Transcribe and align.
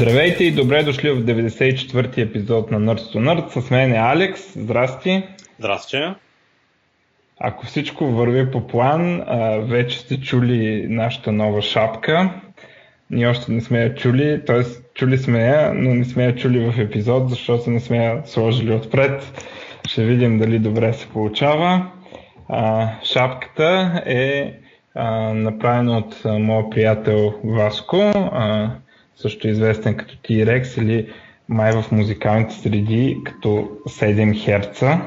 Здравейте 0.00 0.44
и 0.44 0.50
добре 0.50 0.82
дошли 0.82 1.10
в 1.10 1.24
94-ти 1.24 2.20
епизод 2.20 2.70
на 2.70 2.80
Nerds 2.80 3.14
to 3.14 3.16
Nerds. 3.16 3.60
С 3.60 3.70
мен 3.70 3.92
е 3.92 3.96
Алекс. 3.96 4.52
Здрасти. 4.52 5.22
Здрасти. 5.58 6.02
Ако 7.40 7.66
всичко 7.66 8.06
върви 8.06 8.50
по 8.50 8.66
план, 8.66 9.24
вече 9.60 9.98
сте 9.98 10.20
чули 10.20 10.86
нашата 10.88 11.32
нова 11.32 11.62
шапка. 11.62 12.30
Ние 13.10 13.28
още 13.28 13.52
не 13.52 13.60
сме 13.60 13.78
я 13.78 13.94
чули, 13.94 14.40
т.е. 14.46 14.62
чули 14.94 15.18
сме 15.18 15.38
я, 15.38 15.72
но 15.74 15.94
не 15.94 16.04
сме 16.04 16.24
я 16.24 16.36
чули 16.36 16.70
в 16.70 16.80
епизод, 16.80 17.30
защото 17.30 17.70
не 17.70 17.80
сме 17.80 17.96
я 17.96 18.22
сложили 18.24 18.72
отпред. 18.72 19.44
Ще 19.88 20.04
видим 20.04 20.38
дали 20.38 20.58
добре 20.58 20.92
се 20.92 21.08
получава. 21.08 21.86
Шапката 23.04 24.02
е 24.06 24.54
направена 25.34 25.98
от 25.98 26.24
моят 26.24 26.70
приятел 26.70 27.34
Васко 27.44 28.12
също 29.22 29.48
известен 29.48 29.96
като 29.96 30.14
T-Rex 30.14 30.82
или 30.82 31.08
май 31.48 31.72
в 31.72 31.92
музикалните 31.92 32.54
среди 32.54 33.18
като 33.24 33.48
7 33.88 34.62
Hz 34.62 35.00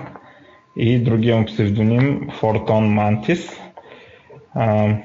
и 0.78 1.00
другия 1.00 1.38
му 1.38 1.46
псевдоним 1.46 2.30
Mantis. 2.42 3.60
А, 4.56 4.96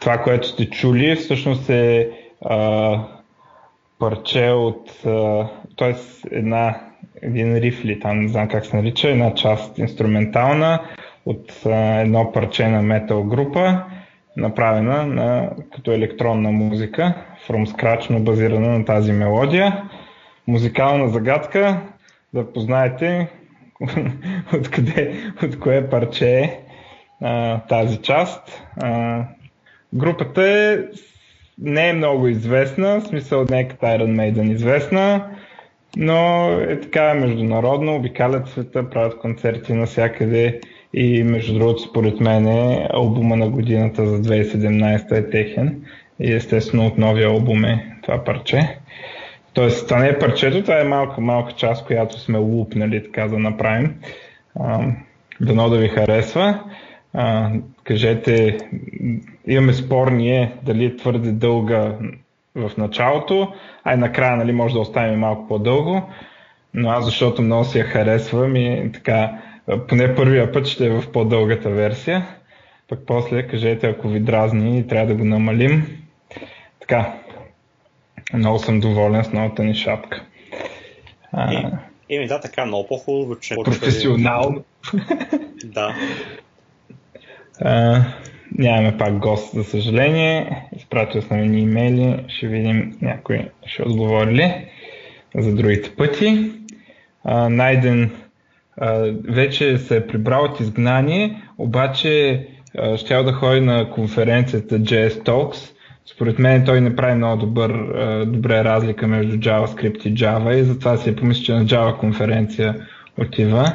това, 0.00 0.18
което 0.18 0.48
сте 0.48 0.70
чули, 0.70 1.16
всъщност 1.16 1.70
е 1.70 2.10
а, 2.44 3.00
парче 3.98 4.50
от, 4.50 4.90
т.е. 5.76 5.94
една 6.30 6.80
един 7.22 7.56
рифли, 7.56 8.00
там 8.00 8.20
не 8.20 8.28
знам 8.28 8.48
как 8.48 8.66
се 8.66 8.76
нарича, 8.76 9.08
една 9.08 9.34
част 9.34 9.78
инструментална 9.78 10.80
от 11.26 11.66
а, 11.66 12.00
едно 12.00 12.32
парче 12.32 12.68
на 12.68 12.82
метал 12.82 13.24
група, 13.24 13.84
направена 14.36 15.06
на, 15.06 15.50
като 15.74 15.92
електронна 15.92 16.52
музика, 16.52 17.14
from 17.48 17.66
scratch, 17.66 18.10
но 18.10 18.20
базирана 18.20 18.78
на 18.78 18.84
тази 18.84 19.12
мелодия. 19.12 19.90
Музикална 20.46 21.08
загадка, 21.08 21.80
да 22.34 22.52
познаете 22.52 23.28
откъде, 24.54 25.14
от 25.42 25.58
кое 25.58 25.90
парче 25.90 26.40
е 26.40 26.60
а, 27.20 27.60
тази 27.60 27.96
част. 27.96 28.62
А, 28.82 29.22
групата 29.94 30.48
е, 30.48 30.78
не 31.58 31.88
е 31.88 31.92
много 31.92 32.28
известна, 32.28 33.00
в 33.00 33.06
смисъл 33.06 33.44
не 33.50 33.60
е 33.60 33.68
като 33.68 33.86
Iron 33.86 34.14
Maiden 34.16 34.52
известна, 34.52 35.30
но 35.96 36.50
е 36.68 36.80
така 36.80 37.14
международно, 37.14 37.96
обикалят 37.96 38.48
света, 38.48 38.90
правят 38.90 39.18
концерти 39.18 39.72
навсякъде 39.72 40.60
и 40.94 41.22
между 41.22 41.58
другото 41.58 41.82
според 41.82 42.20
мен 42.20 42.46
е 42.46 42.88
албума 42.92 43.36
на 43.36 43.48
годината 43.48 44.06
за 44.06 44.22
2017 44.22 45.12
е 45.12 45.30
техен 45.30 45.82
и 46.20 46.32
естествено 46.34 46.86
от 46.86 46.98
новия 46.98 47.28
албум 47.28 47.64
е 47.64 47.96
това 48.02 48.24
парче. 48.24 48.78
Тоест, 49.52 49.88
това 49.88 50.00
не 50.00 50.08
е 50.08 50.18
парчето, 50.18 50.62
това 50.62 50.80
е 50.80 50.84
малка, 50.84 51.20
малка 51.20 51.52
част, 51.52 51.86
която 51.86 52.20
сме 52.20 52.38
лупнали 52.38 53.02
така 53.02 53.28
да 53.28 53.38
направим. 53.38 53.94
Дано 55.40 55.68
да 55.68 55.78
ви 55.78 55.88
харесва. 55.88 56.60
А, 57.14 57.50
кажете, 57.84 58.58
имаме 59.46 59.72
спор 59.72 60.08
ние 60.08 60.52
дали 60.62 60.84
е 60.84 60.96
твърде 60.96 61.32
дълга 61.32 61.92
в 62.54 62.70
началото, 62.78 63.52
а 63.84 63.94
и 63.94 63.96
накрая 63.96 64.36
нали, 64.36 64.52
може 64.52 64.74
да 64.74 64.80
оставим 64.80 65.18
малко 65.18 65.48
по-дълго, 65.48 66.02
но 66.74 66.90
аз 66.90 67.04
защото 67.04 67.42
много 67.42 67.64
си 67.64 67.78
я 67.78 67.84
харесвам 67.84 68.56
и 68.56 68.90
така, 68.92 69.40
поне 69.88 70.14
първия 70.14 70.52
път 70.52 70.66
ще 70.66 70.86
е 70.86 70.90
в 70.90 71.12
по-дългата 71.12 71.70
версия, 71.70 72.26
пък 72.88 72.98
после 73.06 73.46
кажете 73.46 73.86
ако 73.86 74.08
ви 74.08 74.20
дразни 74.20 74.86
трябва 74.86 75.06
да 75.06 75.14
го 75.14 75.24
намалим, 75.24 76.03
така, 76.88 77.12
много 78.34 78.58
съм 78.58 78.80
доволен 78.80 79.24
с 79.24 79.32
новата 79.32 79.64
ни 79.64 79.74
шапка. 79.74 80.22
А, 81.32 81.70
и, 82.08 82.18
ми 82.18 82.26
да, 82.26 82.40
така, 82.40 82.66
много 82.66 82.88
по-хубаво, 82.88 83.40
че... 83.40 83.54
Професионално. 83.64 84.64
да. 85.64 85.94
А, 87.60 88.02
нямаме 88.58 88.98
пак 88.98 89.18
гост, 89.18 89.54
за 89.54 89.64
съжаление. 89.64 90.62
Изпратил 90.76 91.22
съм 91.22 91.40
ни 91.40 91.60
имейли, 91.60 92.24
ще 92.28 92.46
видим 92.46 92.98
някой 93.00 93.48
ще 93.66 93.82
отговори 93.82 94.34
ли 94.34 94.66
за 95.34 95.54
другите 95.54 95.96
пъти. 95.96 96.52
А, 97.24 97.48
Найден 97.48 98.10
а, 98.76 99.12
вече 99.28 99.78
се 99.78 99.96
е 99.96 100.06
прибрал 100.06 100.44
от 100.44 100.60
изгнание, 100.60 101.42
обаче 101.58 102.46
ще 102.96 103.22
да 103.22 103.32
ходи 103.32 103.60
на 103.60 103.90
конференцията 103.90 104.78
JS 104.78 105.10
Talks 105.10 105.74
според 106.06 106.38
мен 106.38 106.64
той 106.64 106.80
не 106.80 106.96
прави 106.96 107.14
много 107.14 107.40
добър, 107.40 107.72
добре 108.24 108.64
разлика 108.64 109.06
между 109.06 109.36
JavaScript 109.36 110.06
и 110.06 110.14
Java 110.14 110.54
и 110.54 110.64
затова 110.64 110.96
си 110.96 111.10
е 111.10 111.16
помисля, 111.16 111.44
че 111.44 111.52
на 111.52 111.64
Java 111.64 111.96
конференция 111.96 112.86
отива. 113.18 113.72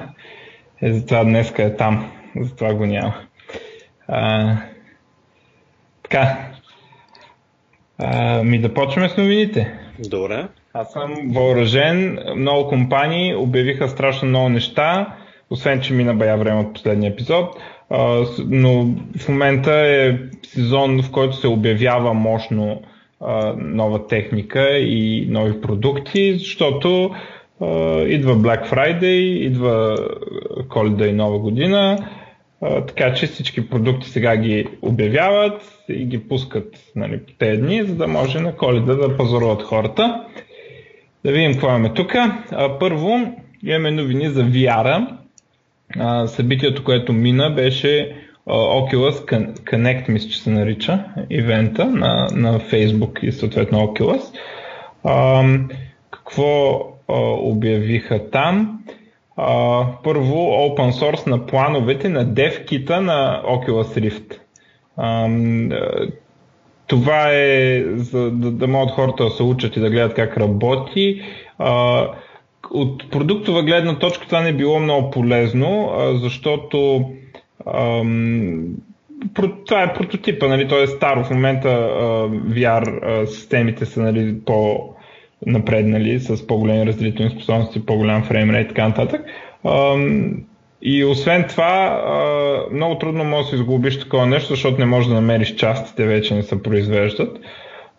И 0.82 0.94
затова 0.94 1.24
днеска 1.24 1.64
е 1.64 1.76
там. 1.76 2.12
Затова 2.42 2.74
го 2.74 2.86
няма. 2.86 3.14
А, 4.08 4.56
така. 6.04 6.38
А, 7.98 8.44
ми 8.44 8.60
да 8.60 8.74
почваме 8.74 9.10
с 9.10 9.18
новините. 9.18 9.80
Добре. 10.10 10.48
Аз 10.74 10.92
съм 10.92 11.14
въоръжен. 11.26 12.20
Много 12.36 12.70
компании 12.70 13.36
обявиха 13.36 13.90
страшно 13.90 14.28
много 14.28 14.50
неща, 14.50 15.16
освен 15.50 15.82
че 15.82 15.94
мина 15.94 16.14
бая 16.14 16.38
време 16.38 16.60
от 16.60 16.74
последния 16.74 17.12
епизод 17.12 17.58
но 18.48 18.96
в 19.20 19.30
момента 19.30 19.74
е 19.74 20.18
сезон, 20.44 21.02
в 21.02 21.12
който 21.12 21.36
се 21.36 21.48
обявява 21.48 22.14
мощно 22.14 22.82
нова 23.58 24.08
техника 24.08 24.78
и 24.78 25.28
нови 25.30 25.62
продукти, 25.62 26.34
защото 26.34 27.12
идва 28.08 28.36
Black 28.36 28.70
Friday, 28.70 29.20
идва 29.20 29.96
Коледа 30.70 31.08
и 31.08 31.14
Нова 31.14 31.40
година, 31.40 32.08
така 32.88 33.14
че 33.14 33.28
всички 33.28 33.70
продукти 33.70 34.10
сега 34.10 34.38
ги 34.38 34.68
обявяват 34.82 35.62
и 35.90 36.06
ги 36.06 36.28
пускат 36.28 36.80
нали, 36.96 37.20
по 37.40 37.46
дни, 37.58 37.84
за 37.84 37.96
да 37.96 38.08
може 38.08 38.40
на 38.40 38.56
Коледа 38.56 38.96
да 38.96 39.18
пазаруват 39.18 39.64
хората. 39.64 40.24
Да 41.26 41.32
видим 41.32 41.52
какво 41.52 41.68
имаме 41.68 41.94
тук. 41.94 42.14
Първо 42.80 43.18
имаме 43.64 43.92
новини 43.92 44.30
за 44.30 44.44
VR 44.44 45.08
събитието, 46.28 46.84
което 46.84 47.14
мина, 47.14 47.50
беше 47.50 48.16
Oculus 48.48 49.46
Connect, 49.64 50.10
мисля, 50.10 50.30
че 50.30 50.40
се 50.40 50.50
нарича, 50.50 51.06
ивента 51.30 51.86
на, 51.86 52.28
на 52.34 52.60
Facebook 52.60 53.24
и 53.24 53.32
съответно 53.32 53.80
Oculus. 53.80 54.22
А, 55.04 55.44
какво 56.12 56.80
а, 57.08 57.14
обявиха 57.24 58.30
там? 58.30 58.80
А, 59.38 59.86
първо, 60.04 60.36
open 60.36 60.92
source 60.92 61.28
на 61.28 61.46
плановете 61.46 62.10
на 62.10 62.26
DevKit 62.26 63.00
на 63.00 63.44
Oculus 63.46 64.10
Rift. 64.10 64.40
А, 64.98 65.30
това 66.88 67.30
е 67.32 67.84
за 67.96 68.32
да, 68.32 68.52
да 68.52 68.68
могат 68.68 68.92
хората 68.92 69.24
да 69.24 69.30
се 69.30 69.44
учат 69.44 69.76
и 69.76 69.80
да 69.80 69.90
гледат 69.90 70.14
как 70.14 70.38
работи. 70.38 71.22
А, 71.58 72.08
от 72.72 73.12
продуктова 73.12 73.64
гледна 73.64 74.00
точка 74.00 74.26
това 74.26 74.42
не 74.42 74.50
е 74.50 74.54
било 74.54 74.80
много 74.80 75.12
полезно, 75.12 75.92
защото 76.14 77.06
това 79.66 79.84
е 79.84 79.94
прототипа, 79.94 80.48
нали, 80.48 80.68
то 80.68 80.84
е 80.84 80.88
старо. 80.88 81.24
В 81.24 81.30
момента 81.30 81.70
VR 82.50 83.26
системите 83.26 83.86
са 83.86 84.02
нали, 84.02 84.40
по 84.46 84.90
напреднали 85.46 86.20
с 86.20 86.48
по-големи 86.48 86.86
разделителни 86.86 87.32
способности, 87.32 87.86
по-голям 87.86 88.24
фреймрейт 88.24 88.66
и 88.66 88.68
така 88.68 88.88
нататък. 88.88 89.22
И 90.82 91.06
освен 91.06 91.46
това, 91.50 92.02
много 92.74 92.98
трудно 92.98 93.24
може 93.24 93.44
да 93.44 93.50
се 93.50 93.56
изглобиш 93.56 94.00
такова 94.00 94.26
нещо, 94.26 94.54
защото 94.54 94.80
не 94.80 94.86
можеш 94.86 95.10
да 95.10 95.16
намериш 95.16 95.56
частите, 95.56 96.06
вече 96.06 96.36
не 96.36 96.44
се 96.44 96.64
произвеждат. 96.64 97.38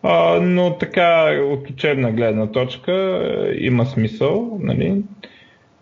А, 0.02 0.41
но 0.41 0.79
така, 0.79 1.41
от 1.52 1.70
учебна 1.70 2.12
гледна 2.12 2.47
точка 2.47 2.93
е, 2.93 3.64
има 3.64 3.87
смисъл. 3.87 4.58
Нали? 4.61 5.02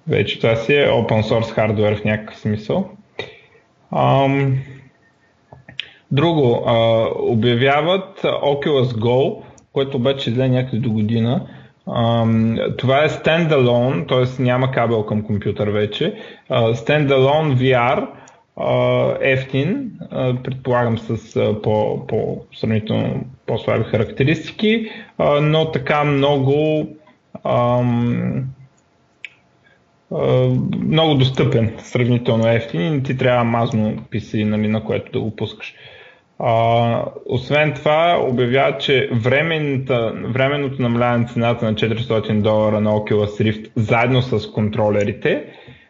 Вече 0.08 0.40
това 0.40 0.56
си 0.56 0.74
е 0.74 0.88
open 0.88 1.22
source 1.22 1.50
хардвер 1.50 1.96
в 1.96 2.04
някакъв 2.04 2.38
смисъл. 2.38 2.90
Ам, 3.96 4.58
друго, 6.10 6.64
а, 6.66 7.06
обявяват 7.14 8.20
Oculus 8.22 8.98
Go, 8.98 9.42
което 9.72 9.96
обаче 9.96 10.30
излезе 10.30 10.48
някъде 10.48 10.78
до 10.78 10.90
година. 10.92 11.46
Um, 11.86 12.76
това 12.76 13.04
е 13.04 13.08
standalone, 13.08 14.08
т.е. 14.08 14.42
няма 14.42 14.70
кабел 14.70 15.02
към 15.06 15.22
компютър 15.22 15.68
вече. 15.68 16.14
Uh, 16.50 16.74
standalone 16.74 17.56
VR, 17.56 18.06
ефтин, 19.20 19.90
предполагам 20.44 20.98
с 20.98 21.40
по, 21.62 22.06
по 22.06 22.44
сравнително 22.54 23.24
по-слаби 23.48 23.84
характеристики, 23.84 24.90
но 25.42 25.70
така 25.72 26.04
много 26.04 26.86
много 30.80 31.14
достъпен, 31.14 31.74
сравнително 31.78 32.48
ефтин 32.48 32.94
и 32.94 33.02
ти 33.02 33.16
трябва 33.16 33.44
мазно 33.44 33.96
PC, 34.12 34.44
нали, 34.44 34.68
на 34.68 34.84
което 34.84 35.12
да 35.12 35.20
го 35.20 35.36
пускаш. 35.36 35.74
А, 36.38 37.04
освен 37.26 37.74
това, 37.74 38.18
обявява, 38.28 38.78
че 38.78 39.10
временното 39.12 40.82
намаляване 40.82 41.18
на 41.18 41.28
цената 41.28 41.64
на 41.64 41.74
400 41.74 42.40
долара 42.40 42.80
на 42.80 42.90
Oculus 42.90 43.42
Rift 43.42 43.70
заедно 43.76 44.22
с 44.22 44.50
контролерите 44.52 45.44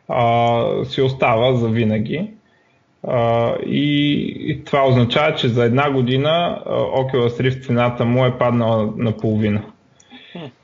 а, 0.08 0.84
си 0.84 1.02
остава 1.02 1.52
за 1.54 1.68
винаги. 1.68 2.30
И, 3.66 4.14
и 4.38 4.64
това 4.64 4.86
означава, 4.86 5.34
че 5.34 5.48
за 5.48 5.64
една 5.64 5.90
година 5.90 6.62
а, 6.66 6.70
Oculus 6.70 7.42
Rift 7.42 7.66
цената 7.66 8.04
му 8.04 8.26
е 8.26 8.38
паднала 8.38 8.92
на 8.96 9.16
половина. 9.16 9.62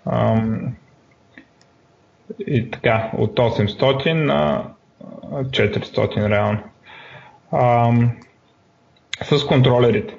А, 0.05 0.43
и 2.47 2.71
така, 2.71 3.11
от 3.19 3.37
800 3.37 4.13
на 4.13 4.65
400 5.33 6.29
реално. 6.31 6.61
С 9.23 9.47
контролерите. 9.47 10.15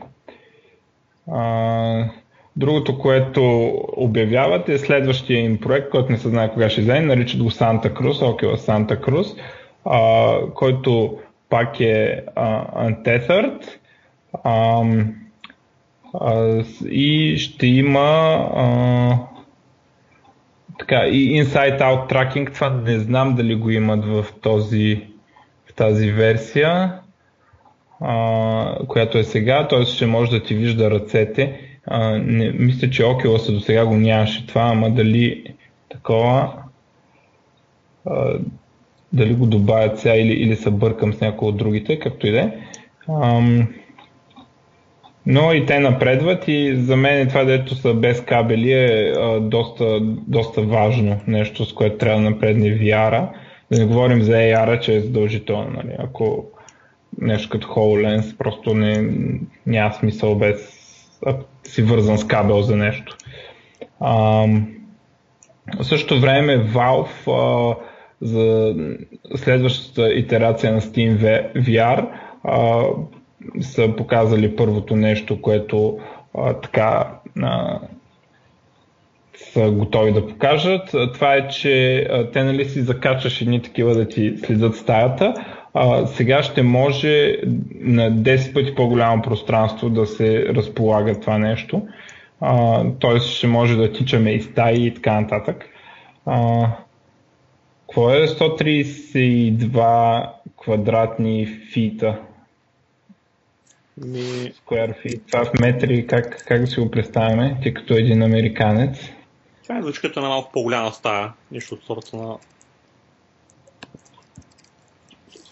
Другото, 2.55 2.99
което 2.99 3.71
обявяват 3.97 4.69
е 4.69 4.77
следващия 4.77 5.39
им 5.39 5.59
проект, 5.59 5.89
който 5.89 6.11
не 6.11 6.17
се 6.17 6.29
знае 6.29 6.53
кога 6.53 6.69
ще 6.69 6.81
вземе, 6.81 7.01
наричат 7.01 7.43
го 7.43 7.51
Santa 7.51 7.93
Cruz, 7.93 8.11
Oculus 8.11 8.55
Santa 8.55 8.99
Cruz, 8.99 9.39
който 10.53 11.19
пак 11.49 11.79
е 11.79 12.23
а, 12.35 12.65
Untethered 12.89 13.63
а, 14.43 14.83
а, 16.13 16.63
и 16.89 17.37
ще 17.37 17.67
има 17.67 17.99
а, 18.55 19.17
така, 20.79 21.05
и 21.07 21.43
Inside-Out 21.43 22.11
Tracking, 22.11 22.53
това 22.53 22.69
не 22.69 22.99
знам 22.99 23.35
дали 23.35 23.55
го 23.55 23.69
имат 23.69 24.05
в, 24.05 24.25
този, 24.41 25.07
в 25.69 25.73
тази 25.73 26.11
версия 26.11 26.99
а, 27.99 28.77
която 28.87 29.17
е 29.17 29.23
сега, 29.23 29.67
т.е. 29.67 29.85
ще 29.85 30.05
може 30.05 30.31
да 30.31 30.43
ти 30.43 30.55
вижда 30.55 30.91
ръцете. 30.91 31.59
А, 31.87 32.09
не, 32.09 32.51
мисля, 32.51 32.89
че 32.89 33.03
Oculus 33.03 33.53
до 33.53 33.59
сега 33.59 33.85
го 33.85 33.95
нямаше 33.95 34.47
това, 34.47 34.61
ама 34.61 34.89
дали 34.89 35.55
такова 35.89 36.53
а, 38.05 38.37
дали 39.15 39.33
го 39.33 39.45
добавят 39.45 39.99
сега 39.99 40.15
или, 40.15 40.33
или 40.33 40.55
се 40.55 40.71
бъркам 40.71 41.13
с 41.13 41.21
някои 41.21 41.47
от 41.47 41.57
другите, 41.57 41.99
както 41.99 42.27
и 42.27 42.31
да 42.31 42.39
е. 42.39 42.51
Но 45.25 45.53
и 45.53 45.65
те 45.65 45.79
напредват 45.79 46.47
и 46.47 46.75
за 46.75 46.95
мен 46.95 47.27
това, 47.27 47.43
дето 47.43 47.75
са 47.75 47.93
без 47.93 48.21
кабели 48.21 48.71
е 48.73 49.13
а, 49.17 49.39
доста, 49.39 49.99
доста 50.01 50.61
важно 50.61 51.19
нещо, 51.27 51.65
с 51.65 51.73
което 51.73 51.97
трябва 51.97 52.21
да 52.21 52.29
напредне 52.29 52.79
VR. 52.79 53.27
Да 53.71 53.79
не 53.79 53.85
говорим 53.85 54.21
за 54.21 54.31
AR, 54.31 54.79
че 54.79 54.95
е 54.95 54.99
задължително. 54.99 55.69
Нали? 55.69 55.95
Ако 55.99 56.45
нещо 57.21 57.49
като 57.49 57.67
HoloLens, 57.67 58.37
просто 58.37 58.73
не, 58.73 59.09
няма 59.65 59.93
смисъл 59.93 60.35
без 60.35 60.85
да 61.23 61.37
си 61.63 61.81
вързан 61.81 62.17
с 62.17 62.27
кабел 62.27 62.61
за 62.61 62.75
нещо. 62.75 63.17
А, 63.99 64.45
в 65.79 65.83
същото 65.83 66.21
време 66.21 66.57
Valve 66.57 67.27
а, 67.27 67.75
за 68.21 68.75
следващата 69.35 70.13
итерация 70.13 70.73
на 70.73 70.81
Steam 70.81 71.19
VR 71.55 72.07
а, 72.43 72.83
са 73.61 73.93
показали 73.97 74.55
първото 74.55 74.95
нещо, 74.95 75.41
което 75.41 75.99
а, 76.37 76.53
така 76.53 77.11
а, 77.41 77.79
са 79.35 79.71
готови 79.71 80.11
да 80.11 80.27
покажат. 80.27 80.95
Това 81.13 81.35
е, 81.35 81.47
че 81.47 81.97
а, 81.97 82.31
те 82.31 82.43
нали 82.43 82.65
си 82.65 82.81
закачаш 82.81 83.41
едни 83.41 83.61
такива 83.61 83.95
да 83.95 84.07
ти 84.07 84.37
следят 84.37 84.75
стаята, 84.75 85.33
а, 85.73 86.05
сега 86.05 86.43
ще 86.43 86.63
може 86.63 87.37
на 87.81 88.11
10 88.11 88.53
пъти 88.53 88.75
по-голямо 88.75 89.21
пространство 89.21 89.89
да 89.89 90.05
се 90.05 90.45
разполага 90.45 91.19
това 91.19 91.37
нещо. 91.37 91.81
Т.е. 93.01 93.19
ще 93.19 93.47
може 93.47 93.77
да 93.77 93.91
тичаме 93.91 94.31
и 94.31 94.41
стаи 94.41 94.87
и 94.87 94.93
така 94.93 95.21
нататък. 95.21 95.65
А, 96.25 96.67
какво 97.87 98.11
е 98.11 98.27
132 98.27 100.29
квадратни 100.57 101.45
фита? 101.73 102.21
Ми... 103.97 104.19
Square 104.19 105.05
feet. 105.05 105.21
Това 105.31 105.45
в 105.45 105.53
метри, 105.59 106.07
как, 106.07 106.45
как 106.47 106.61
да 106.61 106.67
си 106.67 106.79
го 106.79 106.91
представяме, 106.91 107.59
ти 107.63 107.73
като 107.73 107.93
един 107.93 108.23
американец? 108.23 108.97
Това 109.63 109.77
е 109.77 109.81
звучи 109.81 110.01
като 110.01 110.21
на 110.21 110.27
малко 110.27 110.51
по-голяма 110.51 110.91
стая, 110.91 111.33
нещо 111.51 111.75
от 111.75 111.83
сорта 111.83 112.17
на 112.17 112.37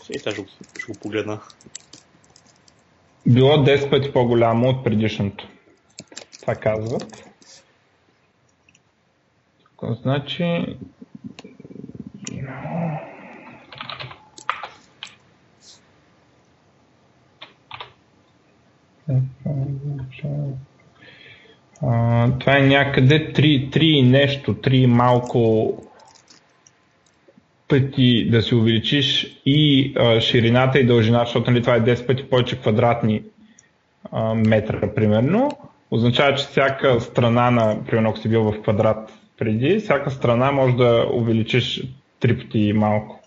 и 0.09 0.19
сега 0.19 0.31
ще 0.31 0.41
го, 0.41 0.47
ще 0.80 0.94
го 0.94 1.00
погледна. 1.00 1.39
Било 3.27 3.57
10 3.57 3.89
пъти 3.89 4.13
по-голямо 4.13 4.69
от 4.69 4.83
предишното. 4.83 5.47
Това 6.41 6.56
казват. 6.56 7.24
Значи... 10.01 10.77
Това 22.40 22.57
е 22.57 22.62
някъде 22.62 23.34
3, 23.34 23.69
3 23.69 24.10
нещо, 24.10 24.54
3 24.54 24.86
малко 24.86 25.74
пъти 27.68 28.30
да 28.30 28.42
си 28.42 28.56
увеличиш 28.56 29.38
и 29.45 29.94
а, 29.98 30.22
ширината 30.22 30.80
и 30.80 30.86
дължина, 30.86 31.19
защото 31.19 31.51
нали, 31.51 31.62
това 31.62 31.75
е 31.75 31.81
10 31.81 32.07
пъти 32.07 32.30
повече 32.30 32.60
квадратни 32.60 33.24
а, 34.12 34.34
метра, 34.34 34.94
примерно, 34.95 35.50
означава, 35.92 36.36
че 36.38 36.45
всяка 36.45 37.01
страна 37.01 37.51
на, 37.51 37.86
примерно 37.86 38.10
ако 38.10 38.19
си 38.19 38.30
бил 38.30 38.44
в 38.44 38.62
квадрат 38.62 39.13
преди, 39.38 39.80
всяка 39.80 40.12
страна 40.12 40.51
може 40.51 40.75
да 40.75 41.07
увеличиш 41.13 41.84
три 42.23 42.37
пъти 42.37 42.73
малко. 42.73 43.19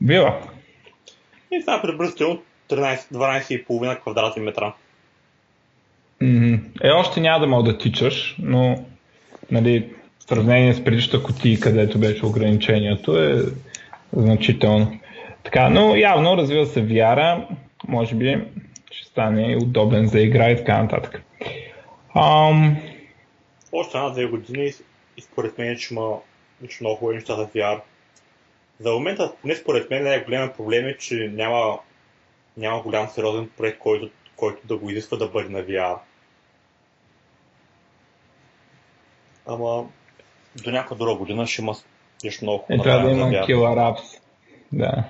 Била. 0.00 0.40
И 1.52 1.60
това 1.60 1.82
приблизително 1.82 2.42
12,5 2.70 4.00
квадратни 4.00 4.42
метра. 4.42 4.74
Е, 6.82 6.90
още 6.90 7.20
няма 7.20 7.40
да 7.40 7.46
мога 7.46 7.72
да 7.72 7.78
тичаш, 7.78 8.36
но 8.38 8.84
нали, 9.50 9.88
сравнение 10.18 10.74
с 10.74 10.84
предишната 10.84 11.22
кутия, 11.22 11.60
където 11.60 11.98
беше 11.98 12.26
ограничението, 12.26 13.18
е 13.18 13.42
значително. 14.12 15.00
Така, 15.42 15.70
но 15.70 15.96
явно 15.96 16.36
развива 16.36 16.66
се 16.66 16.82
вяра, 16.82 17.48
може 17.88 18.14
би 18.14 18.44
ще 18.90 19.08
стане 19.08 19.56
удобен 19.62 20.06
за 20.06 20.20
игра 20.20 20.50
и 20.50 20.56
така 20.56 20.82
нататък. 20.82 21.22
Um... 22.16 22.76
Още 23.72 23.98
една-две 23.98 24.26
години 24.26 24.72
и 25.16 25.22
според 25.22 25.58
мен, 25.58 25.76
че 25.76 25.94
има 25.94 26.16
много 26.80 26.96
хубави 26.96 27.16
неща 27.16 27.36
за 27.36 27.46
VR. 27.46 27.80
За 28.80 28.92
момента, 28.92 29.32
не 29.44 29.54
според 29.54 29.90
мен, 29.90 30.04
най-големият 30.04 30.56
проблем 30.56 30.86
е, 30.86 30.96
че 30.96 31.14
няма, 31.14 31.78
няма 32.56 32.82
голям 32.82 33.08
сериозен 33.08 33.50
проект, 33.56 33.78
който, 33.78 34.10
който 34.36 34.66
да 34.66 34.76
го 34.76 34.90
изисква 34.90 35.16
да 35.16 35.28
бъде 35.28 35.48
на 35.48 35.58
VR. 35.58 35.98
Ама 39.46 39.86
до 40.64 40.70
някаква 40.70 40.96
друга 40.96 41.14
година 41.14 41.46
ще 41.46 41.62
има 41.62 41.74
нещо 42.24 42.44
много 42.44 42.58
хубаво. 42.58 42.82
Е, 42.82 42.84
трябва 42.84 43.08
да 43.08 43.10
има 43.10 43.26
Killer 43.26 43.94
Apps. 43.94 44.20
Да. 44.72 45.04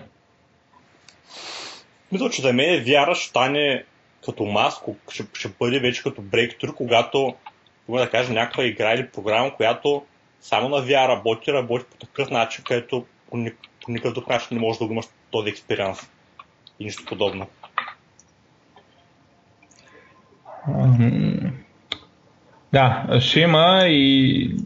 Мисля, 2.13 2.31
че 2.31 2.43
за 2.43 2.53
мен 2.53 2.85
вяра 2.85 3.15
ще 3.15 3.29
стане 3.29 3.85
като 4.25 4.45
маско, 4.45 4.97
ще, 5.11 5.25
ще 5.33 5.49
бъде 5.49 5.81
вече 5.81 6.03
като 6.03 6.23
брейктур, 6.23 6.75
когато, 6.75 7.35
да 7.89 8.11
кажа, 8.11 8.33
някаква 8.33 8.65
игра 8.65 8.95
или 8.95 9.09
програма, 9.09 9.57
която 9.57 10.05
само 10.41 10.69
на 10.69 10.77
VR 10.77 11.09
работи, 11.09 11.53
работи 11.53 11.85
по 11.91 11.97
такъв 11.97 12.31
начин, 12.31 12.65
където 12.65 13.07
по, 13.31 13.37
по 13.85 13.91
никакъв 13.91 14.15
друг 14.15 14.29
начин 14.29 14.49
не 14.51 14.61
можеш 14.61 14.79
да 14.79 14.87
го 14.87 14.93
имаш 14.93 15.07
този 15.31 15.51
експириенс 15.51 16.11
и 16.81 16.85
нищо 16.85 17.05
подобно. 17.07 17.47
Да, 22.73 23.07
ще 23.21 23.41
има 23.41 23.81
и 23.87 24.57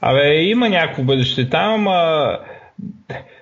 Абе, 0.00 0.42
има 0.42 0.68
някакво 0.68 1.02
бъдеще 1.02 1.48
там, 1.48 1.88
а... 1.88 2.38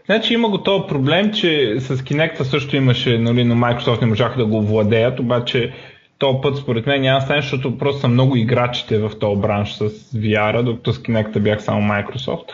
Значи 0.06 0.34
има 0.34 0.48
го 0.48 0.62
този 0.62 0.88
проблем, 0.88 1.32
че 1.32 1.76
с 1.80 1.96
Kinect 1.96 2.42
също 2.42 2.76
имаше, 2.76 3.18
нали, 3.18 3.44
но 3.44 3.54
Microsoft 3.54 4.00
не 4.00 4.06
можаха 4.06 4.38
да 4.38 4.46
го 4.46 4.62
владеят, 4.62 5.20
обаче 5.20 5.74
този 6.18 6.38
път 6.42 6.56
според 6.56 6.86
мен 6.86 7.00
няма 7.00 7.20
стане, 7.20 7.40
защото 7.40 7.78
просто 7.78 8.00
са 8.00 8.08
много 8.08 8.36
играчите 8.36 8.98
в 8.98 9.12
този 9.20 9.40
бранш 9.40 9.74
с 9.74 9.90
VR, 9.90 10.62
докато 10.62 10.92
с 10.92 10.98
Kinect 10.98 11.38
бях 11.38 11.62
само 11.62 11.88
Microsoft. 11.88 12.44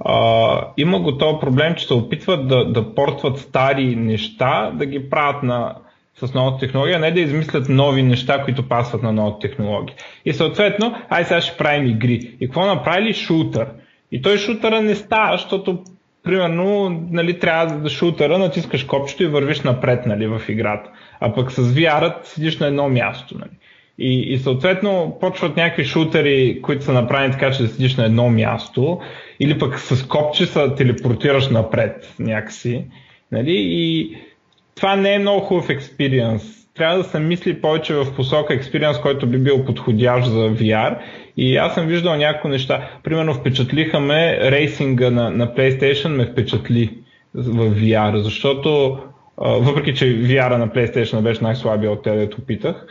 А, 0.00 0.60
има 0.76 1.00
го 1.00 1.18
този 1.18 1.38
проблем, 1.40 1.74
че 1.74 1.86
се 1.86 1.94
опитват 1.94 2.48
да, 2.48 2.72
да 2.72 2.94
портват 2.94 3.38
стари 3.38 3.96
неща, 3.96 4.70
да 4.74 4.86
ги 4.86 5.10
правят 5.10 5.42
на 5.42 5.74
с 6.20 6.34
новата 6.34 6.58
технология, 6.58 6.98
не 6.98 7.10
да 7.10 7.20
измислят 7.20 7.68
нови 7.68 8.02
неща, 8.02 8.44
които 8.44 8.68
пасват 8.68 9.02
на 9.02 9.12
новата 9.12 9.48
технология. 9.48 9.96
И 10.24 10.32
съответно, 10.32 10.94
ай 11.08 11.24
сега 11.24 11.40
ще 11.40 11.56
правим 11.56 11.86
игри. 11.86 12.36
И 12.40 12.46
какво 12.46 12.66
направили? 12.66 13.14
Шутър. 13.14 13.68
И 14.12 14.22
той 14.22 14.38
шутъра 14.38 14.80
не 14.80 14.94
става, 14.94 15.36
защото 15.36 15.82
примерно, 16.26 16.90
нали, 17.10 17.38
трябва 17.38 17.78
да 17.78 17.90
шутера, 17.90 18.38
натискаш 18.38 18.84
копчето 18.84 19.22
и 19.22 19.26
вървиш 19.26 19.60
напред 19.60 20.06
нали, 20.06 20.26
в 20.26 20.42
играта. 20.48 20.90
А 21.20 21.34
пък 21.34 21.52
с 21.52 21.74
VR 21.74 22.14
седиш 22.24 22.58
на 22.58 22.66
едно 22.66 22.88
място. 22.88 23.38
Нали. 23.38 23.50
И, 23.98 24.34
и 24.34 24.38
съответно 24.38 25.16
почват 25.20 25.56
някакви 25.56 25.84
шутери, 25.84 26.62
които 26.62 26.84
са 26.84 26.92
направени 26.92 27.32
така, 27.32 27.50
че 27.50 27.62
да 27.62 27.68
седиш 27.68 27.96
на 27.96 28.04
едно 28.04 28.30
място, 28.30 29.00
или 29.40 29.58
пък 29.58 29.78
с 29.78 30.08
копче 30.08 30.46
се 30.46 30.74
телепортираш 30.76 31.48
напред 31.48 32.14
някакси. 32.18 32.84
Нали? 33.32 33.54
И 33.56 34.16
това 34.74 34.96
не 34.96 35.14
е 35.14 35.18
много 35.18 35.40
хубав 35.40 35.70
експириенс. 35.70 36.42
Трябва 36.74 36.98
да 36.98 37.04
се 37.04 37.18
мисли 37.18 37.60
повече 37.60 37.94
в 37.94 38.14
посока 38.16 38.54
експириенс, 38.54 39.00
който 39.00 39.26
би 39.26 39.38
бил 39.38 39.64
подходящ 39.64 40.26
за 40.26 40.50
VR. 40.50 40.98
И 41.36 41.56
аз 41.56 41.74
съм 41.74 41.86
виждал 41.86 42.16
някои 42.16 42.50
неща. 42.50 42.88
Примерно 43.02 43.34
впечатлиха 43.34 44.00
ме 44.00 44.38
рейсинга 44.50 45.10
на, 45.10 45.30
на 45.30 45.54
PlayStation 45.54 46.08
ме 46.08 46.26
впечатли 46.26 46.98
в 47.34 47.70
VR, 47.70 48.16
защото 48.16 48.98
въпреки, 49.38 49.94
че 49.94 50.04
VR 50.04 50.56
на 50.56 50.68
PlayStation 50.68 51.20
беше 51.20 51.42
най-слабия 51.42 51.90
от 51.90 52.02
те, 52.02 52.16
дето 52.16 52.40
питах, 52.46 52.86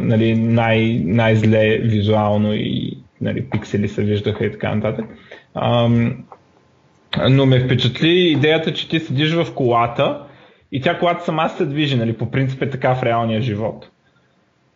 нали, 0.00 0.34
най- 0.34 1.02
най-зле 1.04 1.78
визуално 1.78 2.54
и 2.54 2.98
нали, 3.20 3.44
пиксели 3.50 3.88
се 3.88 4.02
виждаха 4.02 4.44
и 4.44 4.52
така 4.52 4.74
нататък. 4.74 5.06
Но 7.28 7.46
ме 7.46 7.60
впечатли 7.60 8.10
идеята, 8.10 8.74
че 8.74 8.88
ти 8.88 9.00
седиш 9.00 9.32
в 9.32 9.54
колата 9.54 10.22
и 10.72 10.80
тя 10.80 10.98
колата 10.98 11.24
сама 11.24 11.48
се 11.48 11.66
движи, 11.66 11.96
нали, 11.96 12.12
по 12.12 12.30
принцип 12.30 12.62
е 12.62 12.70
така 12.70 12.94
в 12.94 13.02
реалния 13.02 13.40
живот. 13.40 13.90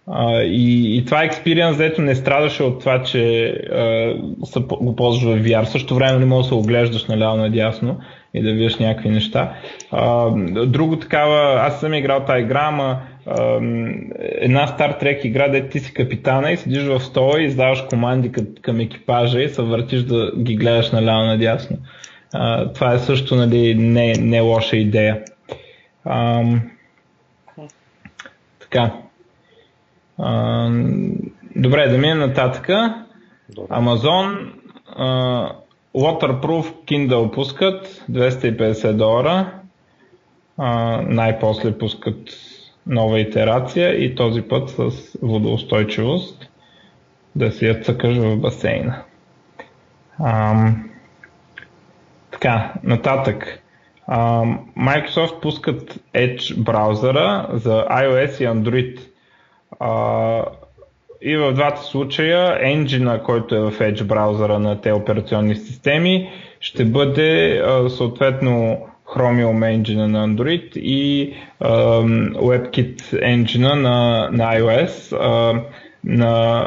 А, 0.07 0.43
и, 0.43 0.97
и 0.97 1.05
това 1.05 1.25
експириенс, 1.25 1.77
дето 1.77 2.03
не 2.03 2.15
страдаше 2.15 2.63
от 2.63 2.81
това, 2.81 3.03
че 3.03 3.47
а, 3.73 4.15
са, 4.45 4.61
го 4.61 4.97
ползваш 4.97 5.39
в 5.39 5.45
VR. 5.45 5.65
В 5.65 5.69
същото 5.69 5.95
време 5.95 6.19
не 6.19 6.25
можеш 6.25 6.49
да 6.49 6.49
се 6.49 6.61
оглеждаш 6.61 7.07
наляво 7.07 7.37
надясно 7.37 8.01
и 8.35 8.43
да 8.43 8.53
видиш 8.53 8.77
някакви 8.77 9.11
неща. 9.11 9.53
А, 9.91 10.31
друго 10.67 10.97
такава, 10.97 11.61
аз 11.61 11.81
съм 11.81 11.95
играл 11.95 12.25
тази 12.25 12.43
игра, 12.43 12.61
ама 12.63 13.01
една 14.21 14.67
Star 14.67 15.03
Trek 15.03 15.21
игра, 15.27 15.49
де 15.49 15.69
ти 15.69 15.81
си 15.81 15.95
капитана 15.95 16.53
и 16.53 16.57
седиш 16.57 16.83
в 16.83 17.01
стола 17.01 17.41
и 17.41 17.45
издаваш 17.45 17.85
команди 17.91 18.33
към, 18.33 18.47
към 18.63 18.81
екипажа 18.81 19.41
и 19.41 19.49
се 19.49 19.63
въртиш 19.63 20.03
да 20.03 20.33
ги 20.39 20.57
гледаш 20.57 20.91
наляво 20.91 21.27
надясно. 21.27 21.77
А, 22.35 22.73
това 22.73 22.95
е 22.95 22.99
също 22.99 23.37
нали, 23.37 23.75
не, 23.75 24.13
не 24.13 24.41
лоша 24.41 24.77
идея. 24.77 25.23
А, 26.05 26.43
така. 28.61 29.02
А, 30.19 30.71
добре, 31.57 31.89
да 31.89 31.99
минем 31.99 32.19
нататък. 32.19 32.69
Амазон 33.69 34.53
Waterproof 35.95 36.73
Kindle 36.87 37.35
пускат 37.35 38.05
250 38.11 38.93
долара. 38.93 39.53
А, 40.59 41.01
най-после 41.03 41.79
пускат 41.79 42.17
нова 42.87 43.21
итерация 43.21 44.05
и 44.05 44.15
този 44.15 44.43
път 44.43 44.71
с 44.71 44.91
водоустойчивост 45.23 46.49
да 47.37 47.53
си 47.53 47.67
я 47.67 47.81
цъкаш 47.81 48.17
в 48.17 48.37
басейна. 48.37 49.03
Ам, 50.25 50.91
така, 52.31 52.73
нататък. 52.83 53.63
Ам, 54.07 54.61
Microsoft 54.79 55.41
пускат 55.41 56.01
Edge 56.15 56.63
браузъра 56.63 57.49
за 57.53 57.87
iOS 57.91 58.43
и 58.43 58.47
Android. 58.47 59.12
А, 59.85 60.45
и 61.23 61.37
в 61.37 61.53
двата 61.53 61.83
случая 61.83 62.59
енджина, 62.63 63.23
който 63.23 63.55
е 63.55 63.61
в 63.61 63.73
Edge 63.79 64.05
браузъра 64.05 64.59
на 64.59 64.81
те 64.81 64.93
операционни 64.93 65.57
системи, 65.57 66.31
ще 66.61 66.85
бъде 66.85 67.63
съответно 67.89 68.79
Chromium 69.07 69.83
engine 69.83 70.07
на 70.07 70.29
Android 70.29 70.77
и 70.79 71.33
WebKit 72.35 73.01
engine 73.23 73.75
на, 73.75 74.29
на 74.33 74.55
iOS. 74.59 75.17
На 76.05 76.67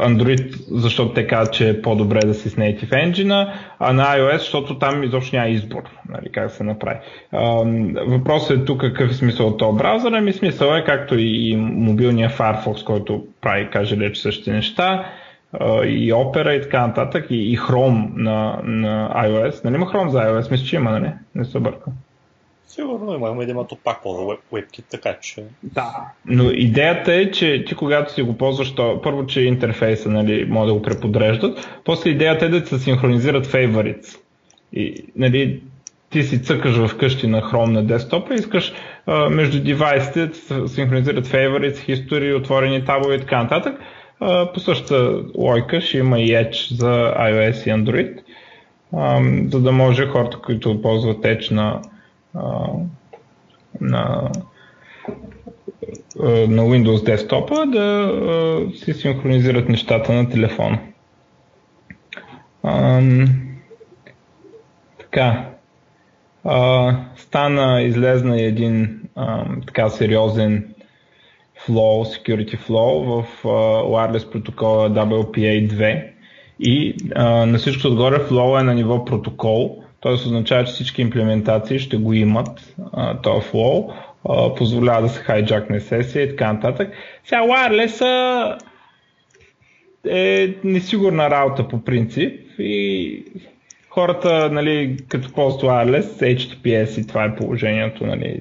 Android, 0.00 0.54
защото 0.70 1.14
те 1.14 1.26
казват, 1.26 1.54
че 1.54 1.68
е 1.68 1.82
по-добре 1.82 2.20
да 2.20 2.34
си 2.34 2.48
с 2.48 2.56
Native 2.56 2.90
Engine, 2.90 3.52
а 3.78 3.92
на 3.92 4.04
iOS, 4.04 4.36
защото 4.36 4.78
там 4.78 5.02
изобщо 5.02 5.36
няма 5.36 5.48
избор, 5.48 5.82
нали, 6.08 6.32
как 6.32 6.50
се 6.50 6.64
направи. 6.64 6.98
Въпросът 8.06 8.58
е 8.58 8.64
тук 8.64 8.80
какъв 8.80 9.10
е 9.10 9.14
смисъл 9.14 9.46
от 9.46 9.58
този 9.58 9.78
браузър, 9.78 10.12
ами 10.12 10.32
смисъл 10.32 10.74
е 10.74 10.84
както 10.84 11.18
и 11.18 11.56
мобилния 11.56 12.30
Firefox, 12.30 12.84
който 12.84 13.24
прави, 13.40 13.70
каже 13.70 13.96
реч 13.96 14.18
същите 14.18 14.52
неща, 14.52 15.06
и 15.84 16.12
Opera 16.12 16.50
и 16.50 16.62
така 16.62 16.86
нататък, 16.86 17.26
и, 17.30 17.52
и 17.52 17.58
Chrome 17.58 18.10
на, 18.16 18.60
на 18.64 19.12
iOS. 19.16 19.64
Нали 19.64 19.74
има 19.74 19.86
Chrome 19.86 20.08
за 20.08 20.18
iOS? 20.18 20.50
Мисля, 20.50 20.66
че 20.66 20.76
има, 20.76 20.90
нали? 20.90 21.12
Не 21.34 21.44
се 21.44 21.60
бъркам. 21.60 21.92
Сигурно 22.70 23.14
има, 23.14 23.28
има 23.28 23.44
да 23.44 23.50
има 23.50 23.66
пак 23.84 24.02
WebKit, 24.52 24.84
така 24.90 25.16
че... 25.20 25.44
Да, 25.62 25.94
но 26.26 26.50
идеята 26.50 27.14
е, 27.14 27.30
че 27.30 27.64
ти 27.64 27.74
когато 27.74 28.12
си 28.12 28.22
го 28.22 28.38
ползваш, 28.38 28.74
то, 28.74 29.00
първо, 29.02 29.26
че 29.26 29.40
интерфейса 29.40 30.10
нали, 30.10 30.44
може 30.44 30.66
да 30.66 30.74
го 30.74 30.82
преподреждат, 30.82 31.80
после 31.84 32.10
идеята 32.10 32.44
е 32.44 32.48
да 32.48 32.66
се 32.66 32.78
синхронизират 32.78 33.46
favorites. 33.46 34.18
И, 34.72 35.04
нали, 35.16 35.62
ти 36.10 36.22
си 36.22 36.42
цъкаш 36.42 36.76
в 36.76 36.96
къщи 36.96 37.26
на 37.26 37.42
Chrome 37.42 37.70
на 37.70 37.84
десктопа 37.84 38.34
и 38.34 38.36
искаш 38.36 38.72
а, 39.06 39.28
между 39.28 39.64
девайсите 39.64 40.26
да 40.26 40.68
синхронизират 40.68 41.26
favorites, 41.26 41.74
history, 41.74 42.36
отворени 42.36 42.84
табове 42.84 43.14
и 43.14 43.20
така 43.20 43.42
нататък. 43.42 43.80
А, 44.20 44.52
по 44.52 44.60
същата 44.60 45.22
лойка 45.34 45.80
ще 45.80 45.98
има 45.98 46.20
и 46.20 46.28
Edge 46.28 46.74
за 46.74 47.14
iOS 47.18 47.66
и 47.66 47.70
Android, 47.70 48.18
а, 48.96 49.20
за 49.50 49.60
да 49.60 49.72
може 49.72 50.06
хората, 50.06 50.38
които 50.38 50.82
ползват 50.82 51.18
Edge 51.18 51.50
на 51.50 51.80
на, 53.80 54.30
на 56.48 56.62
Windows 56.62 57.04
десктопа 57.04 57.66
да 57.66 58.12
си 58.74 58.92
синхронизират 58.92 59.68
нещата 59.68 60.12
на 60.12 60.28
телефона. 60.28 60.78
А, 62.62 63.02
така. 64.98 65.46
А, 66.44 66.96
стана, 67.16 67.82
излезна 67.82 68.40
един 68.40 69.02
а, 69.16 69.44
така 69.66 69.88
сериозен 69.88 70.74
flow, 71.66 72.04
security 72.04 72.58
flow 72.58 73.04
в 73.04 73.44
а, 73.44 73.48
wireless 73.82 74.30
протокола 74.30 74.90
WPA2 74.90 76.04
и 76.60 76.94
а, 77.14 77.46
на 77.46 77.58
всичко 77.58 77.88
отгоре 77.88 78.16
flow 78.16 78.60
е 78.60 78.62
на 78.62 78.74
ниво 78.74 79.04
протокол, 79.04 79.84
т.е. 80.02 80.12
означава, 80.12 80.64
че 80.64 80.72
всички 80.72 81.02
имплементации 81.02 81.78
ще 81.78 81.96
го 81.96 82.12
имат 82.12 82.76
този 83.22 83.46
флоу, 83.46 83.90
позволява 84.56 85.02
да 85.02 85.08
се 85.08 85.20
хайджакне 85.20 85.80
сесия 85.80 86.24
и 86.24 86.28
така 86.28 86.52
нататък. 86.52 86.92
Сега 87.24 87.40
wireless 87.40 88.00
е 90.10 90.54
несигурна 90.64 91.30
работа 91.30 91.68
по 91.68 91.84
принцип 91.84 92.40
и 92.58 93.24
хората, 93.90 94.50
нали, 94.52 94.96
като 95.08 95.32
ползват 95.32 95.62
wireless, 95.62 96.36
HTTPS 96.36 97.00
и 97.00 97.06
това 97.06 97.24
е 97.24 97.36
положението, 97.36 98.06
нали, 98.06 98.40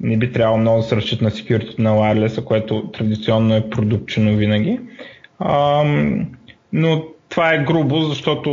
не 0.00 0.16
би 0.16 0.32
трябвало 0.32 0.58
много 0.58 0.76
да 0.76 0.82
се 0.82 0.94
на 1.24 1.30
security 1.30 1.78
на 1.78 1.90
wireless, 1.90 2.44
което 2.44 2.90
традиционно 2.90 3.54
е 3.56 3.70
продукчено 3.70 4.36
винаги. 4.36 4.80
Ам, 5.38 6.26
но 6.72 7.04
това 7.36 7.54
е 7.54 7.64
грубо, 7.64 8.00
защото 8.00 8.50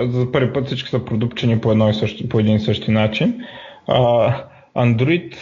за 0.00 0.32
първи 0.32 0.52
път 0.52 0.66
всички 0.66 0.90
са 0.90 1.04
продупчени 1.04 1.60
по, 1.60 1.70
едно 1.70 1.88
и 1.88 1.94
същи, 1.94 2.28
по 2.28 2.40
един 2.40 2.56
и 2.56 2.60
същи 2.60 2.90
начин. 2.90 3.40
Uh, 3.88 4.44
Android 4.76 5.36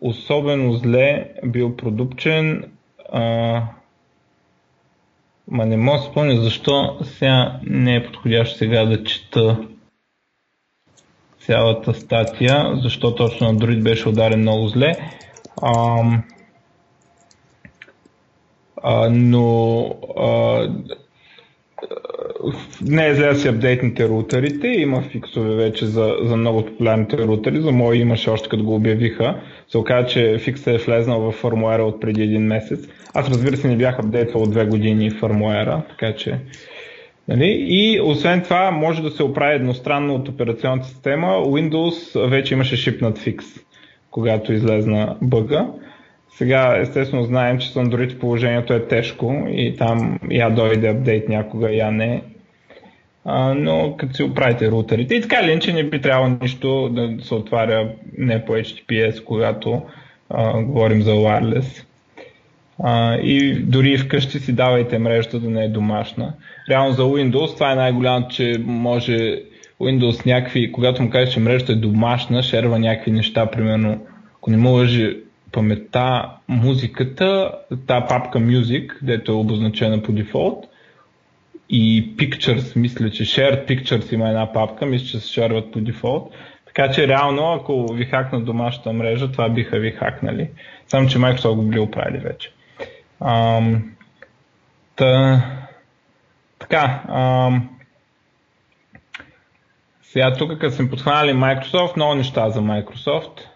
особено 0.00 0.72
зле 0.72 1.30
бил 1.44 1.76
продупчен. 1.76 2.72
Uh, 3.14 3.62
ма 5.48 5.66
не 5.66 5.76
мога 5.76 5.98
да 5.98 6.04
спомня 6.04 6.36
защо 6.36 6.98
сега 7.02 7.60
не 7.62 7.96
е 7.96 8.06
подходящо 8.06 8.58
сега 8.58 8.84
да 8.84 9.04
чета 9.04 9.58
цялата 11.38 11.94
статия, 11.94 12.76
защо 12.82 13.14
точно 13.14 13.52
Android 13.52 13.82
беше 13.82 14.08
ударен 14.08 14.40
много 14.40 14.68
зле. 14.68 14.92
Uh, 15.60 16.22
uh, 18.84 19.08
но 19.08 19.40
uh, 20.16 20.96
не 22.82 23.06
е 23.06 23.14
зле 23.14 23.26
да 23.26 23.34
си 23.34 23.48
апдейтните 23.48 24.08
рутерите, 24.08 24.68
има 24.68 25.02
фиксове 25.02 25.54
вече 25.54 25.86
за, 25.86 26.16
за 26.22 26.36
много 26.36 26.64
популярните 26.64 27.18
рутери, 27.18 27.60
за 27.60 27.72
мои 27.72 27.98
имаше 27.98 28.30
още 28.30 28.48
като 28.48 28.64
го 28.64 28.74
обявиха. 28.74 29.40
Се 29.68 29.78
оказа, 29.78 30.06
че 30.08 30.38
фиксът 30.38 30.66
е 30.66 30.84
влезнал 30.84 31.20
в 31.20 31.32
фармуера 31.32 31.84
от 31.84 32.00
преди 32.00 32.22
един 32.22 32.42
месец. 32.42 32.88
Аз 33.14 33.30
разбира 33.30 33.56
се 33.56 33.68
не 33.68 33.76
бях 33.76 33.98
апдейтвал 33.98 34.42
от 34.42 34.50
две 34.50 34.66
години 34.66 35.10
фармуера, 35.10 35.82
така 35.88 36.14
че 36.14 36.38
Нали? 37.28 37.66
И 37.68 38.00
освен 38.00 38.42
това 38.42 38.70
може 38.70 39.02
да 39.02 39.10
се 39.10 39.22
оправи 39.22 39.54
едностранно 39.54 40.14
от 40.14 40.28
операционната 40.28 40.88
система. 40.88 41.26
Windows 41.26 42.28
вече 42.28 42.54
имаше 42.54 42.76
шипнат 42.76 43.18
фикс, 43.18 43.46
когато 44.10 44.52
излезна 44.52 45.16
бъга. 45.22 45.66
Сега 46.36 46.76
естествено 46.80 47.24
знаем, 47.24 47.58
че 47.58 47.68
с 47.68 47.74
Android 47.74 48.18
положението 48.18 48.72
е 48.72 48.86
тежко 48.86 49.46
и 49.48 49.76
там 49.76 50.18
я 50.30 50.50
дойде 50.50 50.88
апдейт 50.88 51.28
някога, 51.28 51.70
я 51.70 51.90
не. 51.90 52.22
а, 53.24 53.54
но 53.54 53.94
като 53.96 54.14
си 54.14 54.22
оправите 54.22 54.70
рутерите. 54.70 55.14
И 55.14 55.20
така 55.20 55.46
ли, 55.46 55.60
че 55.60 55.72
не 55.72 55.84
би 55.84 56.00
трябвало 56.00 56.36
нищо 56.42 56.88
да 56.88 57.24
се 57.24 57.34
отваря 57.34 57.88
не 58.18 58.44
по 58.44 58.52
HTTPS, 58.52 59.24
когато 59.24 59.82
а, 60.30 60.62
говорим 60.62 61.02
за 61.02 61.10
wireless. 61.10 61.84
А, 62.82 63.16
и 63.16 63.54
дори 63.54 63.98
вкъщи 63.98 64.38
си 64.38 64.52
давайте 64.52 64.98
мрежата 64.98 65.40
да 65.40 65.50
не 65.50 65.64
е 65.64 65.68
домашна. 65.68 66.34
Реално 66.70 66.92
за 66.92 67.02
Windows 67.02 67.54
това 67.54 67.72
е 67.72 67.76
най-голямото, 67.76 68.34
че 68.34 68.56
може 68.64 69.42
Windows 69.80 70.26
някакви, 70.26 70.72
когато 70.72 71.02
му 71.02 71.10
кажеш, 71.10 71.34
че 71.34 71.40
мрежата 71.40 71.72
е 71.72 71.76
домашна, 71.76 72.42
шерва 72.42 72.78
някакви 72.78 73.10
неща, 73.10 73.46
примерно, 73.46 74.06
ако 74.38 74.50
не 74.50 74.56
му 74.56 74.70
лъжи 74.70 75.23
паметта, 75.54 76.30
музиката, 76.48 77.52
та 77.86 78.06
папка 78.06 78.38
Music, 78.38 78.92
дето 79.02 79.32
е 79.32 79.34
обозначена 79.34 80.02
по 80.02 80.12
дефолт, 80.12 80.66
и 81.70 82.16
Pictures, 82.16 82.76
мисля, 82.76 83.10
че 83.10 83.24
Shared 83.24 83.68
Pictures 83.68 84.14
има 84.14 84.28
една 84.28 84.52
папка, 84.52 84.86
мисля, 84.86 85.06
че 85.06 85.20
се 85.20 85.32
шерват 85.32 85.72
по 85.72 85.80
дефолт. 85.80 86.34
Така 86.66 86.90
че 86.90 87.08
реално, 87.08 87.52
ако 87.52 87.92
ви 87.92 88.04
хакнат 88.04 88.44
домашната 88.44 88.92
мрежа, 88.92 89.32
това 89.32 89.48
биха 89.48 89.78
ви 89.78 89.90
хакнали. 89.90 90.50
Само, 90.86 91.08
че 91.08 91.18
Microsoft 91.18 91.54
го 91.54 91.62
били 91.62 91.80
оправили 91.80 92.18
вече. 92.18 92.52
Ам, 93.20 93.92
та, 94.96 95.42
така, 96.58 97.02
ам, 97.08 97.68
сега 100.02 100.32
тук, 100.32 100.60
като 100.60 100.74
сме 100.74 100.90
подхванали 100.90 101.32
Microsoft, 101.32 101.96
много 101.96 102.14
неща 102.14 102.50
за 102.50 102.60
Microsoft. 102.60 103.53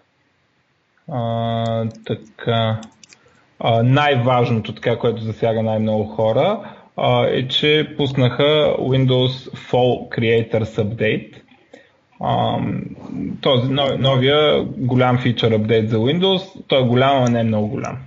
А, 1.13 1.87
така, 2.07 2.81
а, 3.61 3.83
най-важното, 3.83 4.75
така, 4.75 4.99
което 4.99 5.23
засяга 5.23 5.63
най-много 5.63 6.05
хора, 6.05 6.61
а, 6.97 7.27
е, 7.27 7.49
че 7.49 7.95
пуснаха 7.97 8.77
Windows 8.79 9.51
Fall 9.51 10.19
Creators 10.19 10.83
Update. 10.85 11.33
А, 12.21 12.59
този 13.41 13.73
новия 13.99 14.65
голям 14.65 15.19
фичър 15.19 15.53
апдейт 15.53 15.91
за 15.91 15.97
Windows, 15.97 16.65
той 16.67 16.83
е 16.83 16.87
голям, 16.87 17.25
а 17.25 17.31
не 17.31 17.41
е 17.41 17.45
много 17.45 17.69
голям. 17.69 17.99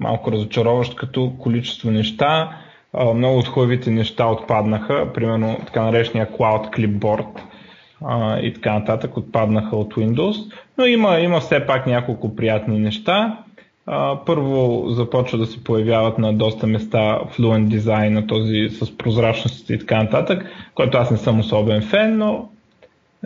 Малко 0.00 0.32
разочароващ 0.32 0.96
като 0.96 1.32
количество 1.38 1.90
неща. 1.90 2.56
А, 2.92 3.14
много 3.14 3.38
от 3.38 3.48
хубавите 3.48 3.90
неща 3.90 4.26
отпаднаха, 4.26 5.12
примерно 5.12 5.56
така 5.66 5.82
наречения 5.82 6.28
Cloud 6.30 6.76
Clipboard 6.76 7.40
а, 8.06 8.38
и 8.38 8.54
така 8.54 8.74
нататък 8.74 9.16
отпаднаха 9.16 9.76
от 9.76 9.94
Windows, 9.94 10.52
но 10.78 10.86
има, 10.86 11.20
има 11.20 11.40
все 11.40 11.66
пак 11.66 11.86
няколко 11.86 12.36
приятни 12.36 12.78
неща. 12.78 13.38
А, 13.86 14.18
първо 14.26 14.84
започва 14.88 15.38
да 15.38 15.46
се 15.46 15.64
появяват 15.64 16.18
на 16.18 16.32
доста 16.32 16.66
места 16.66 17.20
Fluent 17.36 17.78
Design, 17.78 18.28
този 18.28 18.68
с 18.68 18.98
прозрачност 18.98 19.70
и 19.70 19.78
така 19.78 20.02
нататък, 20.02 20.46
който 20.74 20.98
аз 20.98 21.10
не 21.10 21.16
съм 21.16 21.40
особен 21.40 21.82
фен, 21.82 22.18
но 22.18 22.48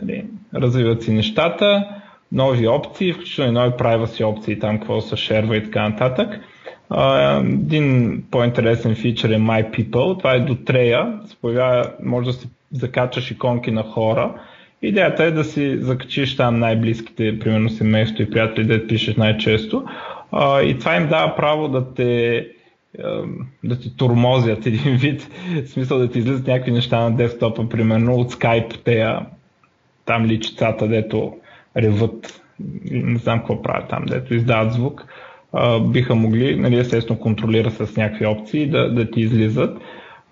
нали, 0.01 0.25
развиват 0.55 1.03
си 1.03 1.11
нещата, 1.11 1.87
нови 2.31 2.67
опции, 2.67 3.13
включително 3.13 3.51
и 3.51 3.53
нови 3.53 3.71
privacy 3.71 4.25
опции, 4.25 4.59
там 4.59 4.77
какво 4.77 5.01
се 5.01 5.15
шерва 5.15 5.57
и 5.57 5.63
така 5.63 5.89
нататък. 5.89 6.39
А, 6.89 7.35
един 7.37 8.23
по-интересен 8.31 8.95
фичър 8.95 9.29
е 9.29 9.37
My 9.37 9.71
People, 9.71 10.17
това 10.17 10.33
е 10.33 10.39
до 10.39 10.55
трея, 10.55 11.19
се 11.25 11.35
появява, 11.35 11.91
може 12.03 12.27
да 12.27 12.33
си 12.33 12.49
закачаш 12.71 13.31
иконки 13.31 13.71
на 13.71 13.83
хора 13.83 14.33
Идеята 14.81 15.23
е 15.23 15.31
да 15.31 15.43
си 15.43 15.77
закачиш 15.77 16.35
там 16.35 16.59
най-близките, 16.59 17.39
примерно 17.39 17.69
семейство 17.69 18.23
и 18.23 18.29
приятели, 18.29 18.65
да 18.65 18.87
пишеш 18.87 19.15
най-често. 19.15 19.85
А, 20.31 20.61
и 20.61 20.79
това 20.79 20.95
им 20.95 21.07
дава 21.07 21.35
право 21.35 21.67
да 21.67 21.93
те 21.93 22.47
да 23.63 23.79
те 23.79 23.95
тормозят 23.97 24.65
един 24.65 24.95
вид, 24.97 25.29
в 25.65 25.67
смисъл 25.67 25.99
да 25.99 26.09
ти 26.09 26.19
излизат 26.19 26.47
някакви 26.47 26.71
неща 26.71 26.99
на 26.99 27.15
десктопа, 27.15 27.69
примерно 27.69 28.15
от 28.15 28.33
Skype, 28.33 28.83
тея 28.83 29.25
там 30.05 30.25
личицата, 30.25 30.87
дето 30.87 31.33
реват, 31.77 32.43
не 32.91 33.19
знам 33.19 33.39
какво 33.39 33.61
правят 33.61 33.89
там, 33.89 34.05
дето 34.05 34.33
издават 34.33 34.73
звук, 34.73 35.05
биха 35.81 36.15
могли, 36.15 36.55
нали, 36.55 36.79
естествено 36.79 37.19
контролира 37.19 37.71
с 37.71 37.97
някакви 37.97 38.25
опции 38.25 38.67
да, 38.67 38.93
да 38.93 39.11
ти 39.11 39.21
излизат. 39.21 39.77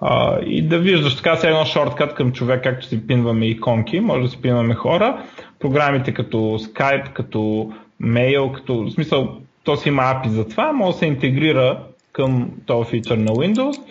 А, 0.01 0.39
и 0.45 0.61
да 0.61 0.79
виждаш 0.79 1.15
така 1.15 1.35
сега 1.35 1.53
едно 1.53 1.65
шорткат 1.65 2.13
към 2.13 2.31
човек, 2.31 2.63
както 2.63 2.85
си 2.85 3.07
пинваме 3.07 3.45
иконки, 3.45 3.99
може 3.99 4.23
да 4.23 4.29
си 4.29 4.41
пинваме 4.41 4.73
хора. 4.73 5.23
Програмите 5.59 6.13
като 6.13 6.37
Skype, 6.37 7.13
като 7.13 7.71
Mail, 8.01 8.51
като, 8.51 8.83
в 8.83 8.91
смисъл, 8.91 9.37
то 9.63 9.75
си 9.75 9.89
има 9.89 10.01
API 10.01 10.27
за 10.27 10.47
това, 10.47 10.73
може 10.73 10.91
да 10.91 10.97
се 10.97 11.05
интегрира 11.05 11.79
към 12.11 12.51
този 12.65 12.89
фичър 12.89 13.17
на 13.17 13.31
Windows. 13.31 13.81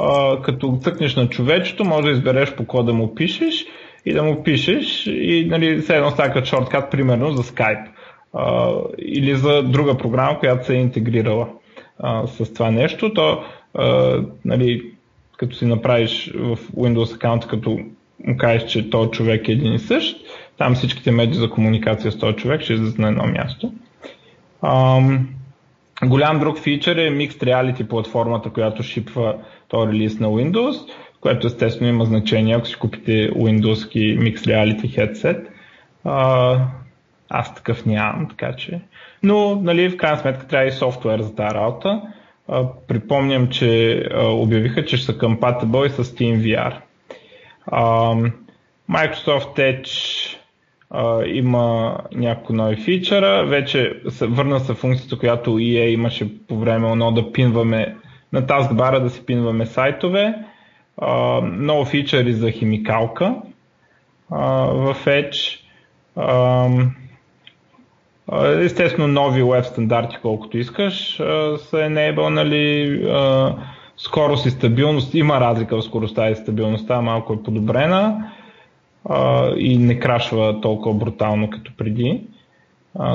А, 0.00 0.42
като 0.42 0.78
цъкнеш 0.82 1.16
на 1.16 1.28
човечето, 1.28 1.84
може 1.84 2.06
да 2.06 2.10
избереш 2.10 2.54
по 2.54 2.66
кода 2.66 2.84
да 2.84 2.92
му 2.92 3.14
пишеш 3.14 3.66
и 4.06 4.12
да 4.12 4.22
му 4.22 4.42
пишеш 4.42 5.06
и 5.06 5.46
нали, 5.50 5.78
все 5.78 5.96
едно 5.96 6.10
става 6.10 6.44
шорткат, 6.44 6.90
примерно 6.90 7.30
за 7.30 7.42
Skype 7.42 7.86
а, 8.34 8.72
или 8.98 9.36
за 9.36 9.62
друга 9.62 9.96
програма, 9.96 10.38
която 10.38 10.66
се 10.66 10.74
е 10.74 10.80
интегрирала 10.80 11.48
а, 11.98 12.26
с 12.26 12.52
това 12.52 12.70
нещо. 12.70 13.14
То, 13.14 13.42
а, 13.74 14.20
нали, 14.44 14.93
като 15.44 15.56
си 15.56 15.66
направиш 15.66 16.32
в 16.34 16.58
Windows 16.76 17.14
аккаунт, 17.14 17.46
като 17.46 17.70
му 18.24 18.36
кажеш, 18.36 18.70
че 18.70 18.90
този 18.90 19.10
човек 19.10 19.48
е 19.48 19.52
един 19.52 19.72
и 19.72 19.78
същ, 19.78 20.16
там 20.58 20.74
всичките 20.74 21.10
медии 21.10 21.34
за 21.34 21.50
комуникация 21.50 22.12
с 22.12 22.18
този 22.18 22.36
човек 22.36 22.60
ще 22.60 22.72
излизат 22.72 22.98
на 22.98 23.08
едно 23.08 23.26
място. 23.26 23.72
Ам, 24.62 25.28
голям 26.04 26.38
друг 26.38 26.58
фичър 26.58 26.96
е 26.96 27.10
Mixed 27.10 27.42
Reality 27.42 27.86
платформата, 27.86 28.50
която 28.50 28.82
шипва 28.82 29.34
този 29.68 29.88
релиз 29.92 30.18
на 30.18 30.28
Windows, 30.28 30.90
което 31.20 31.46
естествено 31.46 31.90
има 31.90 32.04
значение, 32.04 32.56
ако 32.56 32.66
си 32.66 32.76
купите 32.76 33.30
Windows 33.30 33.94
Mixed 34.18 34.46
Reality 34.46 34.98
headset. 34.98 35.46
А, 36.04 36.58
аз 37.28 37.54
такъв 37.54 37.86
нямам, 37.86 38.28
така 38.28 38.52
че. 38.56 38.80
Но, 39.22 39.60
нали, 39.62 39.88
в 39.88 39.96
крайна 39.96 40.18
сметка 40.18 40.46
трябва 40.46 40.66
и 40.66 40.72
софтуер 40.72 41.20
за 41.20 41.34
тази 41.34 41.54
работа 41.54 42.02
припомням, 42.88 43.48
че 43.48 44.00
обявиха, 44.16 44.84
че 44.84 44.96
ще 44.96 45.06
са 45.06 45.18
compatible 45.18 45.88
с 45.88 46.04
TeamVR. 46.04 46.74
Microsoft 48.90 49.56
Edge 49.56 50.36
има 51.26 51.96
някои 52.12 52.56
нови 52.56 52.76
фичъра. 52.76 53.46
Вече 53.46 53.92
върна 54.20 54.60
се 54.60 54.74
функцията, 54.74 55.18
която 55.18 55.50
EA 55.50 55.88
имаше 55.88 56.46
по 56.46 56.58
време 56.58 56.86
оно 56.86 57.12
да 57.12 57.32
пинваме 57.32 57.96
на 58.32 58.46
таскбара 58.46 59.00
да 59.00 59.10
си 59.10 59.26
пинваме 59.26 59.66
сайтове. 59.66 60.34
Много 61.42 61.84
фичъри 61.84 62.32
за 62.32 62.50
химикалка 62.50 63.34
в 64.30 64.96
Edge. 65.06 65.60
Естествено, 68.42 69.08
нови 69.08 69.42
веб 69.42 69.64
стандарти, 69.64 70.16
колкото 70.22 70.58
искаш, 70.58 71.16
са 71.56 71.84
enablenали 71.84 73.00
скорост 73.96 74.46
и 74.46 74.50
стабилност. 74.50 75.14
Има 75.14 75.40
разлика 75.40 75.76
в 75.76 75.84
скоростта 75.84 76.30
и 76.30 76.36
стабилността, 76.36 77.00
малко 77.00 77.32
е 77.32 77.42
подобрена 77.42 78.30
и 79.56 79.78
не 79.78 79.98
крашва 79.98 80.60
толкова 80.60 80.94
брутално 80.94 81.50
като 81.50 81.72
преди. 81.76 82.20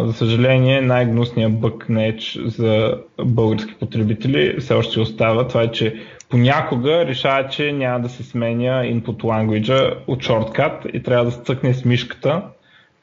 За 0.03 0.13
съжаление, 0.13 0.81
най-гнусният 0.81 1.59
бък 1.59 1.89
на 1.89 2.13
за 2.45 2.97
български 3.25 3.75
потребители 3.79 4.59
все 4.59 4.73
още 4.73 4.99
остава. 4.99 5.47
Това 5.47 5.61
е, 5.63 5.71
че 5.71 5.95
понякога 6.29 7.05
решава, 7.05 7.47
че 7.49 7.71
няма 7.71 7.99
да 7.99 8.09
се 8.09 8.23
сменя 8.23 8.83
input 8.83 9.17
language 9.23 9.93
от 10.07 10.23
шорткат 10.23 10.85
и 10.93 11.03
трябва 11.03 11.25
да 11.25 11.31
стъкне 11.31 11.73
с 11.73 11.85
мишката 11.85 12.41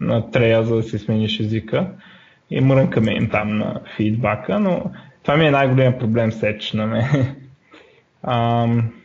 на 0.00 0.30
трея, 0.30 0.64
за 0.64 0.76
да 0.76 0.82
си 0.82 0.98
смениш 0.98 1.40
езика. 1.40 1.86
И 2.50 2.60
мрънкаме 2.60 3.12
им 3.12 3.30
там 3.30 3.58
на 3.58 3.80
фидбака, 3.96 4.60
но 4.60 4.90
това 5.22 5.36
ми 5.36 5.46
е 5.46 5.50
най-големият 5.50 6.00
проблем 6.00 6.32
с 6.32 6.40
Edge 6.40 6.74
на 6.74 6.86
мен. 6.86 7.36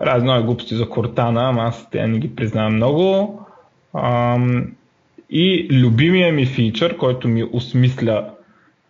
разно 0.00 0.36
е 0.36 0.42
глупости 0.42 0.74
за 0.74 0.88
Кортана, 0.88 1.48
ама 1.48 1.62
аз 1.62 1.90
те 1.90 2.06
не 2.06 2.18
ги 2.18 2.36
признавам 2.36 2.74
много. 2.74 3.40
Ам, 3.94 4.72
и 5.30 5.68
любимия 5.70 6.32
ми 6.32 6.46
фичър, 6.46 6.96
който 6.96 7.28
ми 7.28 7.44
осмисля 7.52 8.30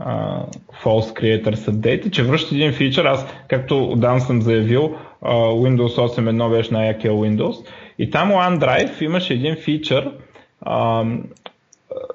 uh, 0.01 0.57
False 0.85 1.21
Creators 1.21 1.71
Update, 1.71 2.11
че 2.11 2.25
връща 2.25 2.55
един 2.55 2.73
фичър, 2.73 3.05
аз 3.05 3.27
както 3.49 3.85
отдавна 3.85 4.21
съм 4.21 4.43
заявил, 4.43 4.97
uh, 5.23 5.29
Windows 5.33 6.19
8.1 6.19 6.51
беше 6.51 6.75
най-якия 6.75 7.13
Windows 7.13 7.67
и 7.99 8.11
там 8.11 8.31
OneDrive 8.31 9.03
имаше 9.03 9.35
един 9.35 9.57
фичър, 9.57 10.13
а, 10.61 11.05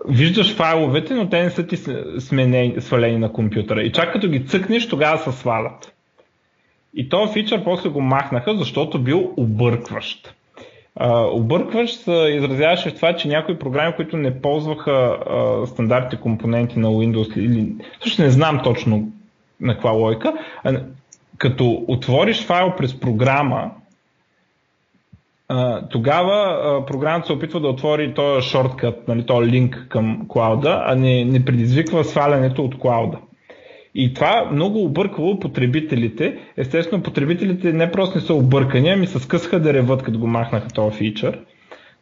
виждаш 0.07 0.55
файловете, 0.55 1.13
но 1.13 1.29
те 1.29 1.43
не 1.43 1.49
са 1.49 1.67
ти 1.67 1.77
сменени, 2.19 2.81
свалени 2.81 3.17
на 3.17 3.33
компютъра. 3.33 3.83
И 3.83 3.91
чак 3.91 4.13
като 4.13 4.29
ги 4.29 4.45
цъкнеш, 4.45 4.89
тогава 4.89 5.17
се 5.17 5.31
свалят. 5.31 5.93
И 6.95 7.09
този 7.09 7.33
фичър 7.33 7.63
после 7.63 7.89
го 7.89 8.01
махнаха, 8.01 8.57
защото 8.57 8.99
бил 8.99 9.33
объркващ. 9.37 10.35
Uh, 10.99 11.33
объркващ 11.33 11.99
се 11.99 12.11
изразяваше 12.11 12.89
в 12.89 12.95
това, 12.95 13.15
че 13.15 13.27
някои 13.27 13.59
програми, 13.59 13.95
които 13.95 14.17
не 14.17 14.41
ползваха 14.41 14.91
uh, 14.91 15.65
стандартните 15.65 16.21
компоненти 16.21 16.79
на 16.79 16.87
Windows, 16.87 17.37
или 17.37 17.73
също 18.03 18.21
не 18.21 18.29
знам 18.29 18.61
точно 18.63 19.11
на 19.61 19.73
каква 19.73 19.91
лойка, 19.91 20.33
uh, 20.65 20.83
като 21.37 21.85
отвориш 21.87 22.45
файл 22.45 22.73
през 22.77 22.99
програма, 22.99 23.71
тогава 25.89 26.85
програмата 26.87 27.27
се 27.27 27.33
опитва 27.33 27.59
да 27.59 27.67
отвори 27.67 28.13
този 28.13 28.49
шорткът, 28.49 29.07
нали, 29.07 29.25
този 29.25 29.51
линк 29.51 29.85
към 29.89 30.25
клауда, 30.27 30.83
а 30.85 30.95
не, 30.95 31.25
не 31.25 31.45
предизвиква 31.45 32.03
свалянето 32.03 32.63
от 32.65 32.79
клауда. 32.79 33.17
И 33.95 34.13
това 34.13 34.49
много 34.51 34.83
объркало 34.83 35.39
потребителите. 35.39 36.37
Естествено, 36.57 37.03
потребителите 37.03 37.73
не 37.73 37.91
просто 37.91 38.17
не 38.17 38.21
са 38.21 38.33
объркани, 38.33 38.89
ами 38.89 39.07
се 39.07 39.19
скъсаха 39.19 39.59
да 39.59 39.73
реват, 39.73 40.03
като 40.03 40.19
го 40.19 40.27
махнаха 40.27 40.67
този 40.67 40.97
фичър. 40.97 41.39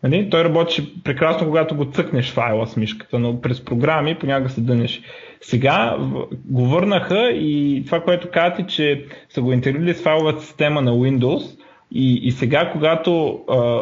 Нали? 0.04 0.30
Той 0.30 0.44
работи 0.44 1.04
прекрасно, 1.04 1.48
когато 1.48 1.76
го 1.76 1.86
цъкнеш 1.86 2.32
файла 2.32 2.68
с 2.68 2.78
мишката, 2.78 3.20
но 3.20 3.42
през 3.42 3.66
програми 3.66 4.18
понякога 4.20 4.50
се 4.50 4.62
дънеш. 4.62 5.02
Сега 5.42 5.98
го 6.46 6.66
върнаха 6.66 7.32
и 7.32 7.84
това, 7.86 8.02
което 8.02 8.30
казвате, 8.32 8.66
че 8.68 9.06
са 9.30 9.42
го 9.42 9.54
интегрирали 9.54 9.94
с 9.94 10.04
файловата 10.04 10.42
система 10.42 10.82
на 10.82 10.92
Windows 10.92 11.60
и, 11.92 12.14
и 12.24 12.32
сега, 12.32 12.72
когато 12.72 13.40
а, 13.50 13.82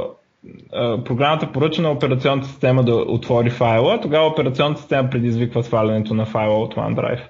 а, 0.73 1.03
програмата 1.03 1.51
поръча 1.51 1.81
на 1.81 1.91
операционната 1.91 2.47
система 2.47 2.83
да 2.83 2.95
отвори 2.95 3.49
файла, 3.49 4.01
тогава 4.01 4.27
операционната 4.27 4.81
система 4.81 5.09
предизвиква 5.09 5.63
свалянето 5.63 6.13
на 6.13 6.25
файла 6.25 6.57
от 6.57 6.75
OneDrive. 6.75 7.21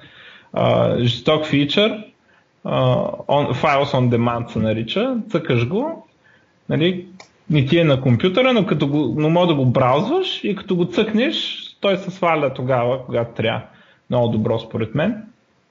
А, 0.53 0.97
жесток 0.99 1.45
фичър, 1.45 2.03
uh, 2.65 3.53
Files 3.53 3.93
on 3.93 4.09
Demand 4.09 4.47
се 4.47 4.59
нарича, 4.59 5.15
цъкаш 5.29 5.67
го, 5.67 6.07
нали, 6.69 7.07
не 7.49 7.65
ти 7.65 7.79
е 7.79 7.83
на 7.83 8.01
компютъра, 8.01 8.53
но, 8.53 8.65
като 8.65 8.87
го, 8.87 9.15
но 9.17 9.29
може 9.29 9.47
да 9.47 9.55
го 9.55 9.65
браузваш 9.65 10.43
и 10.43 10.55
като 10.55 10.75
го 10.75 10.85
цъкнеш, 10.85 11.63
той 11.79 11.97
се 11.97 12.11
сваля 12.11 12.53
тогава, 12.53 13.05
когато 13.05 13.33
трябва. 13.33 13.61
Много 14.09 14.27
добро 14.27 14.59
според 14.59 14.95
мен. 14.95 15.23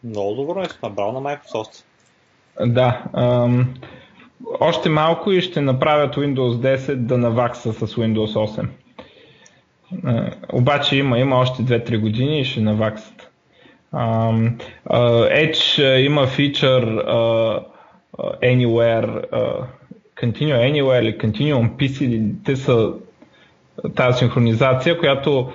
Много 0.04 0.34
добро 0.34 0.62
е 0.62 0.66
набрал 0.82 1.12
на 1.12 1.20
Microsoft. 1.20 1.84
Да. 2.66 3.04
Ам, 3.12 3.74
още 4.60 4.88
малко 4.88 5.32
и 5.32 5.40
ще 5.40 5.60
направят 5.60 6.16
Windows 6.16 6.76
10 6.76 6.94
да 6.94 7.18
навакса 7.18 7.72
с 7.72 7.86
Windows 7.86 8.58
8. 8.60 8.68
А, 10.04 10.30
обаче 10.52 10.96
има, 10.96 11.18
има 11.18 11.36
още 11.36 11.62
2-3 11.62 12.00
години 12.00 12.40
и 12.40 12.44
ще 12.44 12.60
наваксат. 12.60 13.30
Edge 14.90 15.96
има 15.96 16.26
фичър 16.26 16.84
Anywhere 18.42 19.22
Continue 20.16 20.56
Anywhere 20.62 21.00
или 21.00 21.18
Continue 21.18 21.54
on 21.54 21.70
PC, 21.70 21.98
те 22.44 22.56
са 22.56 22.92
тази 23.94 24.18
синхронизация, 24.18 24.98
която 24.98 25.52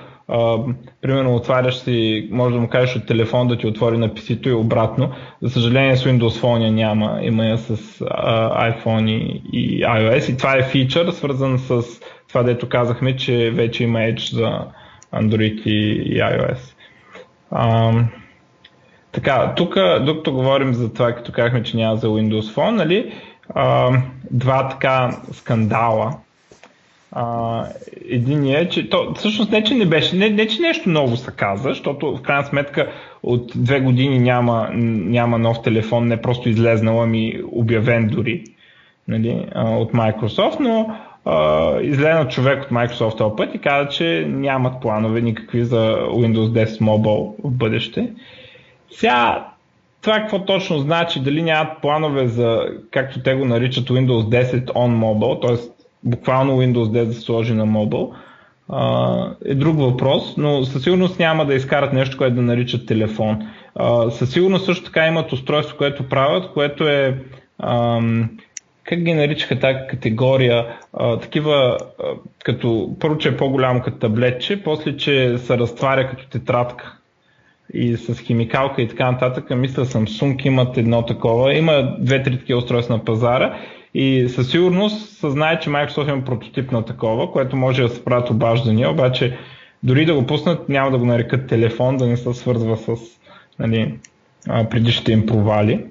примерно 1.02 1.36
отваряш 1.36 1.76
си, 1.76 2.28
може 2.32 2.56
да 2.56 2.62
му 2.62 2.68
кажеш 2.68 2.96
от 2.96 3.08
телефон 3.08 3.48
да 3.48 3.58
ти 3.58 3.68
отвори 3.68 3.98
на 3.98 4.10
PC-то 4.10 4.50
и 4.50 4.54
обратно. 4.54 5.12
За 5.42 5.50
съжаление 5.50 5.98
с 5.98 6.04
Windows 6.04 6.42
Phone 6.42 6.70
няма, 6.70 7.20
има 7.22 7.46
я 7.46 7.58
с 7.58 8.02
а, 8.10 8.72
iPhone 8.72 9.10
и, 9.10 9.42
и 9.54 9.84
iOS 9.84 10.34
и 10.34 10.38
това 10.38 10.58
е 10.58 10.64
фичър, 10.64 11.12
свързан 11.12 11.60
с 11.60 11.82
това, 12.28 12.44
дето 12.44 12.70
казахме, 12.70 13.16
че 13.16 13.52
вече 13.52 13.84
има 13.84 14.00
Edge 14.00 14.34
за 14.34 14.60
Android 15.14 15.64
и, 15.66 16.04
и 16.16 16.20
iOS. 16.20 16.76
А, 17.52 17.94
така, 19.12 19.54
тук, 19.56 19.76
докато 20.06 20.34
говорим 20.34 20.74
за 20.74 20.94
това, 20.94 21.12
като 21.12 21.32
казахме, 21.32 21.64
че 21.64 21.78
няма 21.78 21.96
за 21.96 22.08
Windows 22.08 22.56
Phone, 22.56 22.76
нали, 22.76 23.14
а, 23.56 23.92
два 24.32 24.70
така 24.70 25.22
скандала. 25.32 26.14
А, 27.12 27.66
един 28.10 28.46
е, 28.46 28.70
че 28.70 28.90
то, 28.90 29.14
всъщност 29.14 29.52
не, 29.52 29.64
че 29.64 29.74
не 29.74 29.86
беше, 29.86 30.16
не, 30.16 30.30
не, 30.30 30.48
че 30.48 30.62
нещо 30.62 30.90
ново 30.90 31.18
се 31.18 31.32
каза, 31.32 31.70
защото 31.70 32.16
в 32.18 32.22
крайна 32.22 32.46
сметка 32.46 32.92
от 33.24 33.52
две 33.56 33.80
години 33.80 34.20
няма, 34.20 34.70
няма 34.74 35.38
нов 35.38 35.62
телефон, 35.62 36.08
не 36.08 36.22
просто 36.22 36.50
излезнал, 36.50 37.02
ами 37.02 37.42
обявен 37.52 38.08
дори 38.08 38.44
нали, 39.08 39.48
от 39.56 39.92
Microsoft, 39.92 40.60
но 40.60 40.96
Uh, 41.26 42.30
човек 42.30 42.64
от 42.64 42.70
Microsoft 42.70 43.18
този 43.18 43.36
път 43.38 43.56
и 43.56 43.58
каза, 43.58 43.90
че 43.90 44.26
нямат 44.28 44.82
планове 44.82 45.22
никакви 45.22 45.66
за 45.66 45.96
Windows 45.96 46.66
10 46.66 46.66
Mobile 46.66 47.34
в 47.44 47.52
бъдеще. 47.52 48.10
Сега 48.92 49.48
това 50.02 50.16
какво 50.16 50.46
точно 50.46 50.80
значи, 50.80 51.20
дали 51.20 51.42
нямат 51.42 51.82
планове 51.82 52.28
за, 52.28 52.62
както 52.92 53.24
те 53.24 53.34
го 53.34 53.46
наричат, 53.46 53.90
Windows 53.90 54.44
10 54.44 54.66
on 54.66 54.96
mobile, 54.98 55.42
т.е. 55.42 55.71
буквално 56.04 56.62
Windows 56.62 56.86
10 56.86 57.06
да 57.06 57.14
се 57.14 57.22
сложи 57.22 57.54
на 57.54 57.66
mobile, 57.66 58.14
е 59.46 59.56
друг 59.56 59.78
въпрос, 59.80 60.38
но 60.38 60.66
със 60.66 60.84
сигурност 60.84 61.20
няма 61.20 61.46
да 61.46 61.54
изкарат 61.54 61.94
нещо, 61.94 62.18
което 62.18 62.36
да 62.36 62.42
наричат 62.42 62.86
телефон. 62.88 63.48
Със 64.10 64.32
сигурност 64.32 64.66
също 64.66 64.86
така 64.86 65.08
имат 65.08 65.34
устройство, 65.34 65.78
което 65.78 66.10
правят, 66.10 66.54
което 66.54 66.88
е 66.88 67.18
как 68.84 69.00
ги 69.00 69.14
наричаха 69.14 69.60
тази 69.60 69.78
категория, 69.90 70.68
а, 70.94 71.20
такива, 71.20 71.78
а, 72.00 72.04
като 72.44 72.96
първо, 73.00 73.18
че 73.18 73.30
е 73.30 73.38
по-голямо 73.38 73.82
като 73.82 73.98
таблетче, 73.98 74.64
после, 74.64 74.98
че 74.98 75.38
се 75.38 75.58
разтваря 75.58 76.10
като 76.10 76.30
тетрадка 76.30 76.98
и 77.74 77.98
с 77.98 78.20
химикалка 78.20 78.82
и 78.82 78.88
така 78.88 79.12
нататък. 79.12 79.50
Мисля 79.50 79.86
Samsung 79.86 80.46
имат 80.46 80.78
едно 80.78 81.06
такова. 81.06 81.54
Има 81.54 81.96
две-три 82.00 82.40
такива 82.40 82.60
устройства 82.60 82.98
на 82.98 83.06
пазара 83.06 83.58
и 83.94 84.30
със 84.30 84.52
сигурност 84.52 85.18
се 85.18 85.30
знае, 85.30 85.60
че 85.60 85.70
Microsoft 85.70 86.10
има 86.10 86.26
прототип 86.26 86.72
на 86.72 86.86
такова, 86.86 87.32
което 87.32 87.56
може 87.56 87.82
да 87.82 87.90
се 87.90 88.06
правят 88.06 88.30
обаждания, 88.30 88.92
обаче 88.92 89.38
дори 89.84 90.06
да 90.06 90.14
го 90.14 90.26
пуснат, 90.28 90.70
няма 90.70 90.92
да 90.92 90.98
го 90.98 91.06
нарекат 91.06 91.48
телефон, 91.48 91.98
да 91.98 92.08
не 92.08 92.18
се 92.18 92.34
свързва 92.34 92.78
с 92.78 92.96
нали, 93.60 94.00
предишните 94.70 95.12
им 95.12 95.26
провали. 95.26 95.86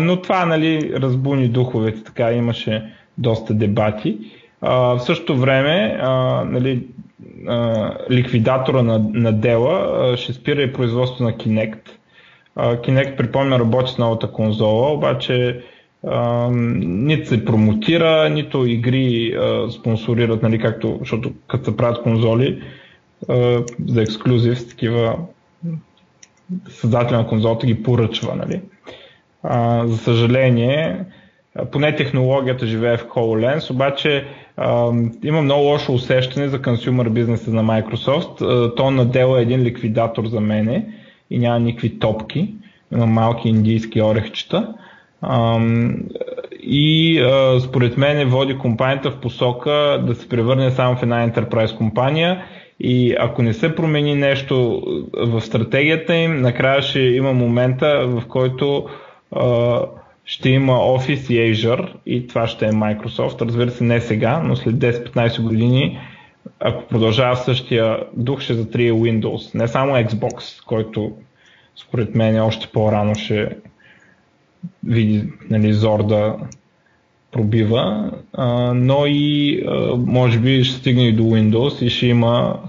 Но 0.00 0.22
това 0.22 0.46
нали, 0.46 0.92
разбуни 0.96 1.48
духовете, 1.48 2.04
така 2.04 2.32
имаше 2.32 2.92
доста 3.18 3.54
дебати. 3.54 4.18
в 4.62 4.98
същото 5.00 5.36
време 5.36 5.98
нали, 6.46 6.86
ликвидатора 8.10 8.82
на, 8.82 8.98
на 9.12 9.32
дела 9.32 10.16
ще 10.16 10.32
спира 10.32 10.62
и 10.62 10.72
производство 10.72 11.24
на 11.24 11.32
Kinect. 11.32 11.90
Kinect, 12.58 13.16
припомня, 13.16 13.58
работи 13.58 13.92
с 13.92 13.98
новата 13.98 14.32
конзола, 14.32 14.92
обаче 14.92 15.62
а, 16.06 16.48
нито 16.52 17.28
се 17.28 17.44
промотира, 17.44 18.30
нито 18.30 18.66
игри 18.66 19.34
а, 19.34 19.70
спонсорират, 19.70 20.42
нали, 20.42 20.58
както, 20.58 20.96
защото 21.00 21.32
като 21.46 21.64
се 21.64 21.76
правят 21.76 22.02
конзоли 22.02 22.62
а, 23.28 23.62
за 23.86 24.02
ексклюзив, 24.02 24.60
с 24.60 24.68
такива 24.68 25.16
създателя 26.68 27.18
на 27.18 27.26
конзолата 27.26 27.66
ги 27.66 27.82
поръчва. 27.82 28.36
Нали. 28.36 28.60
А, 29.42 29.86
за 29.86 29.98
съжаление, 29.98 31.04
поне 31.72 31.96
технологията 31.96 32.66
живее 32.66 32.96
в 32.96 33.06
HoloLens, 33.06 33.70
обаче 33.70 34.26
има 35.24 35.42
много 35.42 35.62
лошо 35.62 35.92
усещане 35.92 36.48
за 36.48 36.62
консюмер 36.62 37.08
бизнеса 37.08 37.50
на 37.50 37.64
Microsoft. 37.64 38.76
То 38.76 38.90
на 38.90 39.04
дело 39.04 39.36
е 39.36 39.42
един 39.42 39.62
ликвидатор 39.62 40.26
за 40.26 40.40
мене 40.40 40.86
и 41.30 41.38
няма 41.38 41.60
никакви 41.60 41.98
топки. 41.98 42.54
Има 42.92 43.06
малки 43.06 43.48
индийски 43.48 44.02
орехчета. 44.02 44.74
И 46.62 47.22
според 47.60 47.96
мен 47.96 48.28
води 48.28 48.58
компанията 48.58 49.10
в 49.10 49.20
посока 49.20 50.02
да 50.06 50.14
се 50.14 50.28
превърне 50.28 50.70
само 50.70 50.96
в 50.96 51.02
една 51.02 51.30
enterprise 51.30 51.76
компания 51.76 52.44
и 52.80 53.14
ако 53.18 53.42
не 53.42 53.52
се 53.52 53.74
промени 53.74 54.14
нещо 54.14 54.82
в 55.12 55.40
стратегията 55.40 56.14
им, 56.14 56.40
накрая 56.40 56.82
ще 56.82 57.00
има 57.00 57.32
момента, 57.32 58.06
в 58.06 58.22
който 58.28 58.86
ще 60.24 60.50
има 60.50 60.72
Office 60.72 61.32
и 61.32 61.54
Azure 61.54 61.92
и 62.06 62.26
това 62.26 62.46
ще 62.46 62.66
е 62.66 62.72
Microsoft. 62.72 63.42
Разбира 63.42 63.70
се, 63.70 63.84
не 63.84 64.00
сега, 64.00 64.42
но 64.44 64.56
след 64.56 64.74
10-15 64.74 65.42
години, 65.42 65.98
ако 66.60 66.86
продължава 66.86 67.36
същия 67.36 67.98
дух, 68.16 68.40
ще 68.40 68.54
затрие 68.54 68.92
Windows. 68.92 69.54
Не 69.54 69.68
само 69.68 69.92
Xbox, 69.92 70.64
който 70.66 71.12
според 71.76 72.14
мен 72.14 72.40
още 72.40 72.66
по-рано 72.72 73.14
ще 73.14 73.48
види 74.84 75.32
нали, 75.50 75.72
зор 75.72 76.04
пробива, 77.32 78.12
а, 78.32 78.74
но 78.74 79.06
и 79.06 79.62
а, 79.68 79.96
може 79.96 80.38
би 80.38 80.64
ще 80.64 80.78
стигне 80.78 81.08
и 81.08 81.12
до 81.12 81.22
Windows 81.22 81.84
и 81.84 81.90
ще 81.90 82.06
има 82.06 82.60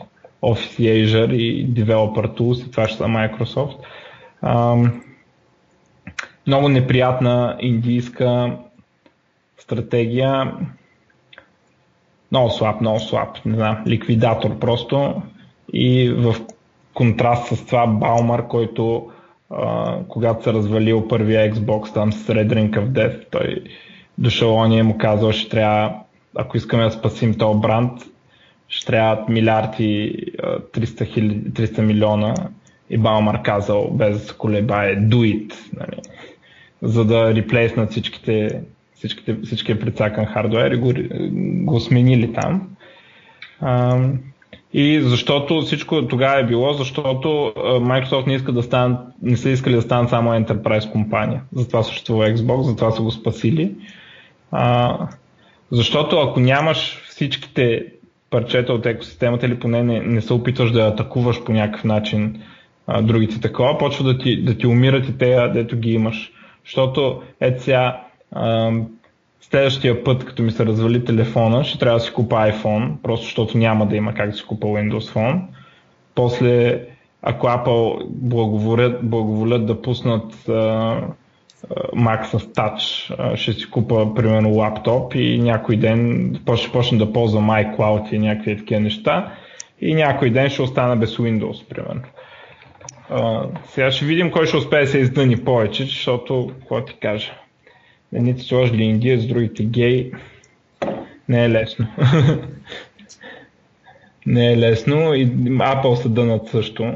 Office 0.41 1.05
Azure 1.05 1.33
и 1.33 1.69
Developer 1.69 2.37
Tools 2.37 2.67
и 2.67 2.71
това 2.71 2.87
ще 2.87 2.97
са 2.97 3.03
Microsoft. 3.03 3.77
А, 4.41 4.75
много 6.47 6.69
неприятна 6.69 7.57
индийска 7.59 8.57
стратегия. 9.57 10.53
Много 12.31 12.49
слаб, 12.49 12.81
много 12.81 12.99
слаб. 12.99 13.45
Не 13.45 13.55
знам, 13.55 13.83
ликвидатор 13.87 14.59
просто. 14.59 15.21
И 15.73 16.09
в 16.09 16.35
контраст 16.93 17.55
с 17.55 17.65
това 17.65 17.87
Балмар, 17.87 18.47
който 18.47 19.10
когато 20.07 20.43
се 20.43 20.53
развалил 20.53 21.07
първия 21.07 21.53
Xbox 21.53 21.93
там 21.93 22.13
с 22.13 22.27
Red 22.27 22.53
Ring 22.53 22.69
of 22.69 22.87
Death, 22.89 23.25
той 23.31 23.63
дошъл 24.17 24.55
он 24.55 24.71
и 24.71 24.81
му 24.81 24.97
казал, 24.97 25.31
ще 25.31 25.49
трябва, 25.49 25.93
ако 26.35 26.57
искаме 26.57 26.83
да 26.83 26.91
спасим 26.91 27.33
този 27.33 27.59
бранд, 27.59 27.91
ще 28.67 28.85
трябват 28.85 29.29
милиарди 29.29 30.15
300, 30.39 31.49
300 31.51 31.81
милиона 31.81 32.33
и 32.89 32.97
Балмар 32.97 33.41
казал 33.41 33.91
без 33.91 34.19
да 34.19 34.27
се 34.27 34.37
колебае, 34.37 34.95
do 34.95 35.15
it. 35.15 35.53
Нали 35.79 36.01
за 36.81 37.05
да 37.05 37.35
реплейснат 37.35 37.91
всичките 37.91 38.61
всичките, 39.01 39.37
всичкия 39.43 39.79
прецакан 39.79 40.25
хардвер 40.25 40.71
и 40.71 40.77
го, 40.77 40.93
го 41.65 41.79
сменили 41.79 42.33
там. 42.33 42.69
А, 43.61 43.99
и 44.73 45.01
защото 45.01 45.61
всичко 45.61 46.07
тогава 46.07 46.39
е 46.39 46.45
било, 46.45 46.73
защото 46.73 47.27
Microsoft 47.57 48.27
не, 48.27 48.35
иска 48.35 48.51
да 48.51 48.63
станат, 48.63 48.99
не 49.21 49.37
са 49.37 49.49
искали 49.49 49.75
да 49.75 49.81
станат 49.81 50.09
само 50.09 50.31
Enterprise 50.31 50.91
компания. 50.91 51.41
Затова 51.55 51.83
съществува 51.83 52.29
Xbox, 52.29 52.61
затова 52.61 52.91
са 52.91 53.01
го 53.01 53.11
спасили. 53.11 53.75
А, 54.51 54.97
защото 55.71 56.19
ако 56.19 56.39
нямаш 56.39 57.01
всичките 57.09 57.85
парчета 58.29 58.73
от 58.73 58.85
екосистемата 58.85 59.45
или 59.45 59.59
поне 59.59 59.83
не, 59.83 59.99
не 59.99 60.21
се 60.21 60.33
опитваш 60.33 60.71
да 60.71 60.81
атакуваш 60.81 61.43
по 61.43 61.53
някакъв 61.53 61.83
начин 61.83 62.41
а, 62.87 63.01
другите 63.01 63.41
такова, 63.41 63.77
почва 63.77 64.05
да 64.13 64.17
ти, 64.17 64.43
да 64.43 64.57
ти 64.57 64.67
умират 64.67 65.09
и 65.09 65.17
те, 65.17 65.47
дето 65.53 65.77
ги 65.77 65.91
имаш. 65.91 66.31
Защото 66.65 67.21
ето 67.39 67.63
сега 67.63 68.01
следващия 69.41 70.03
път, 70.03 70.25
като 70.25 70.43
ми 70.43 70.51
се 70.51 70.65
развали 70.65 71.05
телефона, 71.05 71.63
ще 71.63 71.79
трябва 71.79 71.99
да 71.99 72.05
си 72.05 72.13
купа 72.13 72.35
iPhone, 72.35 72.91
просто 73.03 73.23
защото 73.23 73.57
няма 73.57 73.85
да 73.85 73.95
има 73.95 74.13
как 74.13 74.29
да 74.29 74.37
си 74.37 74.43
купа 74.47 74.67
Windows 74.67 75.13
Phone. 75.13 75.41
После, 76.15 76.81
ако 77.21 77.47
Apple 77.47 78.05
благоволят, 78.09 79.09
благоволят 79.09 79.65
да 79.65 79.81
пуснат 79.81 80.49
а, 80.49 81.01
Mac 81.95 82.23
с 82.23 82.39
Touch, 82.39 83.35
ще 83.35 83.53
си 83.53 83.69
купа 83.69 84.13
примерно 84.15 84.49
лаптоп 84.49 85.15
и 85.15 85.39
някой 85.39 85.77
ден 85.77 86.35
ще 86.55 86.71
почна 86.71 86.97
да 86.97 87.13
ползвам 87.13 87.49
iCloud 87.49 88.13
и 88.13 88.19
някакви 88.19 88.57
такива 88.57 88.81
неща 88.81 89.33
и 89.81 89.93
някой 89.93 90.29
ден 90.29 90.49
ще 90.49 90.61
остана 90.61 90.95
без 90.95 91.17
Windows, 91.17 91.67
примерно. 91.69 92.01
Uh, 93.11 93.47
сега 93.67 93.91
ще 93.91 94.05
видим 94.05 94.31
кой 94.31 94.45
ще 94.45 94.57
успее 94.57 94.81
да 94.81 94.87
се 94.87 94.97
издъни 94.97 95.43
повече, 95.43 95.83
защото, 95.83 96.51
какво 96.59 96.85
ти 96.85 96.93
кажа, 96.93 97.31
едните 98.13 98.41
сложили 98.41 98.83
Индия, 98.83 99.19
с 99.19 99.27
другите 99.27 99.63
гей, 99.63 100.11
не 101.29 101.45
е 101.45 101.49
лесно. 101.49 101.87
не 104.25 104.53
е 104.53 104.57
лесно 104.57 105.13
и 105.13 105.27
Apple 105.47 105.95
се 105.95 106.09
дънат 106.09 106.47
също. 106.47 106.95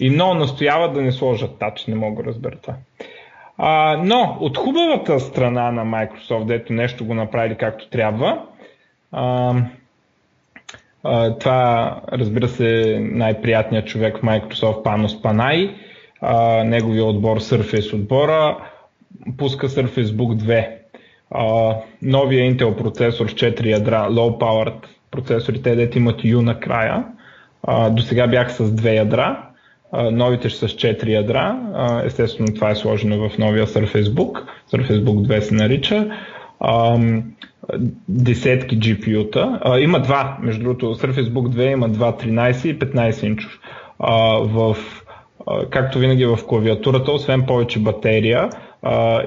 И 0.00 0.10
много 0.10 0.34
настояват 0.34 0.94
да 0.94 1.02
не 1.02 1.12
сложат 1.12 1.58
тач, 1.58 1.86
не 1.86 1.94
мога 1.94 2.22
да 2.22 2.28
разбера 2.28 2.56
това. 2.56 2.74
А, 3.58 3.96
но 4.04 4.36
от 4.40 4.58
хубавата 4.58 5.20
страна 5.20 5.72
на 5.72 5.84
Microsoft, 5.84 6.44
дето 6.44 6.72
нещо 6.72 7.04
го 7.04 7.14
направили 7.14 7.56
както 7.56 7.88
трябва, 7.88 8.42
а, 9.12 9.54
а, 11.04 11.38
това 11.38 12.00
разбира 12.12 12.48
се 12.48 12.98
най-приятният 13.00 13.86
човек 13.86 14.18
в 14.18 14.22
Microsoft, 14.22 14.82
Панос 14.82 15.22
Панай, 15.22 15.74
а, 16.20 16.64
неговия 16.64 17.04
отбор 17.04 17.40
Surface 17.40 17.94
отбора, 17.94 18.56
пуска 19.38 19.68
Surface 19.68 20.16
Book 20.16 20.36
2. 20.42 20.68
А, 21.30 21.76
новия 22.02 22.52
Intel 22.52 22.76
процесор 22.76 23.28
с 23.28 23.34
4 23.34 23.66
ядра, 23.66 24.08
low 24.10 24.38
powered 24.38 24.86
процесорите, 25.10 25.76
дете 25.76 25.98
имат 25.98 26.22
U 26.22 26.40
накрая. 26.40 27.04
До 27.90 28.02
сега 28.02 28.26
бях 28.26 28.52
с 28.52 28.70
2 28.70 28.96
ядра 28.96 29.54
новите 30.12 30.48
ще 30.48 30.58
са 30.58 30.68
с 30.68 30.72
4 30.72 31.08
ядра. 31.08 31.58
Естествено 32.04 32.54
това 32.54 32.70
е 32.70 32.74
сложено 32.74 33.28
в 33.28 33.38
новия 33.38 33.66
Surface 33.66 34.02
Book. 34.02 34.42
Surface 34.72 35.04
Book 35.04 35.38
2 35.38 35.40
се 35.40 35.54
нарича. 35.54 36.08
Десетки 38.08 38.78
GPU-та. 38.78 39.60
Има 39.78 40.00
два, 40.00 40.38
между 40.40 40.62
другото, 40.62 40.94
Surface 40.94 41.30
Book 41.30 41.48
2 41.48 41.72
има 41.72 41.88
два 41.88 42.12
13 42.12 42.66
и 42.66 42.78
15 42.78 43.26
инчов. 43.26 43.60
В, 44.44 44.76
както 45.70 45.98
винаги 45.98 46.26
в 46.26 46.38
клавиатурата, 46.48 47.12
освен 47.12 47.46
повече 47.46 47.78
батерия, 47.78 48.50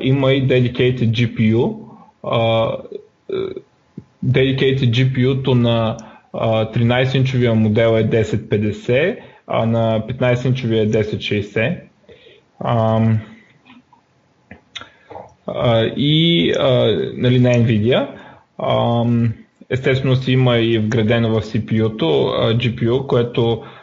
има 0.02 0.34
и 0.34 0.48
dedicated 0.48 1.10
GPU. 1.12 1.76
Dedicated 4.26 4.90
GPU-то 4.90 5.56
на 5.56 5.98
13-инчовия 6.34 7.54
модел 7.54 7.98
е 7.98 8.10
1050, 8.10 9.18
а 9.48 9.66
на 9.66 10.02
15-инчовия 10.02 10.84
е 10.84 11.04
1060. 11.04 11.80
А, 12.60 13.02
а, 15.48 15.86
и 15.98 16.52
а, 16.60 16.86
нали, 17.14 17.40
на 17.40 17.50
NVIDIA. 17.50 18.08
А, 18.58 19.06
естествено 19.70 20.16
си 20.16 20.32
има 20.32 20.58
и 20.58 20.80
вградено 20.80 21.30
в 21.30 21.42
CPU-то 21.44 22.06
GPU, 22.54 23.08
което, 23.08 23.52
а, 23.52 23.77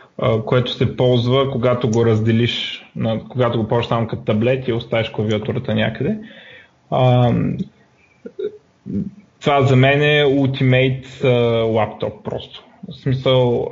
което 0.46 0.72
се 0.72 0.96
ползва, 0.96 1.50
когато 1.50 1.90
го 1.90 2.06
разделиш, 2.06 2.84
когато 3.28 3.58
го 3.58 3.68
ползваш 3.68 3.86
само 3.86 4.06
като 4.06 4.22
таблет 4.22 4.68
и 4.68 4.72
оставиш 4.72 5.10
клавиатурата 5.10 5.74
някъде. 5.74 6.18
Това 9.40 9.62
за 9.62 9.76
мен 9.76 10.02
е 10.02 10.24
Ultimate 10.24 11.24
лаптоп 11.74 12.24
просто. 12.24 12.64
В 12.88 12.94
смисъл, 12.94 13.68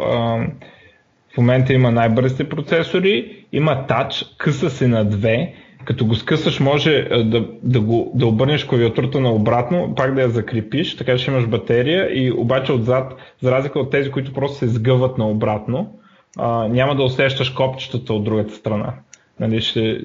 в 1.34 1.38
момента 1.38 1.72
има 1.72 1.90
най-бързите 1.90 2.48
процесори, 2.48 3.46
има 3.52 3.86
тач, 3.86 4.24
къса 4.38 4.70
се 4.70 4.88
на 4.88 5.04
две, 5.04 5.54
като 5.84 6.06
го 6.06 6.14
скъсаш 6.14 6.60
може 6.60 7.02
да, 7.02 7.48
да, 7.62 7.80
го, 7.80 8.12
да 8.14 8.26
обърнеш 8.26 8.64
клавиатурата 8.64 9.20
на 9.20 9.32
обратно, 9.32 9.94
пак 9.96 10.14
да 10.14 10.22
я 10.22 10.28
закрепиш, 10.28 10.96
така 10.96 11.16
че 11.16 11.30
имаш 11.30 11.46
батерия 11.46 12.24
и 12.24 12.32
обаче 12.32 12.72
отзад, 12.72 13.14
за 13.42 13.50
разлика 13.50 13.80
от 13.80 13.90
тези, 13.90 14.10
които 14.10 14.32
просто 14.32 14.58
се 14.58 14.68
сгъват 14.68 15.18
на 15.18 15.28
обратно, 15.28 15.98
а, 16.38 16.68
няма 16.68 16.96
да 16.96 17.02
усещаш 17.02 17.50
копчетата 17.50 18.14
от 18.14 18.24
другата 18.24 18.54
страна. 18.54 18.94
Нали, 19.40 19.60
ще, 19.60 20.00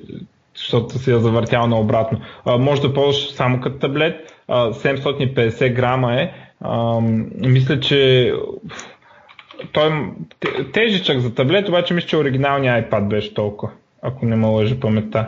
защото 0.56 1.00
си 1.00 1.12
я 1.12 1.20
завъртял 1.20 1.68
наобратно. 1.68 2.20
А, 2.46 2.58
може 2.58 2.82
да 2.82 2.94
ползваш 2.94 3.32
само 3.32 3.62
като 3.62 3.80
таблет, 3.80 4.34
а, 4.48 4.72
750 4.72 5.74
грама 5.74 6.22
е. 6.22 6.32
А, 6.62 7.00
мисля, 7.36 7.80
че 7.80 8.32
той 9.72 9.88
е 10.60 10.72
тежичък 10.72 11.20
за 11.20 11.36
таблет, 11.36 11.70
обаче 11.70 11.94
мисля, 11.94 12.08
че 12.08 12.18
оригиналният 12.18 12.92
iPad 12.92 13.08
беше 13.08 13.34
толкова, 13.34 13.72
ако 14.02 14.26
не 14.26 14.36
ме 14.36 14.48
лъжи 14.48 14.80
паметта. 14.80 15.28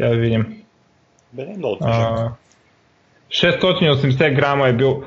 Я 0.00 0.08
да 0.08 0.16
видим. 0.16 0.62
Бе, 1.32 1.46
много 1.56 1.76
тежък. 1.76 2.32
680 3.30 4.34
грама 4.34 4.68
е 4.68 4.72
бил. 4.72 5.02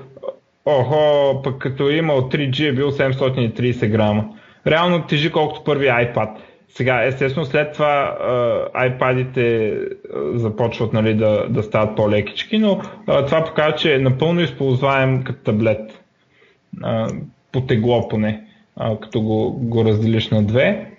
Охо, 0.65 1.41
пък 1.43 1.58
като 1.62 1.89
е 1.89 1.93
имал 1.93 2.29
3G 2.29 2.69
е 2.69 2.73
бил 2.73 2.91
730 2.91 3.88
грама. 3.88 4.25
Реално 4.67 5.08
тежи 5.08 5.32
колкото 5.32 5.63
първи 5.63 5.86
iPad. 5.86 6.30
Сега, 6.69 7.04
естествено, 7.04 7.45
след 7.45 7.73
това 7.73 8.17
iPad-ите 8.76 9.78
започват 10.34 10.93
нали, 10.93 11.13
да, 11.13 11.45
да 11.49 11.63
стават 11.63 11.95
по-лекички, 11.95 12.58
но 12.58 12.82
това 13.06 13.43
показва, 13.43 13.76
че 13.76 13.95
е 13.95 13.99
напълно 13.99 14.41
използваем 14.41 15.23
като 15.23 15.43
таблет. 15.43 16.04
По 17.52 17.62
тегло 17.62 18.08
поне, 18.08 18.43
като 19.02 19.21
го, 19.21 19.52
го 19.52 19.86
разделиш 19.86 20.30
на 20.30 20.43
две. 20.43 20.91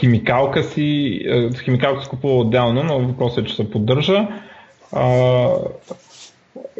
Химикалка 0.00 0.62
си, 0.62 1.20
химикалка 1.64 2.02
се 2.02 2.10
купува 2.10 2.34
отделно, 2.34 2.82
но 2.82 2.98
въпросът 2.98 3.44
е, 3.44 3.48
че 3.48 3.56
се 3.56 3.70
поддържа. 3.70 4.28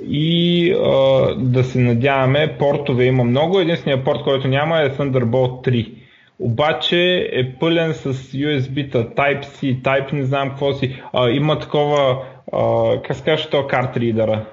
И 0.09 0.73
а, 0.73 1.35
да 1.35 1.65
се 1.65 1.79
надяваме, 1.79 2.57
портове 2.59 3.05
има 3.05 3.25
много, 3.25 3.61
единственият 3.61 4.05
порт, 4.05 4.23
който 4.25 4.49
няма 4.49 4.79
е 4.79 4.91
Thunderbolt 4.91 5.69
3. 5.69 5.93
Обаче 6.39 7.29
е 7.33 7.53
пълен 7.61 7.95
с 7.95 8.13
USB-та, 8.15 8.99
Type-C, 8.99 9.83
Type 9.83 10.13
не 10.13 10.25
знам 10.25 10.49
какво 10.49 10.73
си. 10.73 11.03
А, 11.13 11.31
има 11.31 11.59
такова, 11.59 12.19
а, 12.53 12.93
как 13.03 13.17
се 13.17 13.49
то 13.51 13.67
карт 13.67 13.97
ридера 13.97 14.45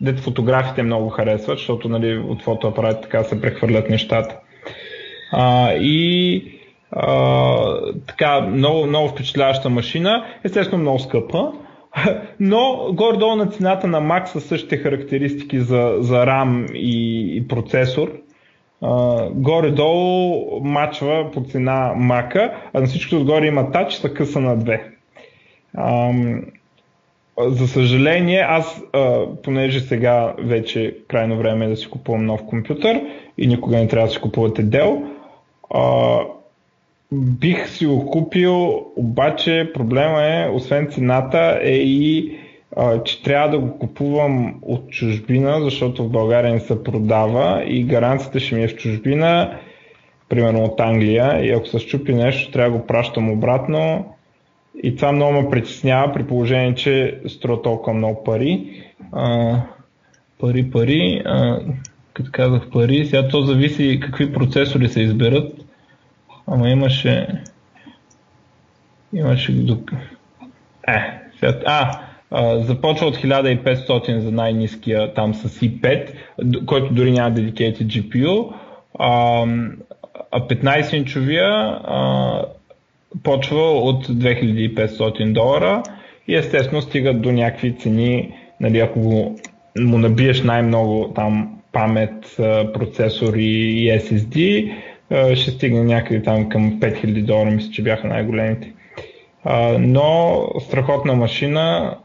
дето 0.00 0.22
фотографите 0.22 0.82
много 0.82 1.08
харесват, 1.08 1.58
защото 1.58 1.88
нали, 1.88 2.18
от 2.18 2.42
фотоапарат 2.42 3.02
така 3.02 3.24
се 3.24 3.40
прехвърлят 3.40 3.90
нещата. 3.90 4.36
А, 5.32 5.72
и 5.72 6.42
а, 6.92 7.80
така, 8.06 8.40
много, 8.40 8.86
много 8.86 9.08
впечатляваща 9.08 9.70
машина, 9.70 10.24
естествено 10.44 10.82
много 10.82 10.98
скъпа, 10.98 11.52
но 12.40 12.88
горе-долу 12.92 13.36
на 13.36 13.46
цената 13.46 13.86
на 13.86 14.00
Mac 14.00 14.24
са 14.24 14.40
същите 14.40 14.76
характеристики 14.76 15.60
за, 15.60 15.96
за 15.98 16.16
RAM 16.16 16.72
и, 16.72 17.36
и 17.36 17.48
процесор. 17.48 18.12
А, 18.82 19.22
горе-долу 19.30 20.60
мачва 20.64 21.30
по 21.32 21.40
цена 21.40 21.94
Mac, 21.96 22.52
а 22.74 22.80
на 22.80 22.86
всичкото 22.86 23.16
отгоре 23.16 23.46
има 23.46 23.70
тач, 23.70 23.94
са 23.94 24.14
къса 24.14 24.40
на 24.40 24.56
две. 24.56 24.90
За 27.40 27.68
съжаление, 27.68 28.46
аз, 28.48 28.82
а, 28.92 29.26
понеже 29.42 29.80
сега 29.80 30.34
вече 30.38 30.96
крайно 31.08 31.36
време 31.36 31.64
е 31.64 31.68
да 31.68 31.76
си 31.76 31.90
купувам 31.90 32.26
нов 32.26 32.46
компютър 32.46 33.00
и 33.38 33.46
никога 33.46 33.76
не 33.76 33.88
трябва 33.88 34.06
да 34.06 34.12
си 34.12 34.20
купувате 34.20 34.64
Dell, 34.64 35.04
а, 35.74 36.18
бих 37.12 37.68
си 37.68 37.86
го 37.86 38.06
купил, 38.06 38.86
обаче 38.96 39.70
проблема 39.74 40.22
е, 40.22 40.48
освен 40.48 40.88
цената, 40.90 41.58
е 41.62 41.74
и 41.74 42.38
а, 42.76 43.02
че 43.02 43.22
трябва 43.22 43.48
да 43.48 43.58
го 43.58 43.78
купувам 43.78 44.54
от 44.62 44.90
чужбина, 44.90 45.60
защото 45.60 46.04
в 46.04 46.10
България 46.10 46.52
не 46.52 46.60
се 46.60 46.84
продава 46.84 47.64
и 47.66 47.84
гаранцията 47.84 48.40
ще 48.40 48.54
ми 48.54 48.62
е 48.62 48.68
в 48.68 48.76
чужбина, 48.76 49.58
примерно 50.28 50.64
от 50.64 50.80
Англия, 50.80 51.44
и 51.46 51.50
ако 51.50 51.66
се 51.66 51.78
щупи 51.78 52.14
нещо, 52.14 52.52
трябва 52.52 52.70
да 52.72 52.78
го 52.78 52.86
пращам 52.86 53.30
обратно 53.30 54.14
И 54.82 54.96
това 54.96 55.12
много 55.12 55.32
ме 55.32 55.50
притеснява 55.50 56.12
при 56.12 56.26
положение, 56.26 56.74
че 56.74 57.20
струва 57.28 57.62
толкова 57.62 57.96
много 57.96 58.24
пари. 58.24 58.82
А, 59.12 59.56
пари, 60.38 60.70
пари. 60.70 61.22
А, 61.24 61.60
като 62.12 62.30
казах 62.32 62.70
пари, 62.72 63.06
сега 63.06 63.28
то 63.28 63.42
зависи 63.42 64.00
какви 64.02 64.32
процесори 64.32 64.88
се 64.88 65.00
изберат. 65.00 65.67
Ама 66.50 66.68
имаше... 66.68 67.42
Имаше... 69.12 69.52
Е, 70.88 71.20
сега... 71.40 72.00
А, 72.30 72.58
започва 72.58 73.06
от 73.06 73.16
1500 73.16 74.18
за 74.18 74.32
най-низкия 74.32 75.14
там 75.14 75.34
с 75.34 75.48
i5, 75.48 76.12
който 76.66 76.94
дори 76.94 77.12
няма 77.12 77.34
dedicated 77.34 77.86
GPU. 77.86 78.52
А, 78.98 79.42
а 80.30 80.40
15-инчовия 80.40 81.78
почва 83.22 83.62
от 83.62 84.08
2500 84.08 85.32
долара 85.32 85.82
и 86.28 86.36
естествено 86.36 86.82
стигат 86.82 87.22
до 87.22 87.32
някакви 87.32 87.76
цени, 87.76 88.34
нали, 88.60 88.78
ако 88.78 89.00
го, 89.00 89.38
му 89.78 89.98
набиеш 89.98 90.42
най-много 90.42 91.12
там 91.14 91.58
памет, 91.72 92.36
процесор 92.74 93.34
и 93.34 93.90
SSD, 94.00 94.72
ще 95.10 95.50
стигне 95.50 95.84
някъде 95.84 96.22
там 96.22 96.48
към 96.48 96.80
5000 96.80 97.24
долара, 97.24 97.50
мисля, 97.50 97.70
че 97.72 97.82
бяха 97.82 98.08
най-големите. 98.08 98.72
Но 99.78 100.42
страхотна 100.60 101.14
машина, 101.14 101.96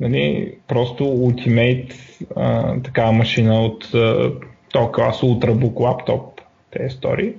нали, 0.00 0.54
просто 0.68 1.04
Ultimate 1.04 1.94
такава 2.82 3.12
машина 3.12 3.60
от 3.60 3.90
то 4.72 4.92
клас 4.92 5.20
Ultrabook 5.20 5.80
лаптоп, 5.80 6.40
тези 6.70 6.86
истории. 6.86 7.32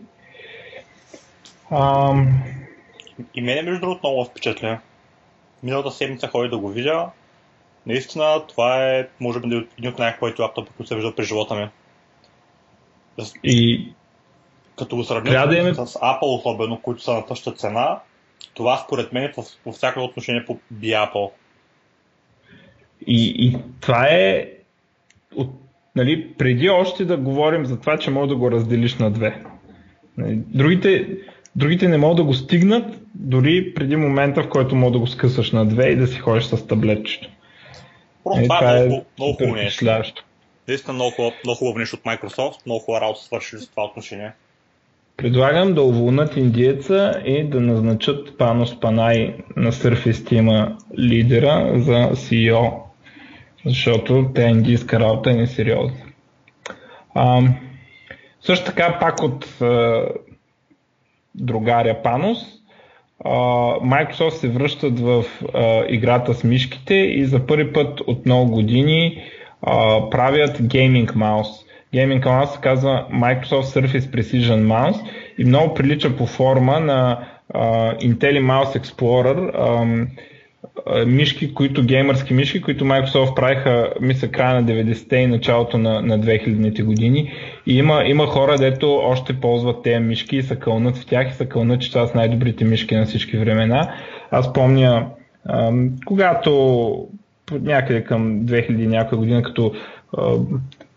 И 3.36 3.42
мене 3.42 3.62
между 3.62 3.80
другото 3.82 4.00
много 4.04 4.26
впечатля. 4.26 4.80
Миналата 5.64 5.92
седмица 5.92 6.28
ходих 6.28 6.52
да 6.52 6.58
го 6.58 6.70
видя. 6.70 7.10
Наистина, 7.86 8.48
това 8.48 8.86
е, 8.86 9.08
може 9.20 9.40
би, 9.40 9.68
един 9.78 9.90
от 9.90 10.00
най-хубавите 10.00 10.42
лаптопи, 10.42 10.72
които 10.78 10.88
се 10.88 10.96
виждал 10.96 11.16
през 11.16 11.28
живота 11.28 11.56
ми. 11.56 11.70
И 13.44 13.88
като 14.78 14.96
го 14.96 15.04
сравня 15.04 15.48
да 15.48 15.58
имаме... 15.58 15.74
с 15.74 15.86
Apple 15.86 16.38
особено, 16.38 16.82
които 16.82 17.02
са 17.02 17.14
на 17.14 17.24
същата 17.28 17.58
цена, 17.58 18.00
това 18.54 18.78
според 18.78 19.14
мен 19.14 19.34
в, 19.38 19.44
в 19.66 19.72
всяко 19.72 20.00
отношение 20.00 20.46
по 20.46 20.58
би 20.72 20.88
Apple. 20.88 21.32
И, 23.08 23.36
и 23.38 23.58
това 23.82 24.08
е 24.10 24.50
от, 25.36 25.50
нали, 25.96 26.34
преди 26.34 26.70
още 26.70 27.06
да 27.06 27.18
говорим 27.18 27.66
за 27.66 27.80
това, 27.80 27.98
че 27.98 28.12
може 28.12 28.30
да 28.30 28.36
го 28.36 28.52
разделиш 28.52 28.96
на 28.96 29.12
две. 29.12 29.44
Нали, 30.18 30.36
другите, 30.36 31.08
другите 31.56 31.88
не 31.88 31.98
могат 31.98 32.18
да 32.18 32.24
го 32.24 32.34
стигнат 32.34 33.02
дори 33.16 33.74
преди 33.74 33.96
момента, 33.96 34.44
в 34.44 34.50
който 34.50 34.76
мога 34.76 34.92
да 34.92 35.00
го 35.00 35.08
скъсаш 35.08 35.52
на 35.52 35.66
две 35.66 35.90
и 35.90 35.96
да 35.96 36.08
си 36.08 36.20
ходиш 36.20 36.44
с 36.44 36.68
таблетчето. 36.68 37.30
Просто 38.24 38.42
е, 38.42 38.44
това, 38.44 38.78
е 38.78 38.86
много, 38.86 39.06
много 39.18 39.34
хубаво 39.34 39.56
нещо. 39.56 40.26
Наистина 40.68 40.94
много, 40.94 41.16
много 41.44 41.58
хубаво 41.58 41.80
нещо 41.80 41.96
от 41.96 42.04
Microsoft, 42.04 42.66
много 42.66 42.80
хубава 42.80 43.02
работа 43.02 43.22
свършили 43.22 43.62
с 43.62 43.70
това 43.70 43.84
отношение. 43.86 44.32
Предлагам 45.18 45.74
да 45.74 45.82
уволнат 45.82 46.38
индиеца 46.38 47.22
и 47.26 47.44
да 47.44 47.62
назначат 47.62 48.38
Панос 48.38 48.80
Панай 48.80 49.36
на 49.56 49.72
Surface 49.72 50.76
лидера 51.00 51.72
за 51.76 51.94
CEO, 51.94 52.74
защото 53.66 54.32
те 54.36 54.42
индийска 54.42 55.00
работа 55.00 55.32
е 55.32 55.34
несериозна. 55.34 55.98
А, 57.16 57.42
също 58.42 58.66
така 58.66 58.98
пак 59.00 59.24
от 59.24 59.62
а, 59.62 60.06
другаря 61.36 62.02
Панос, 62.04 62.38
а, 63.26 63.30
Microsoft 63.80 64.30
се 64.30 64.50
връщат 64.50 65.00
в 65.00 65.26
а, 65.54 65.84
играта 65.90 66.34
с 66.34 66.44
мишките 66.44 66.94
и 66.96 67.26
за 67.26 67.46
първи 67.46 67.74
път 67.74 68.00
от 68.00 68.26
много 68.26 68.52
години 68.52 69.24
а, 69.62 70.10
правят 70.10 70.58
гейминг 70.62 71.16
маус. 71.16 71.48
Гейминг 71.94 72.26
маус 72.26 72.52
се 72.54 72.60
казва 72.62 73.06
Microsoft 73.14 73.82
Surface 73.82 74.00
Precision 74.00 74.62
Mouse 74.62 75.10
и 75.38 75.46
много 75.46 75.74
прилича 75.74 76.16
по 76.16 76.26
форма 76.26 76.80
на 76.80 77.28
uh, 77.54 77.98
Intel 78.00 78.40
Mouse 78.40 78.82
Explorer, 78.82 79.56
um, 79.56 80.08
мишки, 81.06 81.54
които, 81.54 81.84
геймърски 81.84 82.34
мишки, 82.34 82.62
които 82.62 82.86
Microsoft 82.86 83.36
правиха, 83.36 83.94
мисля, 84.02 84.28
края 84.28 84.62
на 84.62 84.68
90-те 84.68 85.16
и 85.16 85.28
началото 85.28 85.78
на, 85.78 86.02
на 86.02 86.20
2000-те 86.20 86.84
години. 86.84 87.34
И 87.66 87.78
има, 87.78 88.04
има 88.06 88.28
хора, 88.28 88.58
дето 88.58 88.96
още 88.96 89.40
ползват 89.40 89.84
тези 89.84 90.00
мишки 90.00 90.38
и 90.38 90.44
са 90.44 90.56
кълнат 90.56 90.98
в 90.98 91.06
тях 91.06 91.30
и 91.30 91.34
са 91.34 91.46
кълнат, 91.46 91.82
че 91.82 91.92
това 91.92 92.08
са 92.08 92.18
най-добрите 92.18 92.66
мишки 92.66 92.96
на 92.96 93.06
всички 93.06 93.38
времена. 93.38 93.94
Аз 94.32 94.54
помня, 94.54 95.08
ам, 95.50 95.92
когато 96.06 97.08
някъде 97.52 98.04
към 98.04 98.46
2000 98.46 98.88
някоя 98.88 99.20
година, 99.20 99.44
като 99.44 99.74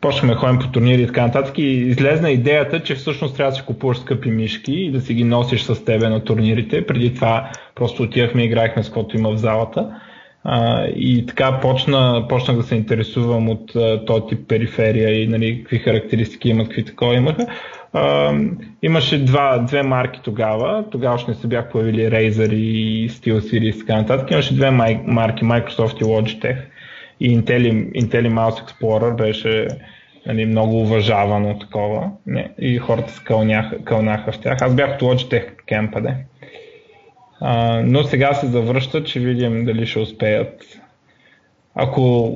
почваме 0.00 0.32
да 0.32 0.38
ходим 0.38 0.58
по 0.58 0.68
турнири 0.68 1.02
и 1.02 1.06
така 1.06 1.22
нататък 1.22 1.58
и 1.58 1.62
излезна 1.62 2.30
идеята, 2.30 2.82
че 2.82 2.94
всъщност 2.94 3.36
трябва 3.36 3.50
да 3.50 3.56
си 3.56 3.62
купуваш 3.66 3.98
скъпи 3.98 4.30
мишки 4.30 4.72
и 4.72 4.90
да 4.90 5.00
си 5.00 5.14
ги 5.14 5.24
носиш 5.24 5.62
с 5.62 5.84
тебе 5.84 6.08
на 6.08 6.24
турнирите. 6.24 6.86
Преди 6.86 7.14
това 7.14 7.50
просто 7.74 8.02
отивахме 8.02 8.42
и 8.42 8.46
играехме 8.46 8.82
с 8.82 8.86
каквото 8.86 9.16
има 9.16 9.30
в 9.30 9.36
залата. 9.36 10.00
А, 10.44 10.86
и 10.96 11.26
така 11.26 11.60
почна, 11.60 12.26
почнах 12.28 12.56
да 12.56 12.62
се 12.62 12.74
интересувам 12.74 13.48
от 13.48 13.72
този 14.06 14.22
тип 14.28 14.48
периферия 14.48 15.22
и 15.22 15.26
нали, 15.28 15.58
какви 15.58 15.78
характеристики 15.78 16.48
имат, 16.48 16.68
какви 16.68 16.84
такова 16.84 17.14
имаха. 17.14 17.46
А, 17.92 18.34
имаше 18.82 19.24
два, 19.24 19.58
две 19.58 19.82
марки 19.82 20.20
тогава. 20.24 20.84
Тогава 20.90 21.14
още 21.14 21.30
не 21.30 21.36
се 21.36 21.46
бях 21.46 21.70
появили 21.70 22.10
Razer 22.10 22.54
и 22.54 23.10
SteelSeries 23.10 23.76
и 23.76 23.78
така 23.78 23.96
нататък. 23.96 24.30
Имаше 24.30 24.54
две 24.54 24.70
марки, 24.70 25.44
Microsoft 25.44 26.00
и 26.00 26.04
Logitech 26.04 26.58
и 27.20 27.38
Intel, 27.38 27.92
Intel 27.92 28.28
Mouse 28.28 28.64
Explorer 28.64 29.16
беше 29.16 29.68
нали, 30.26 30.46
много 30.46 30.80
уважавано 30.80 31.58
такова 31.58 32.10
не, 32.26 32.52
и 32.58 32.78
хората 32.78 33.12
се 33.12 33.24
кълняха, 33.24 33.84
кълнаха 33.84 34.32
в 34.32 34.40
тях. 34.40 34.62
Аз 34.62 34.74
бях 34.74 34.94
от 34.94 35.02
Logitech 35.02 35.56
кемпаде. 35.66 36.16
А, 37.40 37.82
но 37.84 38.04
сега 38.04 38.34
се 38.34 38.46
завръщат, 38.46 39.06
ще 39.06 39.20
видим 39.20 39.64
дали 39.64 39.86
ще 39.86 39.98
успеят. 39.98 40.64
Ако 41.74 42.34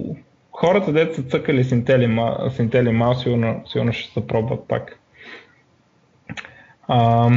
хората, 0.52 0.92
дете 0.92 1.14
са 1.14 1.22
цъкали 1.22 1.64
с 1.64 1.70
Intel, 1.70 2.48
с 2.48 2.58
Intel 2.58 2.88
Mouse, 2.88 3.22
сигурно, 3.22 3.62
сигурно 3.66 3.92
ще 3.92 4.12
се 4.12 4.26
пробват 4.26 4.68
пак. 4.68 4.98
А, 6.88 7.30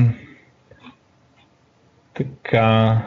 така. 2.13 3.01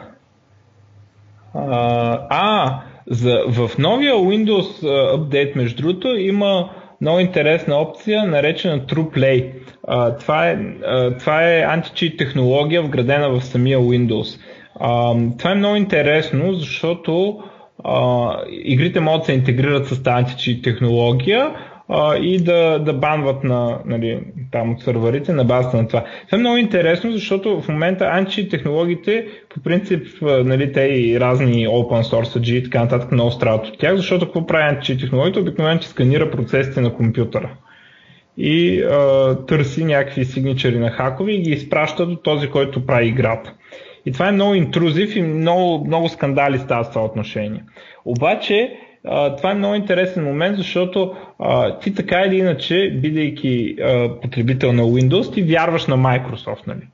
А, 1.53 2.27
а 2.29 2.81
за, 3.07 3.43
в 3.47 3.71
новия 3.77 4.13
Windows 4.13 4.83
апдейт, 5.15 5.55
между 5.55 5.81
другото, 5.81 6.07
има 6.07 6.69
много 7.01 7.19
интересна 7.19 7.75
опция, 7.75 8.23
наречена 8.25 8.79
TruePlay. 8.79 9.51
А, 9.87 10.17
това, 10.17 10.47
е, 10.49 10.57
а, 10.85 11.17
това 11.17 11.49
е 11.49 11.61
античит 11.61 12.17
технология, 12.17 12.81
вградена 12.81 13.29
в 13.29 13.41
самия 13.41 13.79
Windows. 13.79 14.39
А, 14.79 15.15
това 15.37 15.51
е 15.51 15.55
много 15.55 15.75
интересно, 15.75 16.53
защото 16.53 17.43
а, 17.83 18.35
игрите 18.49 18.99
могат 18.99 19.21
да 19.21 19.25
се 19.25 19.33
интегрират 19.33 19.87
с 19.87 20.03
тази 20.03 20.17
античит 20.17 20.63
технология, 20.63 21.55
и 22.21 22.37
да, 22.43 22.79
да 22.79 22.93
банват 22.93 23.43
на, 23.43 23.79
нали, 23.85 24.19
там 24.51 24.71
от 24.71 24.81
сървърите 24.81 25.33
на 25.33 25.43
базата 25.43 25.77
на 25.77 25.87
това. 25.87 26.03
Това 26.25 26.37
е 26.37 26.39
много 26.39 26.57
интересно, 26.57 27.11
защото 27.11 27.61
в 27.61 27.67
момента 27.67 28.09
анти 28.11 28.49
технологиите 28.49 29.27
по 29.49 29.61
принцип 29.63 30.07
нали, 30.21 30.71
те 30.71 30.81
и 30.81 31.19
разни 31.19 31.67
open 31.67 32.03
source 32.03 32.53
и 32.53 32.63
така 32.63 32.79
нататък 32.79 33.11
много 33.11 33.31
страдат 33.31 33.67
от 33.67 33.79
тях, 33.79 33.95
защото 33.95 34.25
какво 34.25 34.45
прави 34.45 34.75
анти 34.75 34.97
технологиите? 34.97 35.39
Обикновено, 35.39 35.79
че 35.79 35.87
сканира 35.87 36.31
процесите 36.31 36.81
на 36.81 36.93
компютъра 36.93 37.49
и 38.37 38.81
а, 38.81 39.35
търси 39.45 39.85
някакви 39.85 40.25
сигничери 40.25 40.79
на 40.79 40.91
хакови 40.91 41.35
и 41.35 41.41
ги 41.41 41.51
изпраща 41.51 42.05
до 42.05 42.15
този, 42.15 42.47
който 42.47 42.85
прави 42.85 43.07
играта. 43.07 43.53
И 44.05 44.11
това 44.11 44.27
е 44.27 44.31
много 44.31 44.55
интрузив 44.55 45.15
и 45.15 45.21
много, 45.21 45.85
много 45.87 46.09
скандали 46.09 46.59
стават 46.59 46.87
в 46.87 46.89
това 46.89 47.05
отношение. 47.05 47.63
Обаче 48.05 48.77
това 49.37 49.51
е 49.51 49.55
много 49.55 49.75
интересен 49.75 50.23
момент, 50.23 50.57
защото 50.57 51.15
а, 51.39 51.79
ти 51.79 51.95
така 51.95 52.21
или 52.21 52.37
иначе, 52.37 52.99
бидейки 53.01 53.75
а, 53.81 54.19
потребител 54.21 54.73
на 54.73 54.83
Windows, 54.83 55.33
ти 55.33 55.43
вярваш 55.43 55.87
на 55.87 55.97
Microsoft. 55.97 56.67
Нали? 56.67 56.87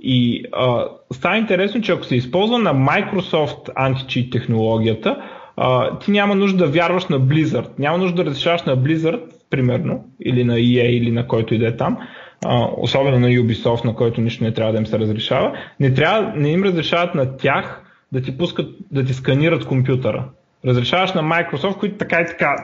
И 0.00 0.44
а, 0.52 0.84
става 1.12 1.36
интересно, 1.36 1.80
че 1.80 1.92
ако 1.92 2.04
се 2.04 2.16
използва 2.16 2.58
на 2.58 2.74
Microsoft 2.74 3.70
античит 3.74 4.32
технологията, 4.32 5.16
а, 5.56 5.98
ти 5.98 6.10
няма 6.10 6.34
нужда 6.34 6.64
да 6.64 6.70
вярваш 6.70 7.06
на 7.06 7.20
Blizzard. 7.20 7.68
Няма 7.78 7.98
нужда 7.98 8.16
да 8.16 8.30
разрешаваш 8.30 8.62
на 8.62 8.78
Blizzard, 8.78 9.20
примерно, 9.50 10.04
или 10.24 10.44
на 10.44 10.54
EA, 10.54 10.86
или 10.86 11.10
на 11.10 11.26
който 11.26 11.54
и 11.54 11.58
да 11.58 11.66
е 11.66 11.76
там, 11.76 11.98
а, 12.44 12.68
особено 12.76 13.18
на 13.18 13.28
Ubisoft, 13.28 13.84
на 13.84 13.94
който 13.94 14.20
нищо 14.20 14.44
не 14.44 14.54
трябва 14.54 14.72
да 14.72 14.78
им 14.78 14.86
се 14.86 14.98
разрешава. 14.98 15.52
Не, 15.80 15.94
трябва, 15.94 16.32
не 16.36 16.52
им 16.52 16.62
разрешават 16.62 17.14
на 17.14 17.36
тях 17.36 17.84
да 18.12 18.22
ти 18.22 18.38
пускат, 18.38 18.66
да 18.90 19.04
ти 19.04 19.14
сканират 19.14 19.66
компютъра 19.66 20.24
разрешаваш 20.66 21.12
на 21.12 21.22
Microsoft, 21.22 21.78
които 21.78 21.96
така 21.96 22.20
и 22.20 22.26
така 22.26 22.56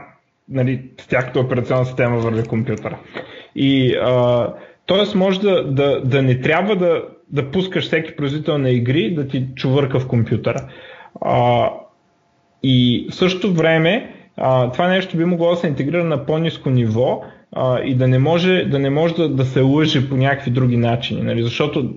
нали, 0.48 0.82
с 1.00 1.06
тяхната 1.06 1.40
операционна 1.40 1.84
система 1.84 2.16
върви 2.16 2.48
компютъра. 2.48 2.98
И 3.56 3.96
а, 4.02 4.52
т.е. 4.86 5.18
може 5.18 5.40
да, 5.40 5.64
да, 5.64 6.00
да 6.00 6.22
не 6.22 6.40
трябва 6.40 6.76
да, 6.76 7.02
да 7.28 7.50
пускаш 7.50 7.84
всеки 7.84 8.16
производител 8.16 8.58
на 8.58 8.70
игри 8.70 9.14
да 9.14 9.28
ти 9.28 9.46
чувърка 9.54 10.00
в 10.00 10.08
компютъра. 10.08 10.68
А, 11.20 11.70
и 12.62 13.06
в 13.10 13.14
същото 13.14 13.54
време 13.54 14.14
а, 14.36 14.70
това 14.70 14.88
нещо 14.88 15.16
би 15.16 15.24
могло 15.24 15.50
да 15.50 15.56
се 15.56 15.66
интегрира 15.66 16.04
на 16.04 16.26
по-низко 16.26 16.70
ниво 16.70 17.22
а, 17.52 17.80
и 17.80 17.94
да 17.94 18.08
не 18.08 18.18
може 18.18 18.64
да, 18.64 18.78
не 18.78 18.90
може 18.90 19.14
да, 19.14 19.28
да 19.28 19.44
се 19.44 19.60
лъжи 19.60 20.08
по 20.08 20.16
някакви 20.16 20.50
други 20.50 20.76
начини. 20.76 21.22
Нали? 21.22 21.42
Защото 21.42 21.94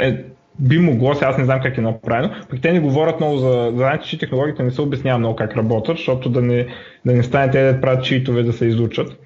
е, 0.00 0.24
би 0.60 0.78
могло, 0.78 1.14
сега 1.14 1.26
аз 1.26 1.38
не 1.38 1.44
знам 1.44 1.60
как 1.62 1.78
е 1.78 1.80
направено, 1.80 2.30
пък 2.50 2.60
те 2.60 2.72
не 2.72 2.80
говорят 2.80 3.20
много 3.20 3.36
за, 3.36 3.72
за 3.74 3.98
че 4.02 4.18
технологията 4.18 4.62
не 4.62 4.70
се 4.70 4.82
обяснява 4.82 5.18
много 5.18 5.36
как 5.36 5.56
работят, 5.56 5.96
защото 5.96 6.30
да 6.30 6.42
не, 6.42 6.66
да 7.06 7.12
не 7.12 7.22
стане 7.22 7.50
те 7.50 7.72
да 7.72 7.80
правят 7.80 8.04
читове 8.04 8.42
да 8.42 8.52
се 8.52 8.66
изучат. 8.66 9.18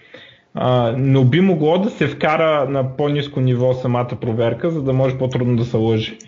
А, 0.55 0.95
но 0.99 1.25
би 1.25 1.41
могло 1.41 1.79
да 1.79 1.91
се 1.91 2.07
вкара 2.07 2.69
на 2.69 2.97
по-низко 2.97 3.41
ниво 3.41 3.73
самата 3.73 4.17
проверка, 4.21 4.71
за 4.71 4.83
да 4.83 4.93
може 4.93 5.19
по-трудно 5.19 5.57
да 5.57 5.65
се 5.65 5.77
лъжи. 5.77 6.19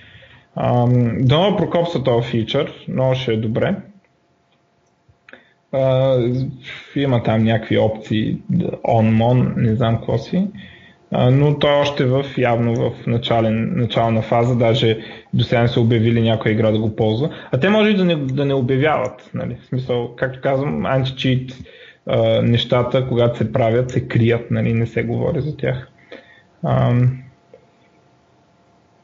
Дано 1.20 1.56
прокопса 1.56 2.02
този 2.02 2.28
фичър, 2.28 2.72
много 2.88 3.14
ще 3.14 3.32
е 3.32 3.36
добре. 3.36 3.76
А, 5.72 6.16
има 6.96 7.22
там 7.22 7.44
някакви 7.44 7.78
опции, 7.78 8.38
on-mon, 8.84 9.56
не 9.56 9.74
знам 9.74 9.96
какво 9.96 10.18
си, 10.18 10.48
но 11.14 11.58
той 11.58 11.70
е 11.70 11.80
още 11.80 12.04
в, 12.04 12.24
явно 12.38 12.74
в 12.74 13.06
начален, 13.06 13.72
начална 13.76 14.22
фаза, 14.22 14.56
даже 14.56 14.98
до 15.34 15.44
сега 15.44 15.62
не 15.62 15.68
са 15.68 15.80
обявили 15.80 16.20
някоя 16.20 16.52
игра 16.52 16.70
да 16.70 16.78
го 16.78 16.96
ползва. 16.96 17.30
А 17.52 17.60
те 17.60 17.68
може 17.68 17.90
и 17.90 17.96
да 17.96 18.04
не, 18.04 18.16
да 18.16 18.44
не 18.44 18.54
обявяват. 18.54 19.30
Нали? 19.34 19.56
В 19.62 19.66
смисъл, 19.66 20.16
както 20.16 20.40
казвам, 20.40 20.82
anti-cheat 20.82 21.52
нещата, 22.42 23.08
когато 23.08 23.38
се 23.38 23.52
правят, 23.52 23.90
се 23.90 24.08
крият, 24.08 24.50
нали? 24.50 24.72
не 24.72 24.86
се 24.86 25.02
говори 25.02 25.40
за 25.40 25.56
тях. 25.56 25.88
А, 26.62 26.94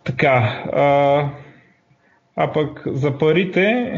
така, 0.04 0.64
а, 0.72 1.28
а 2.36 2.52
пък 2.52 2.82
за 2.86 3.18
парите, 3.18 3.92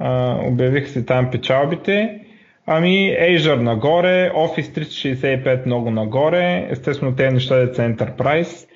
а, 0.00 0.38
обявих 0.42 0.88
се 0.88 1.04
там 1.04 1.30
печалбите. 1.30 2.25
Ами 2.66 3.16
Azure 3.20 3.60
нагоре, 3.60 4.32
Office 4.34 4.80
365 4.80 5.66
много 5.66 5.90
нагоре, 5.90 6.66
естествено 6.70 7.16
тези 7.16 7.34
неща 7.34 7.60
е 7.60 7.66
Enterprise. 7.66 8.68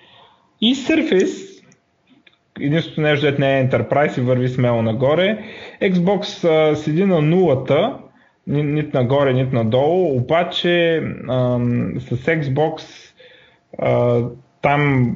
И 0.61 0.75
Surface, 0.75 1.65
единственото 2.61 3.01
нещо, 3.01 3.41
не 3.41 3.61
е 3.61 3.69
Enterprise 3.69 4.19
и 4.19 4.21
върви 4.21 4.49
смело 4.49 4.83
нагоре. 4.83 5.39
Xbox 5.83 6.49
а, 6.49 6.77
седи 6.77 7.05
на 7.05 7.23
нулата, 7.23 7.99
нито 8.47 8.97
нагоре, 8.97 9.33
нито 9.33 9.55
надолу, 9.55 10.17
обаче 10.17 11.03
а, 11.29 11.59
с 11.99 12.17
Xbox 12.17 12.83
а, 13.79 14.23
там 14.63 15.15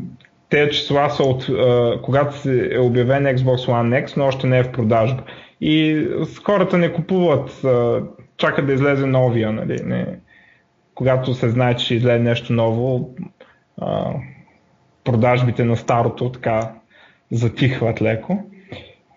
тези 0.51 0.71
числа 0.71 1.11
са 1.11 1.23
от, 1.23 1.49
а, 1.49 1.99
когато 2.03 2.51
е 2.71 2.79
обявен 2.79 3.25
Xbox 3.25 3.71
One 3.71 4.07
X, 4.07 4.17
но 4.17 4.27
още 4.27 4.47
не 4.47 4.59
е 4.59 4.65
в 4.65 4.73
продажба. 4.73 5.23
И 5.61 6.07
хората 6.45 6.79
не 6.79 6.93
купуват, 6.93 7.65
а, 7.65 8.03
чакат 8.37 8.67
да 8.67 8.73
излезе 8.73 9.07
новия, 9.07 9.53
нали? 9.53 9.77
Не, 9.85 10.07
когато 10.95 11.35
се 11.35 11.49
знае, 11.49 11.77
че 11.77 11.95
излезе 11.95 12.19
нещо 12.19 12.53
ново, 12.53 13.15
а, 13.81 14.13
продажбите 15.05 15.65
на 15.65 15.77
старото 15.77 16.33
така 16.33 16.73
затихват 17.33 18.03
леко. 18.03 18.43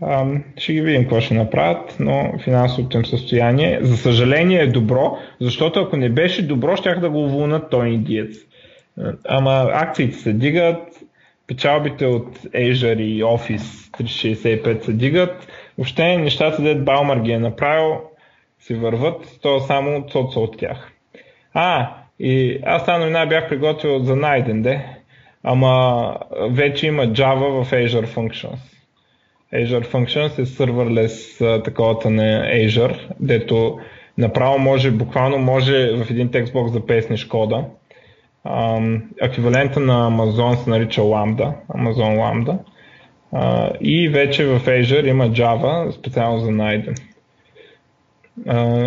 А, 0.02 0.26
ще 0.58 0.74
ги 0.74 0.82
видим 0.82 1.02
какво 1.02 1.22
ще 1.22 1.34
направят, 1.34 1.96
но 2.00 2.34
финансовото 2.44 2.98
им 2.98 3.06
състояние, 3.06 3.80
за 3.82 3.98
съжаление, 3.98 4.60
е 4.60 4.68
добро, 4.68 5.18
защото 5.42 5.80
ако 5.80 5.98
не 5.98 6.10
беше 6.10 6.48
добро, 6.48 6.76
щях 6.76 7.00
да 7.00 7.10
го 7.10 7.26
уволнат 7.26 7.70
той 7.70 7.90
индиец. 7.90 8.38
Ама 9.28 9.70
акциите 9.74 10.18
се 10.18 10.34
дигат, 10.34 10.80
печалбите 11.48 12.06
от 12.06 12.38
Azure 12.38 13.02
и 13.02 13.24
Office 13.24 13.92
365 14.04 14.84
се 14.84 14.94
дигат. 14.94 15.48
Въобще 15.78 16.18
нещата, 16.18 16.62
дед 16.62 16.86
Балмар 16.86 17.20
ги 17.20 17.32
е 17.32 17.40
направил, 17.40 18.02
си 18.60 18.74
върват, 18.74 19.40
то 19.42 19.60
само 19.60 20.06
цоца 20.10 20.40
от 20.40 20.58
тях. 20.58 20.92
А, 21.54 21.94
и 22.20 22.60
аз 22.66 22.86
тази 22.86 23.00
новина 23.00 23.26
бях 23.26 23.50
приготвил 23.50 24.00
за 24.00 24.16
найден, 24.16 24.62
де, 24.62 24.86
ама 25.44 26.16
вече 26.50 26.88
има 26.88 27.04
Java 27.04 27.64
в 27.64 27.72
Azure 27.72 28.08
Functions. 28.08 28.60
Azure 29.54 29.86
Functions 29.86 30.40
е 30.40 30.46
serverless 30.46 31.64
таковата 31.64 32.10
на 32.10 32.24
Azure, 32.54 33.08
дето 33.20 33.80
направо 34.18 34.60
може, 34.60 34.92
буквално 34.92 35.38
може 35.38 35.92
в 35.96 36.12
един 36.12 36.32
текстбокс 36.32 36.72
да 36.72 36.86
песнеш 36.86 37.26
кода 37.26 37.66
еквивалента 39.22 39.80
на 39.80 40.12
Amazon 40.12 40.56
се 40.56 40.70
нарича 40.70 41.02
Lambda, 41.02 41.54
Amazon 41.70 42.18
Lambda. 42.18 42.58
и 43.82 44.10
вече 44.10 44.46
в 44.46 44.60
Azure 44.60 45.08
има 45.08 45.30
Java 45.30 45.92
специално 45.92 46.40
за 46.40 46.52
найден. 46.52 46.96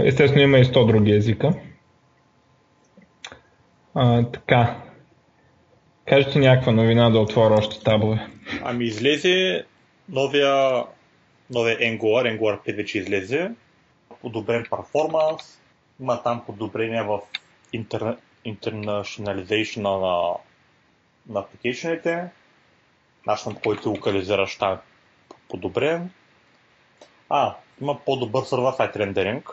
Естествено 0.05 0.43
има 0.43 0.59
и 0.59 0.65
100 0.65 0.87
други 0.87 1.13
езика. 1.13 1.55
така. 4.33 4.77
Кажете 6.09 6.39
някаква 6.39 6.73
новина 6.73 7.11
да 7.11 7.19
отворя 7.19 7.55
още 7.55 7.85
табове. 7.85 8.27
Ами 8.63 8.85
излезе 8.85 9.65
новия, 10.09 10.85
новия 11.51 11.79
Angular, 11.79 12.39
Angular 12.39 12.67
5 12.67 12.77
вече 12.77 12.99
излезе. 12.99 13.51
Подобрен 14.21 14.67
перформанс, 14.71 15.61
има 16.01 16.23
там 16.23 16.43
подобрения 16.47 17.05
в 17.05 17.21
internationalization 17.75 19.83
на, 19.83 20.35
на 21.29 21.41
апликейшените, 21.41 22.25
начинът 23.27 23.63
който 23.63 23.91
локализираш 23.91 24.57
там 24.57 24.75
е 24.75 24.79
подобрен. 25.49 26.11
А, 27.29 27.55
има 27.81 27.99
по-добър 28.07 28.43
сайт 28.77 28.97
рендеринг. 28.97 29.49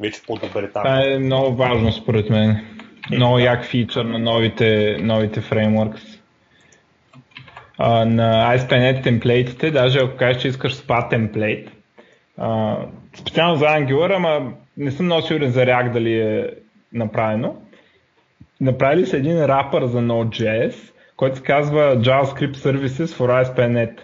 Вече 0.00 0.22
по-добър 0.26 0.62
е 0.62 0.70
там. 0.70 0.82
Това 0.82 1.04
е 1.04 1.18
много 1.18 1.56
важно 1.56 1.92
според 1.92 2.30
мен. 2.30 2.50
Е, 3.12 3.16
много 3.16 3.38
як 3.38 3.64
фичър 3.64 4.04
на 4.04 4.18
новите, 4.18 4.96
новите 5.00 5.40
фреймворкс. 5.40 6.02
Uh, 7.80 8.04
на 8.04 8.56
ASP.NET 8.56 9.02
темплейтите, 9.02 9.70
даже 9.70 9.98
ако 9.98 10.16
кажеш, 10.16 10.42
че 10.42 10.48
искаш 10.48 10.74
SPA 10.74 11.10
темплейт, 11.10 11.70
специално 13.16 13.56
за 13.56 13.64
Angular, 13.64 14.16
ама 14.16 14.52
не 14.76 14.90
съм 14.90 15.06
много 15.06 15.22
сигурен 15.22 15.50
за 15.50 15.60
React 15.60 15.92
дали 15.92 16.20
е 16.20 16.50
направено. 16.92 17.56
Направили 18.60 19.06
са 19.06 19.16
един 19.16 19.44
рапър 19.44 19.86
за 19.86 19.98
Node.js, 19.98 20.74
който 21.16 21.36
се 21.36 21.42
казва 21.42 21.96
JavaScript 21.96 22.54
Services 22.54 23.06
for 23.06 23.44
ASP.NET. 23.44 24.00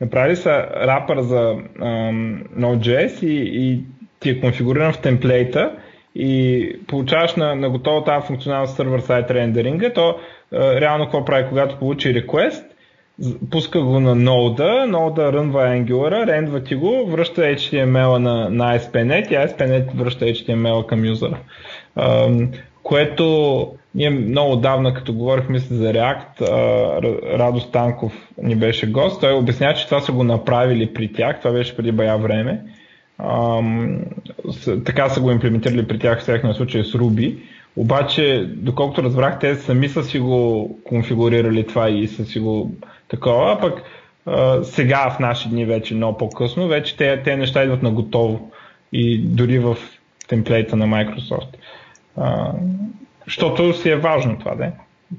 Направили 0.00 0.36
са 0.36 0.66
рапър 0.76 1.20
за 1.20 1.36
um, 1.36 2.48
Node.js 2.58 3.26
и, 3.26 3.42
и 3.44 3.80
ти 4.20 4.30
е 4.30 4.40
конфигуриран 4.40 4.92
в 4.92 5.00
темплейта 5.00 5.72
и 6.14 6.70
получаваш 6.86 7.34
на, 7.34 7.54
на 7.54 7.70
готова 7.70 8.04
тази 8.04 8.26
функционалност 8.26 8.76
сервер-сайт 8.76 9.30
рендеринга, 9.30 9.92
то 9.92 10.18
uh, 10.52 10.80
реално 10.80 11.04
какво 11.04 11.24
прави, 11.24 11.48
когато 11.48 11.78
получи 11.78 12.14
request, 12.14 12.64
пуска 13.50 13.82
го 13.82 14.00
на 14.00 14.14
нода, 14.14 14.86
нода 14.86 15.32
рънва 15.32 15.62
Angular, 15.62 16.26
рендва 16.26 16.60
ти 16.60 16.74
го, 16.74 17.06
връща 17.06 17.40
HTML 17.40 18.18
на, 18.18 18.50
на 18.50 18.78
ASP.NET 18.78 19.32
и 19.32 19.34
ASP.NET 19.34 19.94
връща 19.94 20.24
HTML 20.24 20.86
към 20.86 21.04
юзера 21.04 21.38
което 22.86 23.68
ние 23.94 24.10
много 24.10 24.56
давна, 24.56 24.94
като 24.94 25.12
говорихме 25.12 25.60
се 25.60 25.74
за 25.74 25.92
React, 25.92 26.40
Радо 27.38 27.60
Станков 27.60 28.12
ни 28.42 28.56
беше 28.56 28.90
гост, 28.90 29.20
той 29.20 29.32
обясня, 29.32 29.74
че 29.74 29.84
това 29.86 30.00
са 30.00 30.12
го 30.12 30.24
направили 30.24 30.94
при 30.94 31.12
тях, 31.12 31.40
това 31.40 31.52
беше 31.52 31.76
преди 31.76 31.92
бая 31.92 32.18
време. 32.18 32.60
така 34.84 35.08
са 35.08 35.20
го 35.20 35.30
имплементирали 35.30 35.88
при 35.88 35.98
тях 35.98 36.22
в 36.22 36.26
техния 36.26 36.54
случай 36.54 36.84
с 36.84 36.92
Ruby. 36.92 37.36
Обаче, 37.76 38.50
доколкото 38.56 39.02
разбрах, 39.02 39.38
те 39.38 39.54
сами 39.54 39.88
са 39.88 40.04
си 40.04 40.18
го 40.18 40.70
конфигурирали 40.84 41.66
това 41.66 41.90
и 41.90 42.08
са 42.08 42.24
си 42.24 42.38
го 42.38 42.70
такова, 43.08 43.52
а 43.52 43.60
пък 43.60 43.82
сега 44.62 45.10
в 45.10 45.18
наши 45.18 45.48
дни 45.48 45.64
вече 45.64 45.94
много 45.94 46.18
по-късно, 46.18 46.68
вече 46.68 46.96
те, 46.96 47.22
те 47.22 47.36
неща 47.36 47.64
идват 47.64 47.82
на 47.82 47.90
готово 47.90 48.50
и 48.92 49.18
дори 49.18 49.58
в 49.58 49.76
темплейта 50.28 50.76
на 50.76 50.86
Microsoft. 50.86 51.56
Защото 53.24 53.72
си 53.72 53.90
е 53.90 53.96
важно 53.96 54.38
това, 54.38 54.54
да 54.54 54.72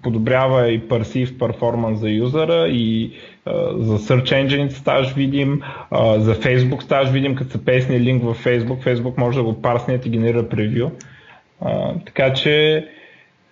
подобрява 0.03 0.71
и 0.71 0.87
персив 0.87 1.37
перформанс 1.39 1.99
за 1.99 2.09
юзера 2.09 2.67
и 2.67 3.11
а, 3.45 3.53
за 3.77 3.99
Search 3.99 4.47
Engine 4.47 4.69
ставаш 4.69 5.13
видим, 5.13 5.61
а, 5.91 6.19
за 6.19 6.35
Facebook 6.35 6.83
ставаш 6.83 7.09
видим, 7.09 7.35
като 7.35 7.51
се 7.51 7.65
песне 7.65 7.99
линк 7.99 8.23
в 8.23 8.43
Facebook, 8.43 8.83
Facebook 8.83 9.17
може 9.17 9.37
да 9.37 9.43
го 9.43 9.61
парсне 9.61 9.99
и 10.05 10.09
генерира 10.09 10.49
превю. 10.49 10.91
А, 11.61 11.93
така 12.05 12.33
че 12.33 12.87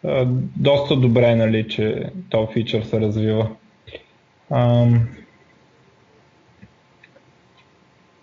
а, 0.05 0.25
доста 0.55 0.95
добре, 0.95 1.35
нали, 1.35 1.67
че 1.67 2.09
този 2.29 2.53
фичър 2.53 2.81
се 2.81 3.01
развива. 3.01 3.49
А, 4.51 4.87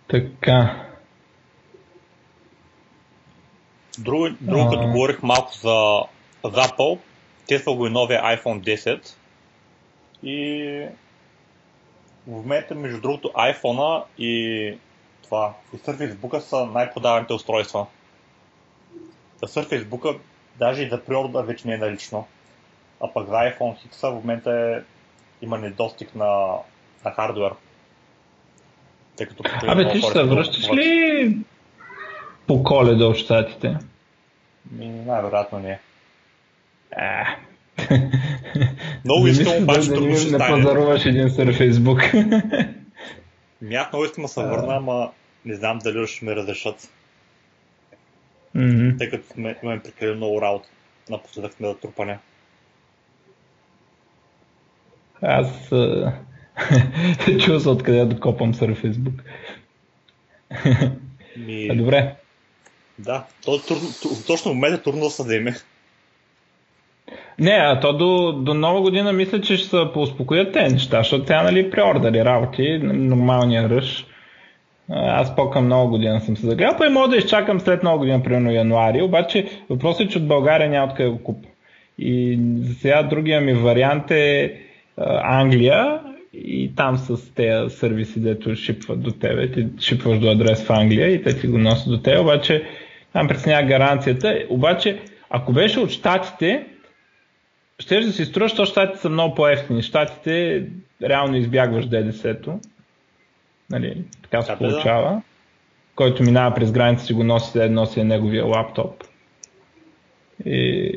така. 0.09 0.82
Друго, 4.03 4.29
друго 4.41 4.71
като 4.71 4.89
говорих 4.89 5.23
малко 5.23 5.53
за, 5.53 6.03
за 6.45 6.61
Apple, 6.63 6.99
тествал 7.47 7.77
го 7.77 7.87
и 7.87 7.91
новия 7.91 8.23
iPhone 8.23 8.77
10 8.77 9.17
И 10.23 10.89
в 12.27 12.31
момента, 12.31 12.75
между 12.75 13.01
другото, 13.01 13.29
iPhone 13.29 14.05
и 14.19 14.79
това, 15.23 15.55
и 15.75 15.77
Surface 15.77 16.39
са 16.39 16.67
най-продаваните 16.67 17.33
устройства. 17.33 17.87
За 19.43 19.63
Surface 19.63 20.19
даже 20.59 20.83
и 20.83 20.89
за 20.89 21.05
приорда 21.05 21.43
вече 21.43 21.69
не 21.69 21.75
е 21.75 21.79
налично. 21.79 22.27
А 23.01 23.13
пък 23.13 23.29
за 23.29 23.35
iPhone 23.35 23.77
X 23.89 24.11
в 24.11 24.15
момента 24.15 24.51
е, 24.51 24.83
има 25.45 25.59
недостиг 25.59 26.15
на, 26.15 26.49
на 27.05 27.11
хардвер. 27.11 27.53
Тъй 29.17 29.27
като 29.27 29.45
Абе, 29.67 29.93
ти 29.93 29.99
ще 29.99 30.11
се 30.11 30.23
връщаш 30.23 30.71
ли 30.71 31.37
по 32.47 32.63
коледа 32.63 33.07
от 33.07 33.17
щатите? 33.17 33.77
Най-вероятно 34.71 35.59
не. 35.59 35.81
А. 36.97 37.27
Много 39.05 39.27
искам 39.27 39.63
обаче 39.63 39.89
да, 39.89 39.95
да 39.95 40.01
не, 40.01 40.31
не 40.31 40.39
пазаруваш 40.39 41.07
един 41.07 41.31
сър 41.31 41.57
Фейсбук. 41.57 42.01
Ми 43.63 43.75
аз 43.75 43.93
много 43.93 44.05
искам 44.05 44.23
да 44.23 44.29
се 44.29 44.43
върна, 44.43 44.77
ама 44.77 45.11
не 45.45 45.55
знам 45.55 45.79
дали 45.79 46.07
ще 46.07 46.25
ме 46.25 46.37
разрешат. 46.37 46.89
Mm-hmm. 48.57 48.99
Тъй 48.99 49.11
като 49.11 49.33
сме, 49.33 49.57
имаме 49.63 49.83
прекалено 49.83 50.17
много 50.17 50.43
работа. 50.43 50.69
Напоследък 51.11 51.53
сме 51.53 51.69
да 51.69 51.79
трупане. 51.79 52.19
Аз 55.23 55.69
чува 57.45 57.61
се 57.61 57.69
откъде 57.69 58.05
да 58.05 58.21
копам 58.21 58.55
сър 58.55 58.75
Фейсбук. 58.75 59.23
Ми... 61.37 61.69
А, 61.71 61.75
добре. 61.75 62.17
Да, 63.05 63.25
то, 63.45 63.59
трудно, 63.59 63.89
точно 64.27 64.51
в 64.51 64.55
момента 64.55 64.83
трудно 64.83 65.05
да 65.05 65.11
се 65.11 65.23
вземе. 65.23 65.55
Не, 67.39 67.51
а 67.51 67.81
то 67.81 67.93
до, 67.93 68.33
до 68.33 68.55
нова 68.55 68.81
година 68.81 69.13
мисля, 69.13 69.41
че 69.41 69.57
ще 69.57 69.69
се 69.69 69.77
поуспокоят 69.95 70.53
те 70.53 70.69
неща, 70.69 70.99
защото 70.99 71.25
тя 71.25 71.43
нали 71.43 71.71
преордери 71.71 72.25
работи, 72.25 72.79
нормалния 72.83 73.71
ръж. 73.71 74.07
Аз 74.89 75.37
по-към 75.37 75.69
нова 75.69 75.89
година 75.91 76.21
съм 76.21 76.37
се 76.37 76.47
загледал, 76.47 76.77
па 76.79 76.87
и 76.87 76.91
мога 76.91 77.09
да 77.09 77.17
изчакам 77.17 77.61
след 77.61 77.83
нова 77.83 77.99
година, 77.99 78.23
примерно 78.23 78.51
януари, 78.51 79.03
обаче 79.03 79.47
въпросът 79.71 80.01
е, 80.01 80.09
че 80.09 80.19
от 80.19 80.27
България 80.27 80.71
няма 80.71 80.87
откъде 80.87 81.09
го 81.09 81.19
купа. 81.19 81.49
И 81.99 82.39
за 82.57 82.75
сега 82.75 83.03
другия 83.03 83.41
ми 83.41 83.53
вариант 83.53 84.11
е 84.11 84.61
Англия 85.23 86.01
и 86.35 86.73
там 86.77 86.99
с 86.99 87.35
тези 87.35 87.77
сервиси, 87.77 88.21
дето 88.21 88.55
шипват 88.57 89.03
до 89.03 89.11
тебе, 89.11 89.51
ти 89.51 89.67
шипваш 89.81 90.19
до 90.19 90.31
адрес 90.31 90.65
в 90.65 90.71
Англия 90.71 91.09
и 91.09 91.23
те 91.23 91.41
ти 91.41 91.47
го 91.47 91.59
носят 91.59 91.89
до 91.89 91.99
тебе, 91.99 92.19
обаче 92.19 92.65
там 93.13 93.29
преценява 93.29 93.63
гаранцията. 93.63 94.47
Обаче, 94.49 95.01
ако 95.31 95.53
беше 95.53 95.81
от 95.81 95.91
Штатите, 95.91 96.67
ще 97.79 98.01
да 98.01 98.13
си 98.13 98.25
струва, 98.25 98.49
защото 98.49 98.71
щатите 98.71 98.99
са 98.99 99.09
много 99.09 99.35
по-ефтини. 99.35 99.83
Щатите 99.83 100.67
реално 101.03 101.37
избягваш 101.37 101.87
ДДС-то. 101.87 102.61
Нали, 103.71 104.05
така 104.23 104.43
се 104.43 104.57
получава. 104.59 105.11
Да. 105.11 105.23
Който 105.95 106.23
минава 106.23 106.55
през 106.55 106.73
граница 106.73 107.07
си 107.07 107.13
го 107.13 107.25
носи, 107.25 107.51
след 107.51 107.73
носи 107.73 108.01
е 108.01 108.05
неговия 108.05 108.45
лаптоп. 108.45 109.05
И, 110.47 110.93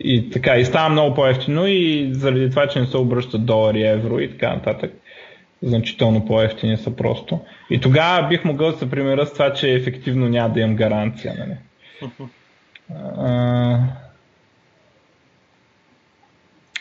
и 0.00 0.30
така, 0.30 0.56
и 0.56 0.64
става 0.64 0.88
много 0.88 1.14
по-ефтино 1.14 1.66
и 1.66 2.10
заради 2.12 2.50
това, 2.50 2.66
че 2.66 2.80
не 2.80 2.86
се 2.86 2.96
обръщат 2.96 3.46
долари, 3.46 3.86
евро 3.86 4.20
и 4.20 4.30
така 4.30 4.54
нататък, 4.54 4.92
значително 5.62 6.26
по-ефтини 6.26 6.76
са 6.76 6.96
просто. 6.96 7.40
И 7.70 7.80
тогава 7.80 8.28
бих 8.28 8.44
могъл 8.44 8.70
да 8.70 8.78
се 8.78 8.90
примера 8.90 9.26
с 9.26 9.32
това, 9.32 9.52
че 9.52 9.74
ефективно 9.74 10.28
няма 10.28 10.54
да 10.54 10.60
имам 10.60 10.76
гаранция. 10.76 11.34
Нали? 11.38 11.56
А, 13.16 13.78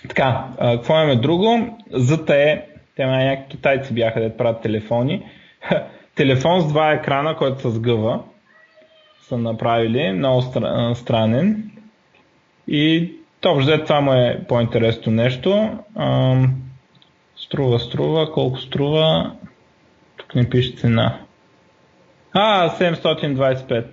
така, 0.07 0.47
какво 0.59 0.93
имаме 0.93 1.15
друго? 1.15 1.77
ZTE, 1.91 2.61
те 2.95 3.05
някакви 3.05 3.49
китайци 3.49 3.93
бяха 3.93 4.21
да 4.21 4.37
правят 4.37 4.61
телефони. 4.61 5.25
Телефон 6.15 6.61
с 6.61 6.67
два 6.67 6.91
екрана, 6.91 7.35
който 7.35 7.61
се 7.61 7.69
сгъва, 7.69 8.23
са 9.21 9.37
направили, 9.37 10.11
много 10.11 10.41
странен. 10.95 11.71
И 12.67 13.13
то 13.41 13.79
това 13.85 14.01
му 14.01 14.13
е 14.13 14.39
по-интересно 14.47 15.11
нещо. 15.11 15.77
Струва, 17.49 17.79
струва, 17.79 18.31
колко 18.31 18.59
струва? 18.59 19.31
Тук 20.17 20.35
не 20.35 20.49
пише 20.49 20.75
цена. 20.77 21.19
А, 22.33 22.69
725. 22.69 23.71
Е, 23.75 23.85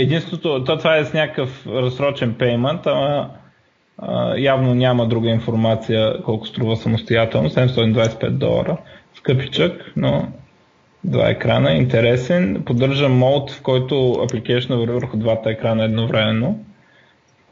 единството, 0.00 0.64
то 0.64 0.78
това 0.78 0.96
е 0.96 1.04
с 1.04 1.12
някакъв 1.12 1.66
разсрочен 1.66 2.34
пеймент, 2.34 2.86
ама 2.86 3.30
явно 4.36 4.74
няма 4.74 5.08
друга 5.08 5.28
информация 5.28 6.22
колко 6.22 6.46
струва 6.46 6.76
самостоятелно, 6.76 7.50
725 7.50 8.30
долара. 8.30 8.76
Скъпичък, 9.14 9.92
но 9.96 10.28
два 11.04 11.28
екрана, 11.28 11.72
интересен. 11.72 12.62
Поддържа 12.66 13.08
мод, 13.08 13.50
в 13.50 13.62
който 13.62 13.94
application 13.94 14.76
върви 14.76 14.92
върху 14.92 15.16
двата 15.16 15.50
екрана 15.50 15.84
едновременно. 15.84 16.64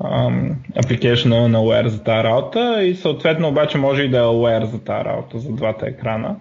Application 0.00 1.46
на 1.46 1.58
aware 1.58 1.86
за 1.86 2.04
тази 2.04 2.24
работа 2.24 2.82
и 2.82 2.94
съответно 2.94 3.48
обаче 3.48 3.78
може 3.78 4.02
и 4.02 4.08
да 4.08 4.18
е 4.18 4.20
aware 4.20 4.64
за 4.64 4.84
тази 4.84 5.04
работа, 5.04 5.38
за 5.38 5.52
двата 5.52 5.86
екрана. 5.86 6.36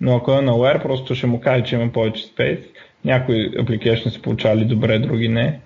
Но 0.00 0.16
ако 0.16 0.32
е 0.32 0.42
на 0.42 0.52
aware, 0.52 0.82
просто 0.82 1.14
ще 1.14 1.26
му 1.26 1.40
каже, 1.40 1.64
че 1.64 1.74
има 1.76 1.92
повече 1.92 2.24
space 2.24 2.64
някои 3.04 3.50
application 3.50 4.08
са 4.08 4.22
получали 4.22 4.64
добре, 4.64 4.98
други 4.98 5.28
не. 5.28 5.60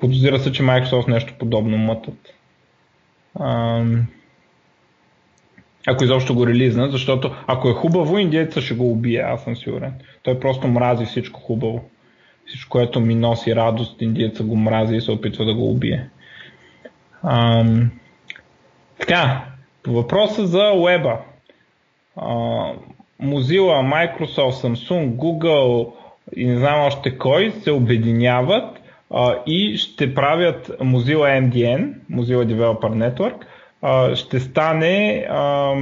подозира 0.00 0.38
се, 0.38 0.52
че 0.52 0.62
Microsoft 0.62 1.08
нещо 1.08 1.34
подобно 1.38 1.76
мътат. 1.76 2.34
ако 5.86 6.04
изобщо 6.04 6.34
го 6.34 6.46
релизнат, 6.46 6.92
защото 6.92 7.34
ако 7.46 7.68
е 7.68 7.72
хубаво, 7.72 8.18
индиеца 8.18 8.60
ще 8.60 8.74
го 8.74 8.90
убие, 8.90 9.18
аз 9.18 9.44
съм 9.44 9.56
сигурен. 9.56 9.94
Той 10.22 10.40
просто 10.40 10.68
мрази 10.68 11.04
всичко 11.04 11.40
хубаво. 11.40 11.84
Всичко, 12.46 12.70
което 12.70 13.00
ми 13.00 13.14
носи 13.14 13.56
радост, 13.56 14.02
индиеца 14.02 14.42
го 14.42 14.56
мрази 14.56 14.96
и 14.96 15.00
се 15.00 15.12
опитва 15.12 15.44
да 15.44 15.54
го 15.54 15.70
убие. 15.70 16.08
Ам... 17.22 17.90
Така, 18.98 19.44
по 19.82 19.92
въпроса 19.92 20.46
за 20.46 20.72
веба. 20.86 21.18
Mozilla, 23.20 23.82
Microsoft, 23.82 24.56
Samsung, 24.62 25.16
Google, 25.16 25.92
и 26.36 26.46
не 26.46 26.58
знам 26.58 26.80
още 26.80 27.18
кой 27.18 27.50
се 27.50 27.70
обединяват 27.70 28.80
а, 29.10 29.34
и 29.46 29.76
ще 29.76 30.14
правят 30.14 30.66
Mozilla 30.80 31.50
MDN, 31.50 31.94
Mozilla 32.12 32.54
Developer 32.54 33.10
Network, 33.10 33.36
а, 33.82 34.16
ще 34.16 34.40
стане 34.40 35.26
а, 35.30 35.74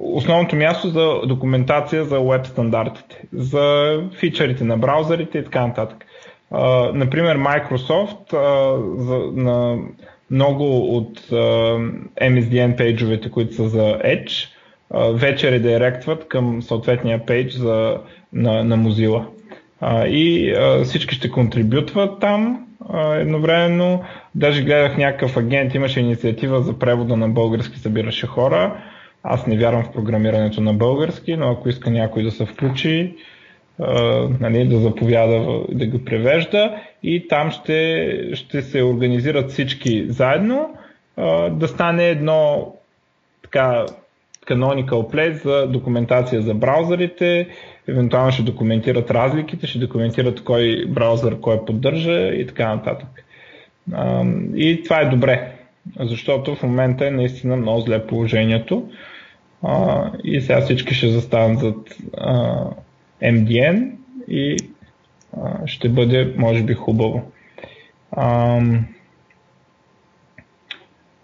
основното 0.00 0.56
място 0.56 0.88
за 0.88 1.20
документация 1.26 2.04
за 2.04 2.20
веб 2.20 2.46
стандартите, 2.46 3.22
за 3.32 3.96
фичърите 4.18 4.64
на 4.64 4.76
браузърите 4.76 5.38
и 5.38 5.44
така 5.44 5.66
нататък. 5.66 6.04
А, 6.50 6.90
например, 6.94 7.38
Microsoft 7.38 8.32
а, 8.32 8.78
за, 9.02 9.42
на 9.42 9.78
много 10.30 10.96
от 10.96 11.32
а, 11.32 11.34
MSDN 12.22 12.76
пейджовете, 12.76 13.30
които 13.30 13.54
са 13.54 13.68
за 13.68 13.98
Edge, 13.98 14.48
вече 14.94 15.50
редиректват 15.50 16.28
към 16.28 16.62
съответния 16.62 17.26
пейдж 17.26 17.54
за, 17.54 17.98
на, 18.32 18.64
на 18.64 18.78
Mozilla. 18.78 19.24
И 20.06 20.54
всички 20.84 21.14
ще 21.14 21.30
контрибютват 21.30 22.20
там 22.20 22.66
едновременно. 23.14 24.02
Даже 24.34 24.62
гледах 24.62 24.96
някакъв 24.96 25.36
агент, 25.36 25.74
имаше 25.74 26.00
инициатива 26.00 26.62
за 26.62 26.78
превода 26.78 27.16
на 27.16 27.28
български, 27.28 27.78
събираше 27.78 28.26
хора. 28.26 28.82
Аз 29.28 29.46
не 29.46 29.56
вярвам 29.58 29.84
в 29.84 29.92
програмирането 29.92 30.60
на 30.60 30.74
български, 30.74 31.36
но 31.36 31.50
ако 31.50 31.68
иска 31.68 31.90
някой 31.90 32.22
да 32.22 32.30
се 32.30 32.46
включи, 32.46 33.14
нали, 34.40 34.68
да 34.68 34.78
заповяда 34.78 35.60
да 35.68 35.86
го 35.86 36.04
превежда 36.04 36.76
и 37.02 37.28
там 37.28 37.50
ще, 37.50 38.10
ще 38.34 38.62
се 38.62 38.82
организират 38.82 39.50
всички 39.50 40.04
заедно 40.08 40.74
да 41.50 41.68
стане 41.68 42.08
едно 42.08 42.72
така 43.42 43.86
canonical 44.46 45.14
place 45.14 45.42
за 45.44 45.66
документация 45.66 46.42
за 46.42 46.54
браузърите, 46.54 47.48
евентуално 47.88 48.32
ще 48.32 48.42
документират 48.42 49.10
разликите, 49.10 49.66
ще 49.66 49.78
документират 49.78 50.44
кой 50.44 50.86
браузър 50.88 51.40
кой 51.40 51.64
поддържа 51.64 52.28
и 52.28 52.46
така 52.46 52.74
нататък. 52.74 53.08
И 54.56 54.82
това 54.84 55.00
е 55.00 55.08
добре, 55.08 55.52
защото 56.00 56.54
в 56.54 56.62
момента 56.62 57.06
е 57.06 57.10
наистина 57.10 57.56
много 57.56 57.80
зле 57.80 58.06
положението 58.06 58.88
и 60.24 60.40
сега 60.40 60.60
всички 60.60 60.94
ще 60.94 61.08
застанат 61.08 61.60
зад 61.60 61.76
MDN 63.22 63.90
и 64.28 64.56
ще 65.66 65.88
бъде, 65.88 66.34
може 66.38 66.62
би, 66.62 66.74
хубаво. 66.74 67.22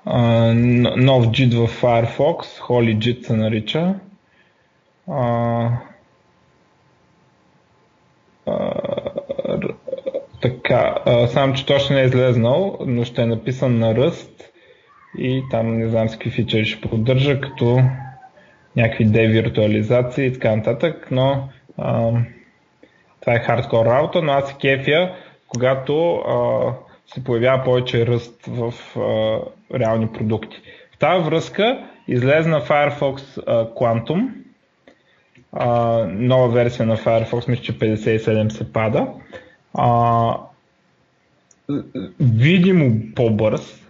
нов 0.07 1.27
JIT 1.27 1.67
в 1.67 1.81
Firefox, 1.83 2.61
Holy 2.61 2.99
JIT 2.99 3.23
се 3.23 3.37
нарича 3.37 3.95
така, 10.43 10.95
а, 11.07 11.27
сам, 11.27 11.55
че 11.55 11.67
точно 11.67 11.97
не 11.97 12.03
е 12.03 12.05
излезнал, 12.05 12.79
но 12.87 13.05
ще 13.05 13.23
е 13.23 13.27
написан 13.27 13.79
на 13.79 13.95
ръст 13.95 14.31
и 15.19 15.43
там 15.51 15.79
не 15.79 15.89
знам 15.89 16.09
с 16.09 16.13
какви 16.13 16.31
фичери 16.31 16.65
ще 16.65 16.89
поддържа, 16.89 17.41
като 17.41 17.81
някакви 18.77 19.05
девиртуализации 19.05 20.27
и 20.27 20.33
така 20.33 20.57
нататък, 20.57 21.09
но 21.11 21.49
а, 21.79 22.13
това 23.21 23.35
е 23.35 23.39
хардкор 23.39 23.87
работа, 23.87 24.23
но 24.23 24.33
аз 24.33 24.49
се 24.49 24.55
кефя, 24.61 25.15
когато 25.49 26.15
а, 26.15 26.61
се 27.07 27.25
появява 27.25 27.65
повече 27.65 28.07
ръст 28.07 28.47
в 28.47 28.75
а, 28.97 29.39
реални 29.79 30.09
продукти. 30.13 30.57
В 30.95 30.99
тази 30.99 31.25
връзка 31.25 31.89
излезна 32.09 32.61
Firefox 32.61 33.43
а, 33.47 33.75
Quantum, 33.75 34.29
а, 35.53 35.99
нова 36.09 36.49
версия 36.49 36.87
на 36.87 36.97
Firefox, 36.97 37.49
мисля, 37.49 37.63
че 37.63 37.79
57 37.79 38.49
се 38.49 38.73
пада. 38.73 39.07
А, 39.75 40.37
видимо 42.21 42.93
по-бърз, 43.15 43.89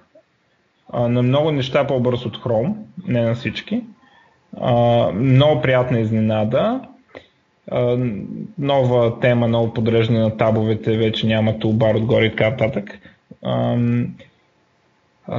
а, 0.92 1.08
на 1.08 1.22
много 1.22 1.50
неща 1.50 1.86
по-бърз 1.86 2.26
от 2.26 2.38
Chrome, 2.38 2.74
не 3.08 3.22
на 3.22 3.34
всички. 3.34 3.82
Много 5.14 5.62
приятна 5.62 6.00
изненада. 6.00 6.80
А, 7.70 7.98
нова 8.58 9.20
тема, 9.20 9.48
ново 9.48 9.74
подреждане 9.74 10.20
на 10.20 10.36
табовете, 10.36 10.96
вече 10.96 11.26
няма 11.26 11.58
тулбар 11.58 11.94
отгоре 11.94 12.24
и 12.24 12.30
така 12.30 12.50
нататък. 12.50 12.98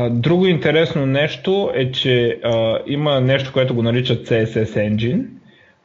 Друго 0.09 0.47
интересно 0.47 1.05
нещо 1.05 1.72
е, 1.74 1.91
че 1.91 2.39
а, 2.43 2.80
има 2.88 3.22
нещо, 3.22 3.53
което 3.53 3.76
го 3.76 3.84
наричат 3.84 4.28
CSS 4.28 4.89
Engine. 4.89 5.26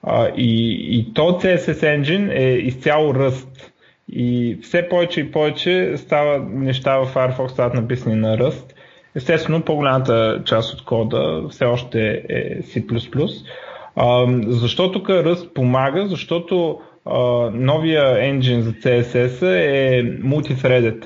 А, 0.02 0.28
и, 0.36 0.78
и 0.98 1.14
то 1.14 1.22
CSS 1.22 1.98
Engine 1.98 2.38
е 2.38 2.52
изцяло 2.52 3.14
ръст. 3.14 3.72
И 4.12 4.58
все 4.62 4.88
повече 4.88 5.20
и 5.20 5.32
повече 5.32 5.94
става 5.96 6.38
неща 6.38 6.98
в 6.98 7.14
Firefox 7.14 7.48
стават 7.48 7.74
написани 7.74 8.16
на 8.16 8.38
ръст. 8.38 8.74
Естествено, 9.14 9.62
по-голямата 9.62 10.42
част 10.44 10.74
от 10.74 10.84
кода 10.84 11.42
все 11.50 11.64
още 11.64 12.22
е 12.28 12.62
C++. 12.62 12.84
А, 13.96 14.26
защо 14.46 14.92
тук 14.92 15.10
ръст 15.10 15.54
помага? 15.54 16.06
Защото 16.06 16.78
а, 17.04 17.18
новия 17.54 18.28
енджин 18.28 18.62
за 18.62 18.72
CSS 18.72 19.42
е 19.42 20.02
multithreaded. 20.22 21.04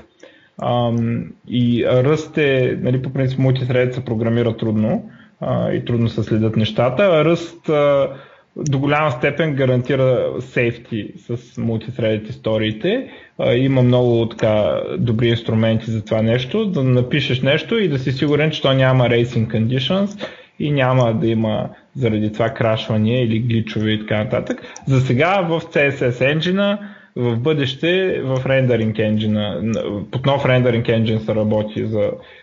И 1.49 1.87
ръст 1.87 2.39
е, 2.39 2.79
нали, 2.81 3.03
по 3.03 3.13
принцип, 3.13 3.39
мултитредът 3.39 3.95
се 3.95 4.05
програмира 4.05 4.57
трудно 4.57 5.11
uh, 5.43 5.73
и 5.73 5.85
трудно 5.85 6.09
се 6.09 6.23
следят 6.23 6.57
нещата. 6.57 7.03
А 7.03 7.25
ръст 7.25 7.67
uh, 7.67 8.11
до 8.57 8.79
голяма 8.79 9.11
степен 9.11 9.55
гарантира 9.55 10.33
сейфти 10.41 11.13
с 11.17 11.59
мултитредит 11.59 12.29
историите. 12.29 13.11
Има 13.57 13.83
много 13.83 14.29
така 14.29 14.81
добри 14.99 15.29
инструменти 15.29 15.91
за 15.91 16.05
това 16.05 16.23
нещо, 16.23 16.67
да 16.67 16.85
напишеш 16.85 17.43
нещо 17.43 17.79
и 17.79 17.89
да 17.89 17.99
си 17.99 18.13
сигурен, 18.13 18.51
че 18.51 18.63
то 18.63 18.73
няма 18.73 19.05
racing 19.05 19.47
conditions 19.47 20.29
и 20.59 20.71
няма 20.71 21.15
да 21.15 21.27
има 21.27 21.71
заради 21.95 22.33
това 22.33 22.49
крашвания 22.49 23.25
или 23.25 23.39
гличове 23.39 23.91
и 23.91 24.01
така 24.01 24.25
нататък. 24.25 24.63
За 24.87 25.01
сега 25.01 25.41
в 25.41 25.61
CSS 25.61 26.37
Engine 26.37 26.79
в 27.17 27.37
бъдеще 27.37 28.21
в 28.25 28.47
рендеринг 28.47 28.99
енджина, 28.99 29.63
под 30.11 30.27
нов 30.27 30.47
рендеринг 30.47 30.89
енджин 30.89 31.21
се 31.21 31.35
работи 31.35 31.87
за 31.87 32.01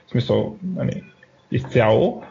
в 0.08 0.12
смисъл 0.12 0.56
нали, 0.76 1.04
изцяло, 1.52 2.24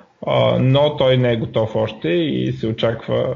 но 0.60 0.96
той 0.96 1.16
не 1.16 1.32
е 1.32 1.36
готов 1.36 1.76
още 1.76 2.08
и 2.08 2.52
се 2.52 2.66
очаква 2.66 3.34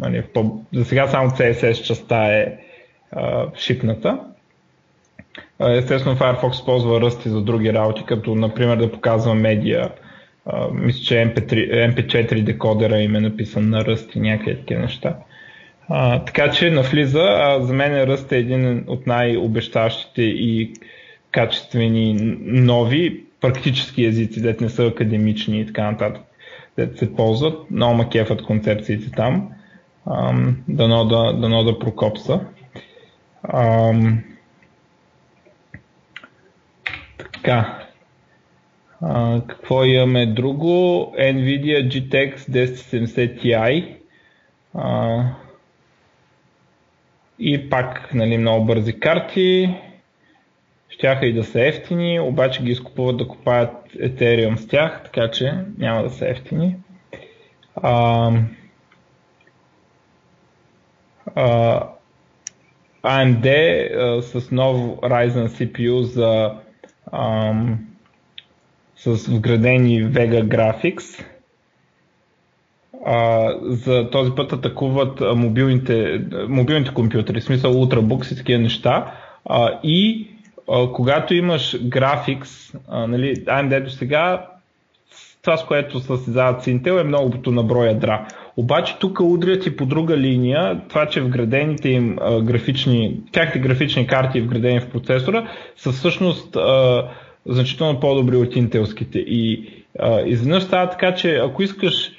нали, 0.00 0.22
по... 0.22 0.60
за 0.74 0.84
сега 0.84 1.08
само 1.08 1.30
CSS 1.30 1.82
частта 1.82 2.26
е 2.26 2.56
а, 3.12 3.46
шипната. 3.56 4.20
Естествено 5.60 6.16
Firefox 6.16 6.64
ползва 6.64 7.00
ръсти 7.00 7.28
за 7.28 7.42
други 7.42 7.72
работи, 7.72 8.04
като 8.06 8.34
например 8.34 8.76
да 8.76 8.92
показва 8.92 9.34
медиа. 9.34 9.90
мисля, 10.72 11.04
че 11.04 11.14
MP3, 11.14 11.54
MP4 11.94 12.42
декодера 12.42 12.98
им 12.98 13.16
е 13.16 13.20
написан 13.20 13.70
на 13.70 13.84
ръст 13.84 14.14
и 14.14 14.20
някакви 14.20 14.56
такива 14.56 14.80
неща. 14.80 15.16
А, 15.88 16.24
така 16.24 16.50
че 16.50 16.70
навлиза, 16.70 17.26
а 17.40 17.60
за 17.60 17.72
мен 17.72 18.02
ръст 18.02 18.32
е 18.32 18.38
един 18.38 18.84
от 18.86 19.06
най-обещащите 19.06 20.22
и 20.22 20.72
качествени 21.30 22.16
нови 22.40 23.24
практически 23.40 24.04
езици, 24.04 24.42
дет 24.42 24.60
не 24.60 24.68
са 24.68 24.86
академични 24.86 25.60
и 25.60 25.66
така 25.66 25.90
нататък, 25.90 26.22
дет 26.76 26.98
се 26.98 27.14
ползват. 27.14 27.70
Много 27.70 27.94
ма 27.94 28.08
кефат 28.08 28.42
концепциите 28.42 29.10
там. 29.10 29.52
Ам, 30.06 30.56
дано, 30.68 31.04
да, 31.04 31.32
дано 31.32 31.64
да 31.64 31.78
прокопса. 31.78 32.40
Ам, 33.42 34.24
така. 37.18 37.86
А, 39.00 39.40
какво 39.46 39.84
имаме 39.84 40.26
друго? 40.26 40.66
NVIDIA 41.18 41.88
GTX 41.88 42.36
1070 42.36 43.42
Ti. 43.42 43.96
А, 44.74 45.24
и 47.38 47.70
пак 47.70 48.14
нали, 48.14 48.38
много 48.38 48.64
бързи 48.64 49.00
карти. 49.00 49.74
Щяха 51.00 51.26
и 51.26 51.32
да 51.32 51.44
са 51.44 51.66
ефтини, 51.66 52.20
обаче 52.20 52.62
ги 52.62 52.70
изкупуват 52.70 53.16
да 53.16 53.28
купаят 53.28 53.70
Ethereum 53.92 54.56
с 54.56 54.68
тях, 54.68 55.00
така 55.04 55.30
че 55.30 55.52
няма 55.78 56.02
да 56.02 56.10
са 56.10 56.28
ефтини. 56.28 56.76
А, 57.76 58.32
а, 61.34 61.82
AMD 63.02 63.46
а, 63.96 64.22
с 64.22 64.50
нов 64.50 64.76
Ryzen 65.00 65.46
CPU 65.46 66.00
за 66.00 66.54
а, 67.12 67.52
с 68.96 69.26
вградени 69.26 70.04
Vega 70.04 70.44
Graphics 70.44 71.24
а, 73.06 73.50
за 73.62 74.10
този 74.10 74.30
път 74.30 74.52
атакуват 74.52 75.20
мобилните, 75.36 76.24
мобилните 76.48 76.94
компютри, 76.94 77.40
в 77.40 77.44
смисъл 77.44 77.72
Ultrabooks 77.74 78.32
и 78.32 78.36
такива 78.36 78.62
неща. 78.62 79.14
А, 79.44 79.80
и 79.82 80.29
когато 80.92 81.34
имаш 81.34 81.76
графикс, 81.82 82.74
а, 82.88 83.06
нали, 83.06 83.36
AMD 83.36 83.84
до 83.84 83.90
сега, 83.90 84.46
това 85.42 85.56
с 85.56 85.64
което 85.64 86.00
състезават 86.00 86.62
с 86.62 86.66
Intel 86.66 87.00
е 87.00 87.04
многото 87.04 87.52
на 87.52 87.62
броя 87.62 87.88
ядра. 87.88 88.26
Обаче 88.56 88.96
тук 89.00 89.20
удрят 89.20 89.66
и 89.66 89.76
по 89.76 89.86
друга 89.86 90.16
линия, 90.16 90.80
това, 90.88 91.06
че 91.06 91.20
вградените 91.20 91.88
им 91.88 92.16
а, 92.20 92.40
графични, 92.40 93.20
тяхте 93.32 93.58
графични 93.58 94.06
карти 94.06 94.40
вградени 94.40 94.80
в 94.80 94.90
процесора 94.90 95.48
са 95.76 95.92
всъщност 95.92 96.56
а, 96.56 97.08
значително 97.46 98.00
по-добри 98.00 98.36
от 98.36 98.56
интелските. 98.56 99.18
И 99.18 99.72
а, 99.98 100.20
изведнъж 100.20 100.62
става 100.62 100.90
така, 100.90 101.14
че 101.14 101.36
ако 101.36 101.62
искаш 101.62 102.12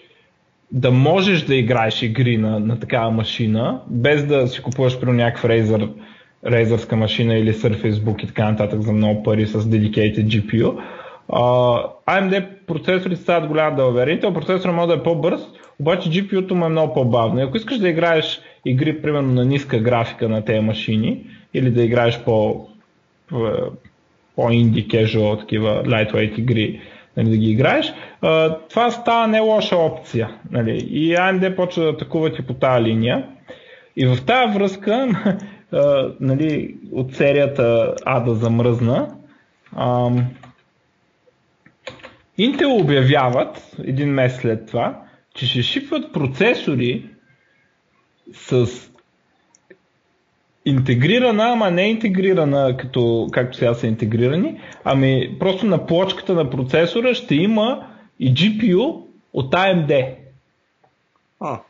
да 0.71 0.91
можеш 0.91 1.41
да 1.41 1.55
играеш 1.55 2.01
игри 2.01 2.37
на, 2.37 2.59
на 2.59 2.79
такава 2.79 3.11
машина, 3.11 3.81
без 3.87 4.25
да 4.25 4.47
си 4.47 4.61
купуваш 4.61 4.99
при 4.99 5.11
някакъв 5.11 5.49
Razer, 5.49 5.89
Razerска 6.45 6.95
машина 6.95 7.35
или 7.35 7.53
Surface 7.53 7.91
Book 7.93 8.23
и 8.23 8.27
така 8.27 8.51
нататък 8.51 8.81
за 8.81 8.93
много 8.93 9.23
пари 9.23 9.47
с 9.47 9.59
dedicated 9.59 10.25
GPU. 10.25 10.77
Uh, 11.29 11.87
AMD 12.07 12.47
процесорите 12.67 13.21
стават 13.21 13.47
голяма 13.47 13.75
далавера. 13.75 14.09
Intel 14.09 14.33
процесорът 14.33 14.75
може 14.75 14.87
да 14.87 14.93
е 14.93 15.03
по-бърз, 15.03 15.41
обаче 15.79 16.09
GPU-то 16.09 16.55
му 16.55 16.65
е 16.65 16.69
много 16.69 16.93
по-бавно. 16.93 17.39
И 17.39 17.43
ако 17.43 17.57
искаш 17.57 17.77
да 17.77 17.89
играеш 17.89 18.41
игри, 18.65 19.01
примерно 19.01 19.33
на 19.33 19.45
ниска 19.45 19.79
графика 19.79 20.29
на 20.29 20.45
тези 20.45 20.59
машини, 20.59 21.25
или 21.53 21.71
да 21.71 21.83
играеш 21.83 22.19
по, 22.19 22.67
по-инди, 24.35 24.87
casual, 24.87 25.39
такива 25.39 25.83
lightweight 25.83 26.39
игри, 26.39 26.81
нали, 27.17 27.29
да 27.29 27.37
ги 27.37 27.51
играеш, 27.51 27.93
а, 28.21 28.57
това 28.69 28.91
става 28.91 29.27
не 29.27 29.39
лоша 29.39 29.75
опция. 29.75 30.29
Нали. 30.51 30.71
И 30.89 31.15
AMD 31.15 31.55
почва 31.55 31.83
да 31.83 31.89
атакуват 31.89 32.39
и 32.39 32.41
по 32.41 32.53
тази 32.53 32.83
линия. 32.83 33.27
И 33.95 34.05
в 34.05 34.25
тази 34.25 34.53
връзка 34.53 35.07
а, 35.73 36.11
нали, 36.19 36.75
от 36.91 37.15
серията 37.15 37.95
А 38.05 38.19
да 38.19 38.35
замръзна, 38.35 39.15
а, 39.75 40.11
Intel 42.39 42.81
обявяват 42.81 43.75
един 43.83 44.09
месец 44.09 44.41
след 44.41 44.67
това, 44.67 45.01
че 45.33 45.47
ще 45.47 45.61
шипват 45.61 46.13
процесори 46.13 47.05
с 48.33 48.67
интегрирана, 50.65 51.43
ама 51.43 51.71
не 51.71 51.89
интегрирана, 51.89 52.77
като, 52.77 53.27
както 53.31 53.57
сега 53.57 53.73
са 53.73 53.87
интегрирани, 53.87 54.59
ами 54.83 55.35
просто 55.39 55.65
на 55.65 55.85
плочката 55.85 56.33
на 56.33 56.49
процесора 56.49 57.13
ще 57.13 57.35
има 57.35 57.87
и 58.19 58.33
GPU 58.33 59.03
от 59.33 59.53
AMD. 59.53 60.15
А. 61.39 61.61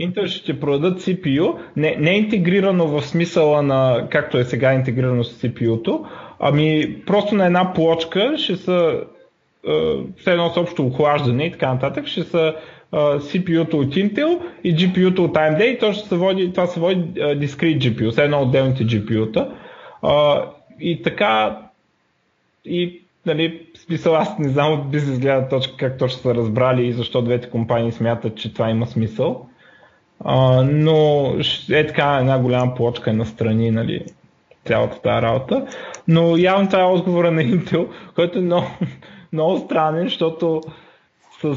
Intel 0.00 0.26
ще 0.26 0.60
продадат 0.60 1.00
CPU, 1.00 1.58
не, 1.76 1.96
не 1.98 2.10
е 2.10 2.18
интегрирано 2.18 2.86
в 2.86 3.02
смисъла 3.02 3.62
на, 3.62 4.06
както 4.10 4.38
е 4.38 4.44
сега 4.44 4.74
интегрирано 4.74 5.24
с 5.24 5.42
CPU-то, 5.42 6.04
ами 6.38 6.96
просто 7.06 7.34
на 7.34 7.46
една 7.46 7.72
плочка 7.72 8.34
ще 8.38 8.56
са, 8.56 9.00
все 10.16 10.30
едно 10.30 10.50
с 10.50 10.56
общо 10.56 10.86
охлаждане 10.86 11.44
и 11.44 11.52
така 11.52 11.72
нататък, 11.72 12.06
ще 12.06 12.22
са 12.22 12.54
CPU-то 12.92 13.78
от 13.78 13.94
Intel 13.94 14.38
и 14.64 14.76
GPU-то 14.76 15.24
от 15.24 15.34
AMD 15.34 15.62
и 15.62 15.78
то 15.78 15.92
ще 15.92 16.08
се 16.08 16.16
води, 16.16 16.52
това 16.52 16.66
се 16.66 16.80
води 16.80 17.20
Discrete 17.20 17.78
GPU, 17.78 18.10
все 18.10 18.24
едно 18.24 18.42
отделните 18.42 18.86
GPU-та. 18.86 19.48
И 20.80 21.02
така 21.02 21.58
и 22.64 23.00
нали, 23.26 23.66
смисъл 23.74 24.14
аз 24.14 24.38
не 24.38 24.48
знам 24.48 24.72
от 24.72 24.90
бизнес 24.90 25.18
гледна 25.18 25.48
точка 25.48 25.76
как 25.76 25.98
точно 25.98 26.18
са 26.18 26.34
разбрали 26.34 26.86
и 26.86 26.92
защо 26.92 27.22
двете 27.22 27.50
компании 27.50 27.92
смятат, 27.92 28.36
че 28.36 28.52
това 28.52 28.70
има 28.70 28.86
смисъл. 28.86 29.47
А, 30.24 30.62
но 30.62 31.34
е 31.70 31.86
така 31.86 32.18
една 32.20 32.38
голяма 32.38 32.74
плочка 32.74 33.12
настрани, 33.12 33.70
нали, 33.70 34.04
цялата 34.64 35.02
тази 35.02 35.22
работа. 35.22 35.66
Но 36.08 36.36
явно 36.36 36.68
това 36.68 36.80
е 36.80 36.84
отговора 36.84 37.30
на 37.30 37.42
Intel, 37.42 37.88
който 38.14 38.38
е 38.38 38.42
много, 38.42 38.66
много 39.32 39.58
странен, 39.58 40.04
защото 40.04 40.60
с, 41.40 41.54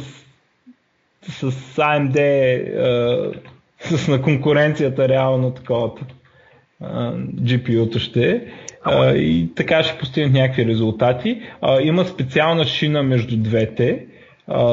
с 1.21 1.51
AMD 1.77 2.17
с 3.79 4.07
на 4.07 4.21
конкуренцията 4.21 5.07
реално 5.09 5.51
такова 5.51 5.91
GPU-то 7.43 7.99
ще 7.99 8.29
е. 8.29 8.41
и 9.15 9.49
така 9.55 9.83
ще 9.83 9.97
постигнат 9.97 10.33
някакви 10.33 10.65
резултати. 10.65 11.41
Има 11.81 12.05
специална 12.05 12.65
шина 12.65 13.03
между 13.03 13.37
двете 13.37 14.05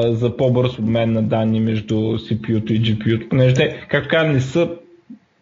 за 0.05 0.37
по-бърз 0.37 0.79
обмен 0.79 1.13
на 1.13 1.23
данни 1.23 1.59
между 1.59 1.95
CPU-то 1.95 2.73
и 2.73 2.81
GPU-то, 2.81 3.29
понеже 3.29 3.55
те, 3.55 3.85
както 3.89 4.09
казвам, 4.09 4.33
не 4.33 4.39
са 4.39 4.69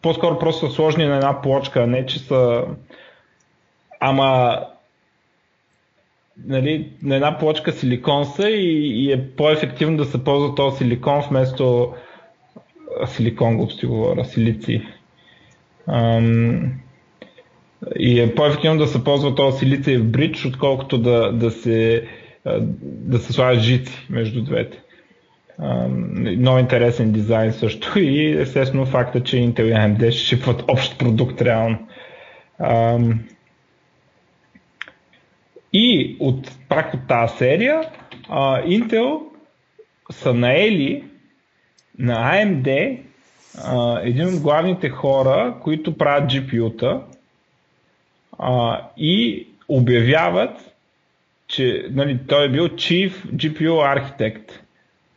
по-скоро 0.01 0.39
просто 0.39 0.67
са 0.67 0.73
сложни 0.75 1.05
на 1.05 1.15
една 1.15 1.41
плочка, 1.41 1.83
а 1.83 1.87
не 1.87 2.05
че 2.05 2.19
са 2.19 2.63
ама 3.99 4.59
нали, 6.45 6.91
на 7.03 7.15
една 7.15 7.37
плочка 7.37 7.71
силикон 7.71 8.25
са 8.25 8.49
и, 8.49 9.05
и 9.05 9.11
е 9.11 9.27
по-ефективно 9.35 9.97
да 9.97 10.05
се 10.05 10.23
ползва 10.23 10.55
този 10.55 10.77
силикон 10.77 11.21
вместо 11.29 11.93
силикон, 13.05 13.57
глупости 13.57 13.85
говоря, 13.85 14.25
силици. 14.25 14.81
Ам, 15.87 16.71
и 17.99 18.19
е 18.19 18.35
по-ефективно 18.35 18.79
да 18.79 18.87
се 18.87 19.03
ползва 19.03 19.35
този 19.35 19.57
силици 19.57 19.97
в 19.97 20.05
бридж, 20.11 20.45
отколкото 20.45 20.97
да, 20.97 21.31
да 21.31 21.51
се 21.51 22.07
да 22.81 23.19
се 23.19 23.33
слагат 23.33 23.59
жици 23.59 24.07
между 24.09 24.43
двете. 24.43 24.81
Много 26.37 26.59
интересен 26.59 27.11
дизайн 27.11 27.53
също 27.53 27.99
и 27.99 28.41
естествено 28.41 28.85
факта, 28.85 29.23
че 29.23 29.37
Intel 29.37 29.63
и 29.63 29.73
AMD 29.73 30.11
ще 30.11 30.25
шипват 30.25 30.63
общ 30.67 30.99
продукт 30.99 31.41
реално. 31.41 31.87
И 35.73 36.17
от 36.19 36.51
пак 36.69 36.93
от 36.93 37.07
тази 37.07 37.37
серия 37.37 37.81
Intel 38.67 39.19
са 40.11 40.33
наели 40.33 41.03
на 41.99 42.33
AMD 42.33 42.99
един 44.03 44.27
от 44.27 44.41
главните 44.41 44.89
хора, 44.89 45.55
които 45.63 45.97
правят 45.97 46.31
GPU-та 46.31 47.01
и 48.97 49.47
обявяват, 49.67 50.76
че 51.47 51.85
нали, 51.91 52.19
той 52.27 52.45
е 52.45 52.49
бил 52.49 52.67
Chief 52.67 53.11
GPU 53.11 53.71
Architect. 53.71 54.51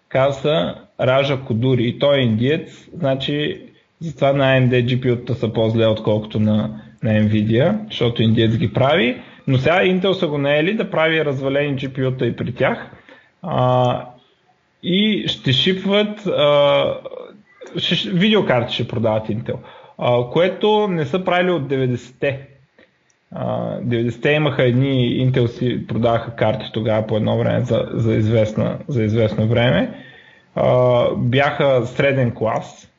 Каза 0.09 0.75
Ража 1.01 1.41
Кодури 1.41 1.89
и 1.89 1.99
той 1.99 2.19
е 2.19 2.23
индиец, 2.23 2.89
значи 2.95 3.61
затова 4.01 4.33
на 4.33 4.45
AMD 4.45 4.85
GPU-та 4.85 5.35
са 5.35 5.53
по-зле 5.53 5.87
отколкото 5.87 6.41
на, 6.41 6.83
на 7.03 7.11
Nvidia, 7.11 7.79
защото 7.87 8.23
индиец 8.23 8.57
ги 8.57 8.73
прави. 8.73 9.23
Но 9.47 9.59
сега 9.59 9.75
Intel 9.75 10.13
са 10.13 10.27
го 10.27 10.39
наели 10.39 10.75
да 10.75 10.91
прави 10.91 11.25
развалени 11.25 11.77
GPU-та 11.77 12.27
и 12.27 12.37
при 12.37 12.55
тях. 12.55 12.91
А, 13.43 14.07
и 14.83 15.25
ще 15.29 15.53
шипват 15.53 16.27
а, 16.27 16.85
ще, 17.77 18.11
видеокарти 18.11 18.75
ще 18.75 18.89
продават 18.89 19.29
Intel, 19.29 19.57
а, 19.99 20.31
което 20.31 20.89
не 20.89 21.05
са 21.05 21.25
правили 21.25 21.51
от 21.51 21.63
90-те. 21.63 22.50
90-те 23.35 24.31
имаха 24.31 24.63
едни 24.63 25.27
Intel 25.27 25.47
си 25.47 25.87
продаваха 25.87 26.35
карти 26.37 26.71
тогава 26.73 27.07
по 27.07 27.17
едно 27.17 27.39
време 27.39 27.61
за, 27.61 27.89
за, 27.93 28.15
известна, 28.15 28.79
за 28.89 29.03
известно 29.03 29.47
време. 29.47 30.05
А, 30.55 31.05
бяха 31.17 31.87
среден 31.87 32.35
клас, 32.35 32.91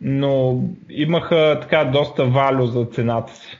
но 0.00 0.62
имаха 0.90 1.58
така 1.60 1.84
доста 1.84 2.24
валю 2.24 2.66
за 2.66 2.84
цената 2.84 3.34
си. 3.34 3.58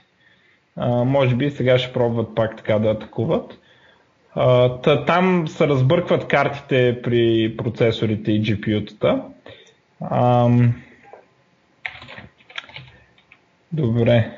А, 0.76 0.88
може 0.88 1.36
би 1.36 1.50
сега 1.50 1.78
ще 1.78 1.92
пробват 1.92 2.34
пак 2.34 2.56
така 2.56 2.78
да 2.78 2.90
атакуват. 2.90 3.58
А, 4.34 5.04
там 5.04 5.48
се 5.48 5.68
разбъркват 5.68 6.28
картите 6.28 7.02
при 7.02 7.54
процесорите 7.56 8.32
и 8.32 8.42
GPU-тата. 8.42 9.22
Ам... 10.10 10.74
Добре. 13.72 14.36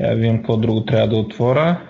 Я 0.00 0.14
видим 0.14 0.36
какво 0.36 0.56
друго 0.56 0.84
трябва 0.84 1.08
да 1.08 1.16
отворя. 1.16 1.80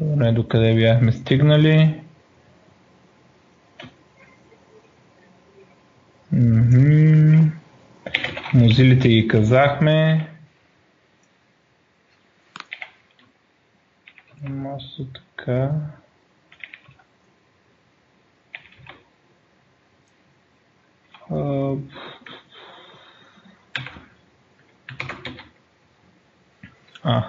Добре, 0.00 0.32
докъде 0.32 0.74
бяхме 0.74 1.12
стигнали? 1.12 2.00
Музилите 8.54 9.08
ги 9.08 9.28
казахме. 9.28 10.26
Масо 14.42 15.06
така. 15.06 15.70
Uh, 21.30 21.80
а, 27.02 27.26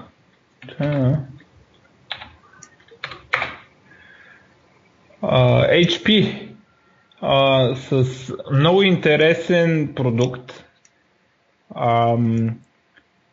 Uh, 5.22 5.86
HP 5.86 6.36
uh, 7.22 7.74
с 7.74 8.34
много 8.52 8.84
интересен 8.84 9.94
продукт. 9.96 10.66
Um, 11.76 12.54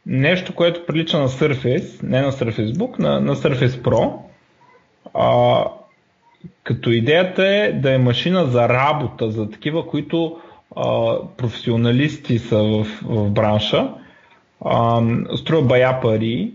нещо, 0.07 0.55
което 0.55 0.87
прилича 0.87 1.19
на 1.19 1.29
Surface, 1.29 2.03
не 2.03 2.21
на 2.21 2.33
Surface 2.33 2.73
Book, 2.75 2.99
на, 2.99 3.21
на 3.21 3.37
Surface 3.37 3.83
Pro. 3.83 4.13
Uh, 5.15 5.71
като 6.63 6.91
идеята 6.91 7.47
е 7.47 7.73
да 7.73 7.95
е 7.95 7.99
машина 7.99 8.47
за 8.47 8.69
работа, 8.69 9.31
за 9.31 9.51
такива, 9.51 9.87
които 9.87 10.41
а, 10.77 11.17
професионалисти 11.37 12.39
са 12.39 12.57
в, 12.63 12.87
в 13.03 13.31
бранша, 13.31 13.95
а, 14.65 15.03
струва 15.37 15.63
бая 15.63 16.01
пари, 16.01 16.53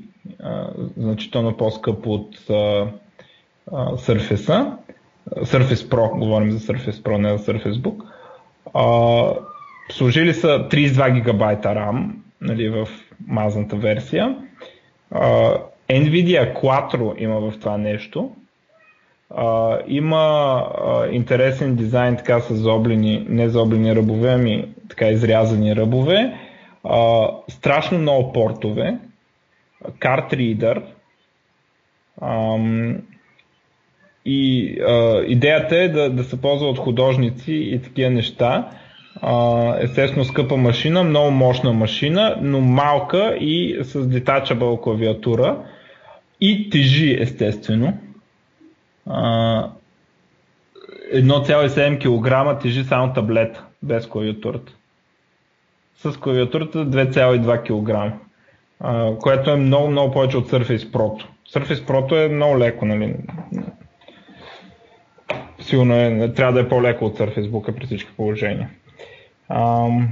значително 0.98 1.58
по-скъп 1.58 2.08
от 2.08 2.50
а, 2.50 2.88
а, 3.72 3.98
Surface. 3.98 4.74
Pro, 5.90 6.20
говорим 6.20 6.52
за 6.52 6.60
Surface 6.60 7.04
Pro, 7.04 7.18
не 7.18 7.38
за 7.38 7.54
Surface 7.54 7.82
Book. 7.82 8.04
Служили 9.92 10.34
са 10.34 10.48
32 10.48 11.14
гигабайта 11.14 11.70
RAM 11.70 12.10
нали, 12.42 12.70
в 12.70 12.88
мазната 13.28 13.76
версия. 13.76 14.38
Nvidia 15.90 16.62
Quattro 16.62 17.14
има 17.18 17.40
в 17.40 17.60
това 17.60 17.78
нещо 17.78 18.32
има 19.88 20.66
интересен 21.12 21.76
дизайн 21.76 22.18
така 22.18 22.40
с 22.40 22.56
зоблени, 22.56 23.26
не 23.30 23.50
зоблени 23.50 23.96
ръбове, 23.96 24.30
ами 24.30 24.68
така 24.90 25.10
изрязани 25.10 25.76
ръбове. 25.76 26.34
А, 26.84 27.28
страшно 27.50 27.98
много 27.98 28.34
портове. 28.34 28.98
Карт 30.00 30.34
ридър. 30.34 30.82
И 34.26 34.70
а, 34.82 35.24
идеята 35.28 35.78
е 35.78 35.90
да, 35.90 36.10
да 36.10 36.24
се 36.24 36.42
ползва 36.42 36.68
от 36.68 36.80
художници 36.80 37.54
и 37.54 37.82
такива 37.82 38.10
неща. 38.10 38.70
А, 39.22 39.76
естествено 39.80 40.26
скъпа 40.26 40.58
машина, 40.58 41.04
много 41.04 41.32
мощна 41.32 41.74
машина, 41.74 42.38
но 42.42 42.62
малка 42.62 43.38
и 43.40 43.80
с 43.84 43.94
detachable 43.94 44.84
клавиатура. 44.84 45.66
И 46.42 46.70
тежи 46.70 47.18
естествено. 47.20 47.98
1,7 49.08 52.00
кг 52.00 52.62
тежи 52.62 52.84
само 52.84 53.14
таблета, 53.14 53.66
без 53.84 54.08
клавиатурата. 54.08 54.74
С 55.96 56.20
клавиатурата 56.20 56.86
2,2 56.86 57.62
кг, 57.64 58.14
което 59.22 59.52
е 59.52 59.56
много, 59.56 59.88
много 59.88 60.14
повече 60.14 60.38
от 60.38 60.52
Surface 60.52 60.92
Pro. 60.92 61.24
Surface 61.54 61.86
Pro 61.88 62.26
е 62.26 62.30
много 62.30 62.60
леко, 62.60 62.86
нали? 62.86 63.16
Сигурно 65.60 65.96
е, 65.96 66.34
трябва 66.34 66.54
да 66.54 66.60
е 66.60 66.70
по-леко 66.70 67.06
от 67.06 67.18
Surface 67.20 67.50
Book 67.50 67.76
при 67.76 67.86
всички 67.86 68.12
положения. 68.18 68.70
Ам... 69.50 70.10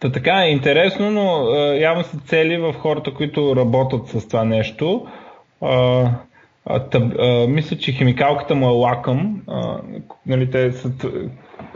Та 0.00 0.12
така 0.12 0.46
интересно, 0.46 1.10
но 1.10 1.54
явно 1.74 2.04
са 2.04 2.18
цели 2.18 2.56
в 2.56 2.72
хората, 2.72 3.14
които 3.14 3.56
работят 3.56 4.08
с 4.08 4.28
това 4.28 4.44
нещо. 4.44 5.06
А, 5.60 6.10
а, 6.66 6.80
тъб, 6.80 7.12
а, 7.18 7.46
мисля, 7.46 7.76
че 7.76 7.92
химикалката 7.92 8.54
му 8.54 8.66
е 8.66 8.72
лакъм. 8.72 9.42
А, 9.46 9.80
нали, 10.26 10.50
те 10.50 10.72
са 10.72 10.90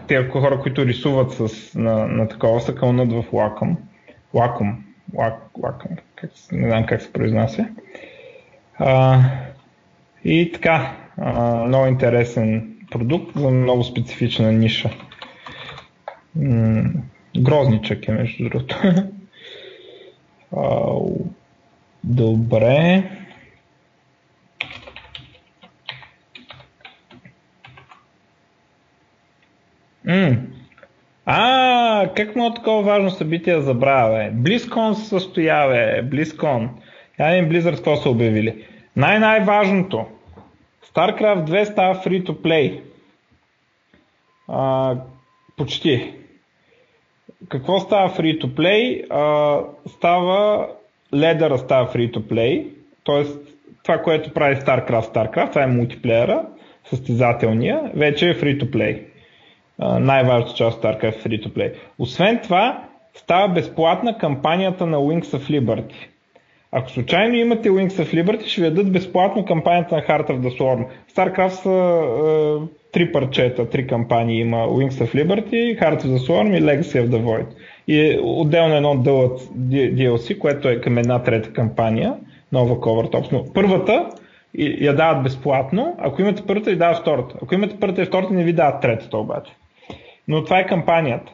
тези 0.07 0.29
хора, 0.29 0.61
които 0.61 0.87
рисуват 0.87 1.33
с, 1.33 1.75
на, 1.75 2.07
на 2.07 2.29
такова, 2.29 2.61
са 2.61 2.75
кълнат 2.75 3.13
в 3.13 3.25
лакъм. 3.33 3.77
Лакъм. 4.35 4.85
Лак, 5.15 5.85
не 6.53 6.69
знам 6.69 6.87
как 6.87 7.03
се 7.03 7.13
произнася. 7.13 7.69
А, 8.79 9.21
и 10.25 10.53
така, 10.53 10.97
а, 11.17 11.55
много 11.55 11.87
интересен 11.87 12.77
продукт 12.91 13.37
за 13.37 13.51
много 13.51 13.85
специфична 13.85 14.53
ниша. 14.53 14.91
М- 16.37 16.91
грозничък 17.39 18.09
е, 18.09 18.13
между 18.13 18.45
другото. 18.45 18.77
а, 20.57 20.95
добре. 22.05 23.11
М- 30.05 30.37
а, 31.27 32.09
как 32.17 32.37
му 32.37 32.55
такова 32.55 32.83
важно 32.83 33.11
събитие 33.11 33.61
забравя? 33.61 34.31
Близкон 34.33 34.95
се 34.95 35.09
състоя, 35.09 35.69
бе. 35.69 36.03
Близкон. 36.03 36.71
Им 37.19 37.51
Blizzard 37.51 37.77
какво 37.77 37.97
са 37.97 38.11
обявили. 38.11 38.67
Най-най-важното. 38.97 40.07
StarCraft 40.85 41.45
2 41.45 41.65
става 41.65 41.95
free 41.95 42.23
to 42.25 42.33
play. 42.33 42.81
Почти. 45.57 46.15
Какво 47.49 47.81
става 47.81 48.09
free 48.09 48.41
to 48.41 48.47
play? 48.47 49.05
Става 49.89 50.69
ледъра 51.15 51.59
става 51.59 51.93
free 51.93 52.13
to 52.13 52.19
play. 52.19 52.67
Тоест 53.05 53.39
това, 53.83 53.99
което 53.99 54.35
прави 54.35 54.57
StarCraft 54.57 55.15
StarCraft, 55.15 55.51
това 55.51 55.63
е 55.63 55.67
мултиплеера, 55.67 56.47
състезателния, 56.85 57.91
вече 57.95 58.31
е 58.31 58.35
free 58.35 58.63
to 58.63 58.71
play 58.71 59.10
най-важната 59.81 60.55
част 60.55 60.79
от 60.79 60.85
StarCraft 60.85 61.27
Free 61.27 61.47
to 61.47 61.49
Play. 61.49 61.73
Освен 61.99 62.41
това, 62.43 62.85
става 63.15 63.49
безплатна 63.49 64.19
кампанията 64.19 64.87
на 64.87 64.97
Wings 64.97 65.25
of 65.25 65.61
Liberty. 65.61 65.95
Ако 66.73 66.91
случайно 66.91 67.35
имате 67.35 67.71
Wings 67.71 67.89
of 67.89 68.23
Liberty, 68.23 68.47
ще 68.47 68.61
ви 68.61 68.69
дадат 68.71 68.93
безплатно 68.93 69.45
кампанията 69.45 69.97
на 69.97 70.03
Heart 70.03 70.31
of 70.31 70.41
the 70.41 70.61
Swarm. 70.61 70.85
StarCraft 71.15 71.49
са 71.49 72.01
е, 72.63 72.91
три 72.93 73.13
парчета, 73.13 73.69
три 73.69 73.87
кампании 73.87 74.41
има 74.41 74.57
Wings 74.57 74.91
of 74.91 75.15
Liberty, 75.15 75.81
Heart 75.81 76.03
of 76.03 76.07
the 76.07 76.19
Swarm 76.19 76.59
и 76.59 76.63
Legacy 76.63 77.05
of 77.05 77.09
the 77.09 77.23
Void. 77.23 77.47
И 77.89 78.21
отделно 78.23 78.75
едно 78.75 78.95
дълът 78.97 79.41
DLC, 79.41 80.39
което 80.39 80.69
е 80.69 80.81
към 80.81 80.99
една 80.99 81.23
трета 81.23 81.53
кампания, 81.53 82.15
нова 82.53 82.75
Cover 82.75 83.13
Tops. 83.13 83.33
Но 83.33 83.53
първата 83.55 84.11
я 84.59 84.95
дават 84.97 85.23
безплатно, 85.23 85.97
ако 85.99 86.23
имате 86.23 86.43
първата 86.47 86.71
и 86.71 86.77
дават 86.77 86.99
втората. 86.99 87.35
Ако 87.43 87.55
имате 87.55 87.77
първата 87.81 88.03
и 88.03 88.05
втората, 88.05 88.35
не 88.35 88.45
ви 88.45 88.53
дават 88.53 88.81
третата 88.81 89.19
обаче. 89.19 89.53
Но 90.31 90.45
това 90.45 90.59
е 90.59 90.67
кампанията. 90.67 91.33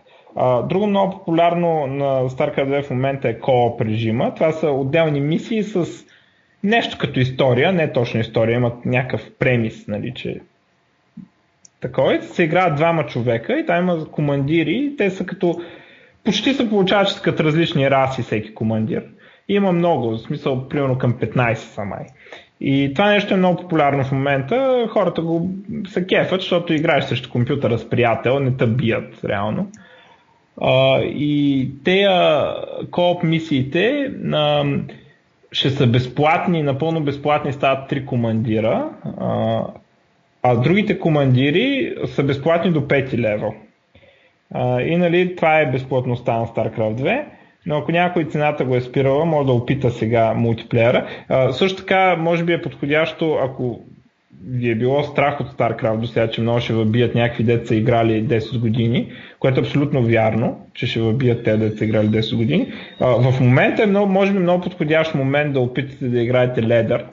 Друго 0.69 0.87
много 0.87 1.19
популярно 1.19 1.87
на 1.87 2.29
StarCraft 2.29 2.81
2 2.81 2.83
в 2.83 2.91
момента 2.91 3.29
е 3.29 3.39
кооп 3.39 3.81
режима. 3.81 4.35
Това 4.35 4.53
са 4.53 4.71
отделни 4.71 5.21
мисии 5.21 5.63
с 5.63 5.87
нещо 6.65 6.99
като 6.99 7.21
история, 7.21 7.73
не 7.73 7.93
точно 7.93 8.21
история, 8.21 8.57
имат 8.57 8.85
някакъв 8.85 9.31
премис, 9.39 9.89
нали, 9.89 10.13
че 10.15 10.41
такова. 11.81 12.23
Се 12.23 12.43
играят 12.43 12.77
двама 12.77 13.07
човека 13.07 13.59
и 13.59 13.67
там 13.67 13.85
има 13.85 14.11
командири. 14.11 14.95
Те 14.99 15.11
са 15.11 15.27
като... 15.27 15.61
Почти 16.25 16.55
се 16.55 16.69
получава, 16.69 17.05
че 17.05 17.13
са 17.15 17.23
като 17.23 17.45
различни 17.45 17.91
раси 17.91 18.23
всеки 18.23 18.55
командир. 18.55 19.05
И 19.49 19.55
има 19.55 19.73
много, 19.73 20.11
в 20.11 20.19
смисъл 20.19 20.69
примерно 20.69 20.99
към 20.99 21.15
15 21.15 21.55
са 21.55 21.85
май. 21.85 22.07
И 22.61 22.93
това 22.95 23.11
нещо 23.11 23.35
е 23.35 23.37
много 23.37 23.63
популярно 23.63 24.05
в 24.05 24.13
момента. 24.13 24.87
Хората 24.91 25.23
го 25.23 25.51
се 25.89 26.07
кефат, 26.07 26.41
защото 26.41 26.73
играеш 26.73 27.05
срещу 27.05 27.31
компютъра 27.31 27.79
с 27.79 27.91
приятел, 27.91 28.39
не 28.41 28.57
те 28.57 28.67
бият 28.67 29.25
реално. 29.25 29.71
А, 30.61 31.01
и 31.01 31.71
те 31.85 32.07
кооп 32.91 33.23
мисиите 33.23 34.13
а, 34.33 34.65
ще 35.53 35.71
са 35.71 35.87
безплатни, 35.87 36.63
напълно 36.63 37.01
безплатни 37.01 37.53
стават 37.53 37.89
три 37.89 38.07
командира, 38.07 38.91
а, 39.21 39.63
а 40.43 40.57
другите 40.57 40.99
командири 40.99 41.95
са 42.07 42.23
безплатни 42.23 42.73
до 42.73 42.81
5 42.81 43.19
левел. 43.19 43.55
А, 44.55 44.81
и 44.81 44.97
нали, 44.97 45.37
това 45.37 45.61
е 45.61 45.71
безплатността 45.71 46.39
на 46.39 46.47
StarCraft 46.47 46.95
2 47.03 47.25
но 47.67 47.77
ако 47.77 47.93
някой 47.93 48.25
цената 48.25 48.65
го 48.65 48.77
е 48.77 48.81
спирала, 48.81 49.25
може 49.25 49.47
да 49.47 49.53
опита 49.53 49.91
сега 49.91 50.35
мултиплеера. 50.35 51.07
А, 51.29 51.53
също 51.53 51.79
така, 51.79 52.17
може 52.17 52.45
би 52.45 52.53
е 52.53 52.63
подходящо, 52.63 53.39
ако 53.43 53.81
ви 54.47 54.71
е 54.71 54.75
било 54.75 55.03
страх 55.03 55.41
от 55.41 55.47
StarCraft 55.47 55.97
до 55.97 56.07
сега, 56.07 56.31
че 56.31 56.41
много 56.41 56.61
ще 56.61 56.73
въбият 56.73 57.15
някакви 57.15 57.45
деца 57.45 57.75
играли 57.75 58.25
10 58.25 58.61
години, 58.61 59.13
което 59.39 59.61
е 59.61 59.63
абсолютно 59.63 60.03
вярно, 60.03 60.67
че 60.75 60.87
ще 60.87 61.01
въбият 61.01 61.45
те 61.45 61.57
деца 61.57 61.85
играли 61.85 62.07
10 62.07 62.37
години. 62.37 62.73
А, 63.01 63.31
в 63.31 63.41
момента 63.41 63.83
е 63.83 63.87
много, 63.87 64.13
може 64.13 64.33
би 64.33 64.39
много 64.39 64.63
подходящ 64.63 65.15
момент 65.15 65.53
да 65.53 65.61
опитате 65.61 66.09
да 66.09 66.21
играете 66.21 66.63
ледър, 66.63 67.05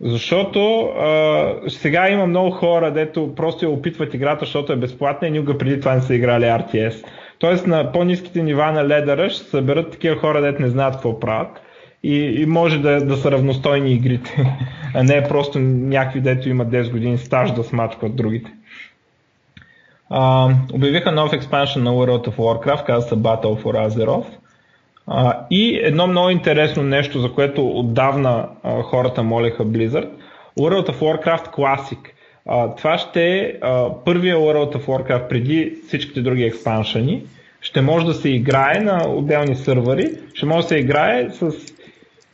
защото 0.00 0.80
а, 0.80 1.54
сега 1.68 2.10
има 2.10 2.26
много 2.26 2.50
хора, 2.50 2.92
дето 2.92 3.34
просто 3.34 3.64
я 3.64 3.70
опитват 3.70 4.14
играта, 4.14 4.44
защото 4.44 4.72
е 4.72 4.76
безплатна 4.76 5.28
и 5.28 5.30
никога 5.30 5.58
преди 5.58 5.80
това 5.80 5.94
не 5.94 6.00
са 6.00 6.14
играли 6.14 6.44
RTS. 6.44 7.04
Тоест 7.38 7.66
на 7.66 7.92
по-низките 7.92 8.42
нива 8.42 8.72
на 8.72 8.88
ледъра 8.88 9.30
ще 9.30 9.44
съберат 9.44 9.90
такива 9.90 10.16
хора, 10.16 10.40
дето 10.40 10.62
не 10.62 10.68
знаят 10.68 10.94
какво 10.94 11.20
правят 11.20 11.60
и, 12.02 12.42
и 12.42 12.46
може 12.46 12.78
да, 12.78 13.04
да 13.04 13.16
са 13.16 13.30
равностойни 13.30 13.92
игрите, 13.92 14.58
а 14.94 15.02
не 15.02 15.28
просто 15.28 15.58
някакви, 15.58 16.20
дето 16.20 16.48
имат 16.48 16.68
10 16.68 16.90
години 16.90 17.18
стаж 17.18 17.52
да 17.52 17.64
смачкват 17.64 18.16
другите. 18.16 18.50
А, 20.10 20.50
обявиха 20.72 21.12
нов 21.12 21.32
експаншн 21.32 21.82
на 21.82 21.90
World 21.90 22.28
of 22.28 22.36
Warcraft, 22.36 22.84
каза 22.84 23.08
се 23.08 23.14
Battle 23.14 23.62
for 23.62 23.88
Azeroth. 23.88 24.36
А, 25.06 25.46
и 25.50 25.80
едно 25.82 26.06
много 26.06 26.30
интересно 26.30 26.82
нещо, 26.82 27.20
за 27.20 27.32
което 27.32 27.68
отдавна 27.68 28.48
а, 28.62 28.82
хората 28.82 29.22
молеха 29.22 29.64
Blizzard, 29.66 30.08
World 30.58 30.90
of 30.90 30.94
Warcraft 30.94 31.50
Classic– 31.50 31.98
а, 32.48 32.74
това 32.74 32.98
ще 32.98 33.22
е 33.22 33.54
първия 34.04 34.36
World 34.36 34.76
of 34.76 34.84
Warcraft 34.86 35.28
преди 35.28 35.74
всичките 35.86 36.20
други 36.20 36.44
експаншени. 36.44 37.22
Ще 37.60 37.80
може 37.80 38.06
да 38.06 38.14
се 38.14 38.28
играе 38.28 38.80
на 38.80 39.08
отделни 39.08 39.56
сървъри, 39.56 40.10
ще 40.34 40.46
може 40.46 40.62
да 40.62 40.68
се 40.68 40.78
играе 40.78 41.30
с... 41.30 41.50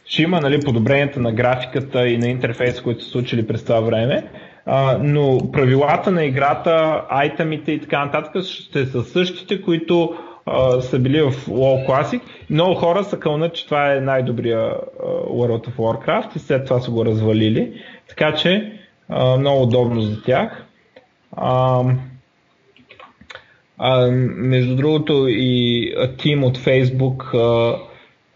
Ще 0.06 0.22
има 0.22 0.40
нали, 0.40 0.60
подобренията 0.60 1.20
на 1.20 1.32
графиката 1.32 2.08
и 2.08 2.18
на 2.18 2.28
интерфейса, 2.28 2.82
които 2.82 3.04
са 3.04 3.10
случили 3.10 3.46
през 3.46 3.64
това 3.64 3.80
време, 3.80 4.24
а, 4.66 4.98
но 5.02 5.38
правилата 5.52 6.10
на 6.10 6.24
играта, 6.24 7.02
айтемите 7.08 7.72
и 7.72 7.80
така 7.80 8.04
нататък 8.04 8.42
ще 8.44 8.86
са 8.86 9.02
същите, 9.02 9.62
които 9.62 10.14
а, 10.46 10.80
са 10.80 10.98
били 10.98 11.22
в 11.22 11.32
WoW 11.32 11.88
Classic. 11.88 12.20
Много 12.50 12.74
хора 12.74 13.04
са 13.04 13.18
кълнат, 13.18 13.54
че 13.54 13.64
това 13.64 13.94
е 13.94 14.00
най-добрия 14.00 14.70
World 15.30 15.68
of 15.68 15.76
Warcraft 15.76 16.36
и 16.36 16.38
след 16.38 16.64
това 16.64 16.80
са 16.80 16.90
го 16.90 17.04
развалили. 17.04 17.72
Така 18.08 18.34
че 18.34 18.72
много 19.10 19.62
удобно 19.62 20.00
за 20.00 20.22
тях. 20.22 20.64
А, 21.36 21.84
а, 23.78 24.10
между 24.36 24.76
другото 24.76 25.26
и 25.28 25.94
тим 26.18 26.44
от 26.44 26.58
Facebook 26.58 27.34
а, 27.34 27.78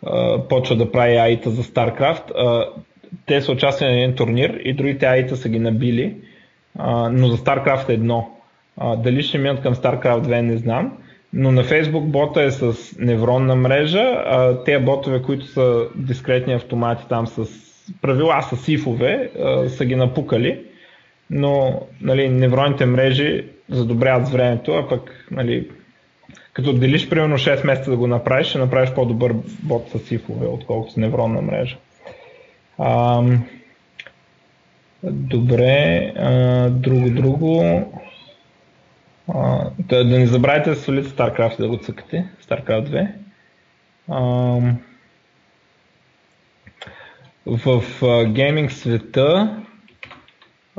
а, 0.07 0.49
почва 0.49 0.77
да 0.77 0.93
прави 0.93 1.17
аита 1.17 1.51
за 1.51 1.63
StarCraft. 1.63 2.31
А, 2.37 2.69
те 3.27 3.41
са 3.41 3.53
участвали 3.53 3.91
на 3.91 3.97
един 3.97 4.17
турнир 4.17 4.61
и 4.65 4.73
другите 4.73 5.07
аита 5.07 5.37
са 5.37 5.49
ги 5.49 5.59
набили, 5.59 6.17
а, 6.79 7.11
но 7.11 7.29
за 7.29 7.37
StarCraft 7.37 7.89
едно. 7.89 8.31
А, 8.77 8.97
дали 8.97 9.23
ще 9.23 9.39
минат 9.39 9.63
към 9.63 9.75
StarCraft 9.75 10.23
2 10.23 10.41
не 10.41 10.57
знам, 10.57 10.93
но 11.33 11.53
на 11.53 11.65
Facebook 11.65 12.05
бота 12.05 12.43
е 12.43 12.51
с 12.51 12.97
невронна 12.99 13.57
мрежа, 13.57 14.23
а 14.27 14.65
те 14.65 14.79
ботове, 14.79 15.23
които 15.23 15.47
са 15.47 15.87
дискретни 15.97 16.53
автомати 16.53 17.05
там 17.09 17.27
с 17.27 17.68
правила 18.03 18.43
с 18.43 18.57
сифове 18.57 19.31
а, 19.43 19.69
са 19.69 19.85
ги 19.85 19.97
напукали, 19.97 20.65
но 21.31 21.83
нали, 22.01 22.29
невронните 22.29 22.87
мрежи 22.87 23.45
задобряват 23.69 24.27
с 24.27 24.31
времето, 24.31 24.73
а 24.73 24.89
пък 24.89 25.27
нали, 25.31 25.69
като 26.53 26.71
отделиш 26.71 27.09
примерно 27.09 27.39
6 27.39 27.67
месеца 27.67 27.91
да 27.91 27.97
го 27.97 28.07
направиш, 28.07 28.47
ще 28.47 28.59
направиш 28.59 28.91
по-добър 28.91 29.35
бот 29.63 29.91
с 29.91 29.99
сифове, 29.99 30.47
отколкото 30.47 30.93
с 30.93 30.97
невронна 30.97 31.43
мрежа. 31.43 31.77
А, 32.79 33.23
добре, 35.03 36.13
а, 36.17 36.69
друго, 36.71 37.11
друго. 37.11 37.63
А, 39.35 39.71
да, 39.79 40.05
да 40.05 40.19
не 40.19 40.27
забравяйте 40.27 40.75
свалите 40.75 41.09
StarCraft 41.09 41.59
да 41.59 41.69
го 41.69 41.77
цъкате, 41.77 42.25
StarCraft 42.43 42.89
2. 42.89 43.09
А, 44.09 44.61
в 47.49 47.83
а, 48.03 48.25
гейминг 48.25 48.73
света 48.73 49.57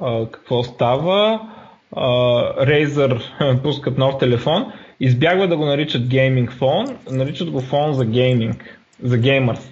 а, 0.01 0.25
какво 0.31 0.63
става? 0.63 1.41
А, 1.95 2.05
Razer 2.65 3.21
пускат 3.63 3.97
нов 3.97 4.17
телефон, 4.17 4.71
избягва 4.99 5.47
да 5.47 5.57
го 5.57 5.65
наричат 5.65 6.07
гейминг 6.07 6.51
фон, 6.51 6.97
наричат 7.11 7.49
го 7.51 7.61
фон 7.61 7.93
за 7.93 8.05
гейминг, 8.05 8.79
за 9.03 9.17
геймърс. 9.17 9.71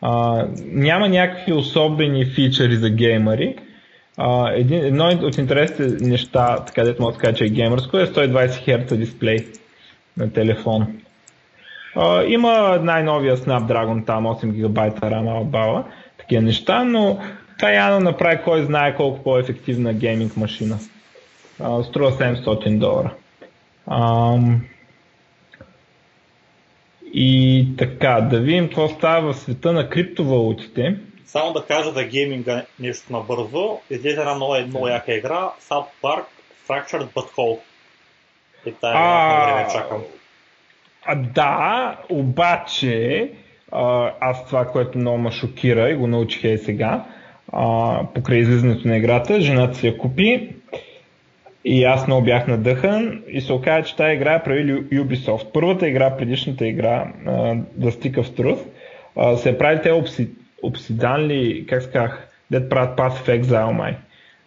А, 0.00 0.44
няма 0.64 1.08
някакви 1.08 1.52
особени 1.52 2.26
фичери 2.26 2.76
за 2.76 2.90
геймери. 2.90 3.56
А, 4.16 4.52
един, 4.52 4.84
едно 4.84 5.08
от 5.22 5.38
интересните 5.38 6.04
неща, 6.06 6.64
така 6.66 6.84
дето 6.84 7.02
мога 7.02 7.12
да 7.12 7.18
кажа, 7.18 7.34
че 7.34 7.44
е 7.44 7.48
геймърско, 7.48 7.98
е 7.98 8.06
120 8.06 8.48
Hz 8.48 8.96
дисплей 8.96 9.46
на 10.16 10.32
телефон. 10.32 10.86
А, 11.96 12.24
има 12.24 12.78
най-новия 12.82 13.36
Snapdragon, 13.36 14.06
там 14.06 14.24
8 14.24 14.46
ГБ 14.46 14.78
RAM 15.00 15.44
бала, 15.44 15.84
такива 16.22 16.42
неща, 16.42 16.84
но 16.84 17.18
това 17.58 17.70
явно 17.70 18.00
направи 18.00 18.42
кой 18.44 18.62
знае 18.62 18.96
колко 18.96 19.22
по-ефективна 19.22 19.94
гейминг 19.94 20.36
машина. 20.36 20.78
А, 21.60 21.82
струва 21.82 22.12
700 22.12 22.78
долара. 22.78 23.14
А, 23.86 24.36
и 27.14 27.68
така, 27.78 28.20
да 28.20 28.40
видим 28.40 28.66
какво 28.66 28.88
става 28.88 29.32
в 29.32 29.36
света 29.36 29.72
на 29.72 29.88
криптовалутите. 29.88 30.96
Само 31.26 31.52
да 31.52 31.64
кажа 31.64 31.92
да 31.92 32.04
гейминга 32.04 32.64
нещо 32.80 33.12
набързо. 33.12 33.80
Излезе 33.90 34.20
една 34.20 34.34
много, 34.34 34.54
много 34.66 34.88
яка 34.88 35.14
игра, 35.14 35.50
South 35.70 35.86
Park 36.02 36.24
Fractured 36.68 37.08
But 37.08 37.34
Whole. 37.36 37.58
И 38.66 38.72
тая 38.72 38.94
а, 38.96 39.46
време 39.46 39.68
чакам. 39.72 40.02
А, 41.04 41.14
да, 41.14 41.98
обаче 42.08 43.30
а, 43.72 44.12
аз 44.20 44.46
това, 44.46 44.64
което 44.64 44.98
много 44.98 45.18
ме 45.18 45.30
шокира 45.30 45.90
и 45.90 45.94
го 45.94 46.06
научих 46.06 46.44
и 46.44 46.58
сега, 46.58 47.04
а, 47.52 47.98
покрай 48.14 48.38
излизането 48.38 48.88
на 48.88 48.96
играта, 48.96 49.40
жената 49.40 49.74
си 49.74 49.86
я 49.86 49.98
купи 49.98 50.54
и 51.64 51.84
аз 51.84 52.06
много 52.06 52.24
бях 52.24 52.46
надъхан 52.46 53.22
и 53.28 53.40
се 53.40 53.52
оказа, 53.52 53.86
че 53.86 53.96
тази 53.96 54.14
игра 54.14 54.34
е 54.34 54.42
правили 54.42 54.84
Ubisoft. 54.84 55.52
Първата 55.52 55.88
игра, 55.88 56.16
предишната 56.16 56.66
игра, 56.66 57.12
uh, 57.26 57.62
The 57.80 57.90
Stick 57.90 58.20
of 58.20 58.40
Truth, 58.40 58.60
uh, 59.16 59.34
се 59.34 59.50
е 59.50 59.58
правили 59.58 59.80
те 59.82 59.92
обси, 59.92 60.28
обсиданли, 60.62 61.66
как 61.68 61.82
сказах, 61.82 62.28
дет 62.50 62.68
правят 62.70 62.98
Path 62.98 63.12
of 63.12 63.42
Exile 63.42 63.72
май. 63.72 63.96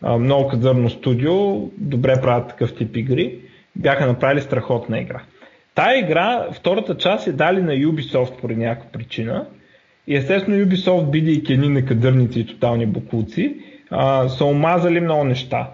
Uh, 0.03 0.17
много 0.17 0.47
кадърно 0.49 0.89
студио, 0.89 1.55
добре 1.77 2.21
правят 2.21 2.49
такъв 2.49 2.75
тип 2.75 2.97
игри. 2.97 3.39
Бяха 3.75 4.05
направили 4.05 4.41
страхотна 4.41 4.99
игра. 4.99 5.21
Тая 5.75 5.99
игра, 5.99 6.47
втората 6.53 6.97
част 6.97 7.27
е 7.27 7.31
дали 7.31 7.61
на 7.61 7.73
Ubisoft 7.73 8.41
по 8.41 8.47
някаква 8.47 8.91
причина. 8.91 9.45
И 10.07 10.15
естествено 10.15 10.65
Ubisoft, 10.65 11.09
бидейки 11.09 11.53
едни 11.53 11.69
некадърници 11.69 12.39
и 12.39 12.45
тотални 12.45 12.85
бокуци, 12.85 13.55
са 14.27 14.45
омазали 14.45 14.99
много 14.99 15.23
неща. 15.23 15.69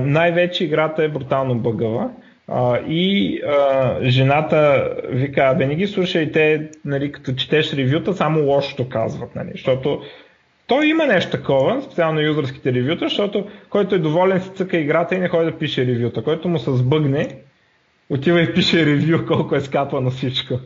Най-вече 0.00 0.64
играта 0.64 1.04
е 1.04 1.08
брутално 1.08 1.54
бъгава. 1.54 2.10
И 2.88 3.40
а, 3.46 3.98
жената 4.02 4.90
вика, 5.08 5.54
бе 5.58 5.66
не 5.66 5.74
ги 5.74 5.86
слушай, 5.86 6.32
те, 6.32 6.70
нали, 6.84 7.12
като 7.12 7.32
четеш 7.32 7.74
ревюта, 7.74 8.14
само 8.14 8.40
лошото 8.40 8.88
казват, 8.88 9.34
нали, 9.34 9.50
защото 9.52 10.02
той 10.66 10.86
има 10.86 11.06
нещо 11.06 11.30
такова, 11.30 11.82
специално 11.82 12.20
юзърските 12.20 12.72
ревюта, 12.72 13.04
защото 13.04 13.46
който 13.70 13.94
е 13.94 13.98
доволен 13.98 14.40
си 14.40 14.50
цъка 14.54 14.76
играта 14.76 15.14
и 15.14 15.18
не 15.18 15.28
ходи 15.28 15.50
да 15.50 15.58
пише 15.58 15.86
ревюта. 15.86 16.22
Който 16.22 16.48
му 16.48 16.58
се 16.58 16.76
сбъгне, 16.76 17.28
отива 18.10 18.42
и 18.42 18.54
пише 18.54 18.86
ревю 18.86 19.26
колко 19.26 19.54
е 19.54 19.60
скапано 19.60 20.10
всичко. 20.10 20.60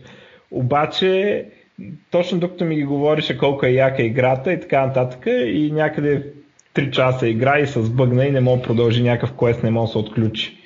Обаче, 0.50 1.44
точно 2.10 2.38
докато 2.38 2.64
ми 2.64 2.74
ги 2.74 2.84
говорише 2.84 3.38
колко 3.38 3.66
е 3.66 3.70
яка 3.70 4.02
играта 4.02 4.52
и 4.52 4.60
така 4.60 4.86
нататък, 4.86 5.26
и 5.26 5.70
някъде 5.72 6.22
3 6.74 6.90
часа 6.90 7.28
игра 7.28 7.58
и 7.58 7.66
се 7.66 7.82
сбъгна 7.82 8.26
и 8.26 8.30
не 8.30 8.40
мога 8.40 8.62
продължи 8.62 9.02
някакъв 9.02 9.32
квест, 9.36 9.62
не 9.62 9.70
мога 9.70 9.86
да 9.86 9.92
се 9.92 9.98
отключи. 9.98 10.56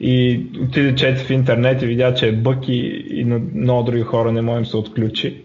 И 0.00 0.46
отиде 0.62 0.94
чете 0.94 1.24
в 1.24 1.30
интернет 1.30 1.82
и 1.82 1.86
видя, 1.86 2.14
че 2.14 2.28
е 2.28 2.32
бък 2.32 2.68
и, 2.68 3.04
и 3.10 3.24
на 3.24 3.40
много 3.54 3.82
други 3.82 4.02
хора 4.02 4.32
не 4.32 4.42
можем 4.42 4.66
се 4.66 4.76
отключи. 4.76 5.44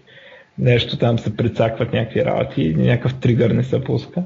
Нещо 0.59 0.97
там 0.97 1.19
се 1.19 1.37
прицакват 1.37 1.93
някакви 1.93 2.25
работи 2.25 2.61
и 2.61 2.75
някакъв 2.75 3.19
тригър 3.19 3.51
не 3.51 3.63
се 3.63 3.83
пуска. 3.83 4.23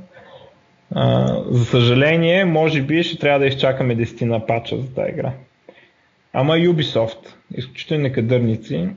А, 0.96 1.36
за 1.50 1.66
съжаление, 1.66 2.46
може 2.46 2.82
би 2.82 3.04
ще 3.04 3.20
трябва 3.20 3.40
да 3.40 3.46
изчакаме 3.46 3.98
10 3.98 4.22
на 4.26 4.46
пача 4.46 4.78
за 4.78 4.94
тази 4.94 5.12
игра. 5.12 5.34
Ама 6.34 6.54
Ubisoft, 6.54 7.36
изключително 7.56 8.04
некадърници. 8.04 8.90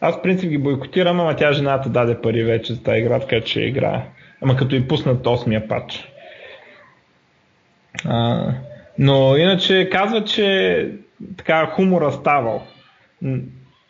Аз 0.00 0.16
в 0.16 0.22
принцип 0.22 0.50
ги 0.50 0.58
бойкотирам, 0.58 1.20
ама 1.20 1.36
тя 1.36 1.52
жената 1.52 1.88
даде 1.88 2.20
пари 2.20 2.42
вече 2.42 2.74
за 2.74 2.82
тази 2.82 2.98
игра, 2.98 3.20
така 3.20 3.40
че 3.40 3.60
играе. 3.60 4.06
Ама 4.42 4.56
като 4.56 4.74
и 4.74 4.88
пуснат 4.88 5.24
8-я 5.24 5.68
пач. 5.68 6.12
А, 8.04 8.48
но 8.98 9.36
иначе 9.36 9.88
казва, 9.90 10.24
че 10.24 10.90
така 11.36 11.66
хумора 11.66 12.12
ставал. 12.12 12.62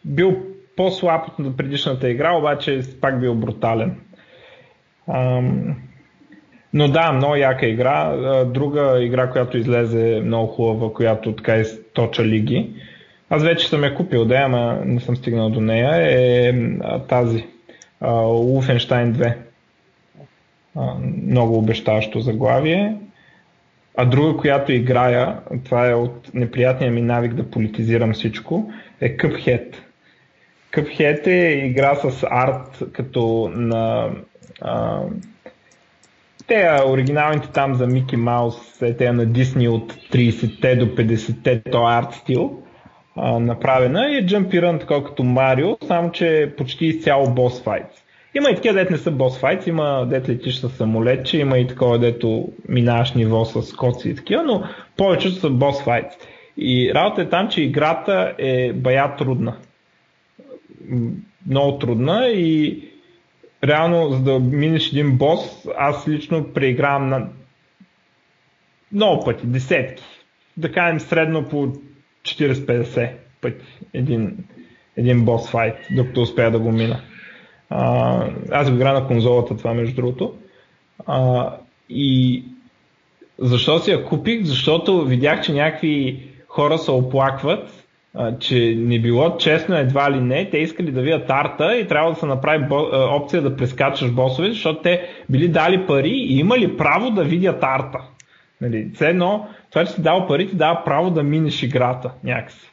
Бил 0.04 0.36
по-слаб 0.76 1.28
от 1.38 1.56
предишната 1.56 2.10
игра, 2.10 2.36
обаче 2.36 2.80
пак 3.00 3.20
бил 3.20 3.34
брутален. 3.34 4.00
Ам, 5.08 5.76
но 6.72 6.88
да, 6.88 7.12
много 7.12 7.36
яка 7.36 7.66
игра. 7.66 8.12
Друга 8.44 9.04
игра, 9.04 9.30
която 9.30 9.58
излезе 9.58 10.20
много 10.24 10.46
хубава, 10.46 10.92
която 10.92 11.32
така 11.32 11.56
източа 11.96 12.24
лиги. 12.24 12.70
Аз 13.30 13.42
вече 13.42 13.68
съм 13.68 13.84
я 13.84 13.94
купил, 13.94 14.24
да, 14.24 14.34
ама 14.34 14.80
не 14.84 15.00
съм 15.00 15.16
стигнал 15.16 15.50
до 15.50 15.60
нея, 15.60 15.90
е 15.94 16.54
тази. 17.08 17.44
Wolfenstein 18.02 19.12
2 19.12 19.34
много 21.22 21.58
обещаващо 21.58 22.20
заглавие. 22.20 22.96
А 23.96 24.04
друга, 24.04 24.36
която 24.36 24.72
играя, 24.72 25.38
това 25.64 25.90
е 25.90 25.94
от 25.94 26.34
неприятния 26.34 26.90
ми 26.90 27.02
навик 27.02 27.34
да 27.34 27.50
политизирам 27.50 28.12
всичко, 28.12 28.72
е 29.00 29.16
Cuphead. 29.16 29.76
Cuphead 30.72 31.26
е 31.26 31.66
игра 31.66 31.94
с 31.94 32.26
арт 32.30 32.82
като 32.92 33.52
на 33.54 34.10
а, 34.60 35.00
те 36.46 36.70
оригиналните 36.86 37.48
там 37.48 37.74
за 37.74 37.86
Мики 37.86 38.16
Маус, 38.16 38.78
те 38.98 39.12
на 39.12 39.26
Дисни 39.26 39.68
от 39.68 39.92
30-те 39.92 40.76
до 40.76 40.86
50-те, 40.86 41.62
то 41.70 41.86
арт 41.86 42.12
стил 42.12 42.62
направена 43.40 44.06
и 44.10 44.16
е 44.16 44.26
джампиран 44.26 44.78
така 44.78 45.04
като 45.04 45.24
Марио, 45.24 45.76
само 45.86 46.10
че 46.10 46.42
е 46.42 46.56
почти 46.56 46.86
изцяло 46.86 47.30
бос 47.30 47.62
файтс. 47.62 48.06
Има 48.34 48.50
и 48.50 48.54
такива, 48.54 48.74
дет 48.74 48.90
не 48.90 48.96
са 48.96 49.10
бос 49.10 49.38
файт, 49.38 49.66
има 49.66 50.06
дет 50.10 50.28
летиш 50.28 50.56
с 50.56 50.68
самолетче, 50.68 51.38
има 51.38 51.58
и 51.58 51.66
такова, 51.66 51.98
дето 51.98 52.48
минаваш 52.68 53.12
ниво 53.12 53.44
с 53.44 53.72
коци 53.72 54.08
и 54.08 54.14
такива, 54.14 54.42
но 54.42 54.64
повечето 54.96 55.34
са 55.34 55.50
бос 55.50 55.82
файт. 55.82 56.06
И 56.56 56.92
работа 56.94 57.22
е 57.22 57.28
там, 57.28 57.48
че 57.48 57.62
играта 57.62 58.34
е 58.38 58.72
бая 58.72 59.16
трудна. 59.16 59.56
Много 61.46 61.78
трудна 61.78 62.26
и 62.28 62.82
реално, 63.66 64.08
за 64.10 64.22
да 64.22 64.38
минеш 64.38 64.92
един 64.92 65.18
бос, 65.18 65.66
аз 65.78 66.08
лично 66.08 66.52
преигравам 66.52 67.08
на 67.08 67.28
много 68.92 69.24
пъти, 69.24 69.46
десетки. 69.46 70.04
Да 70.56 70.72
кажем 70.72 71.00
средно 71.00 71.48
по 71.48 71.72
40-50 72.22 73.12
пъти 73.40 73.64
един, 73.94 74.36
един 74.96 75.24
бос 75.24 75.50
файт, 75.50 75.74
докато 75.90 76.20
успея 76.20 76.50
да 76.50 76.58
го 76.58 76.72
мина. 76.72 77.00
А, 77.70 78.30
аз 78.50 78.70
го 78.70 78.76
игра 78.76 78.92
на 78.92 79.06
конзолата 79.06 79.56
това, 79.56 79.74
между 79.74 79.96
другото. 79.96 80.34
А, 81.06 81.50
и 81.88 82.44
защо 83.38 83.78
си 83.78 83.90
я 83.90 84.04
купих? 84.04 84.44
Защото 84.44 85.04
видях, 85.04 85.40
че 85.40 85.52
някакви 85.52 86.22
хора 86.48 86.78
се 86.78 86.90
оплакват, 86.90 87.75
че 88.38 88.74
не 88.78 88.98
било 88.98 89.36
честно 89.36 89.76
едва 89.76 90.10
ли 90.10 90.20
не. 90.20 90.50
Те 90.50 90.58
искали 90.58 90.90
да 90.90 91.02
видят 91.02 91.30
арта 91.30 91.76
и 91.76 91.86
трябва 91.86 92.10
да 92.10 92.16
се 92.16 92.26
направи 92.26 92.64
опция 92.92 93.42
да 93.42 93.56
прескачаш 93.56 94.10
босове, 94.10 94.48
защото 94.48 94.82
те 94.82 95.08
били 95.30 95.48
дали 95.48 95.86
пари 95.86 96.12
и 96.12 96.38
имали 96.38 96.76
право 96.76 97.10
да 97.10 97.24
видят 97.24 97.58
арта. 97.62 97.98
Нали, 98.60 98.90
все 98.94 99.08
едно, 99.08 99.48
това, 99.70 99.84
че 99.84 99.92
си 99.92 100.02
дал 100.02 100.26
пари, 100.26 100.48
ти 100.48 100.56
дава 100.56 100.84
право 100.84 101.10
да 101.10 101.22
минеш 101.22 101.62
играта 101.62 102.10
някакси. 102.24 102.70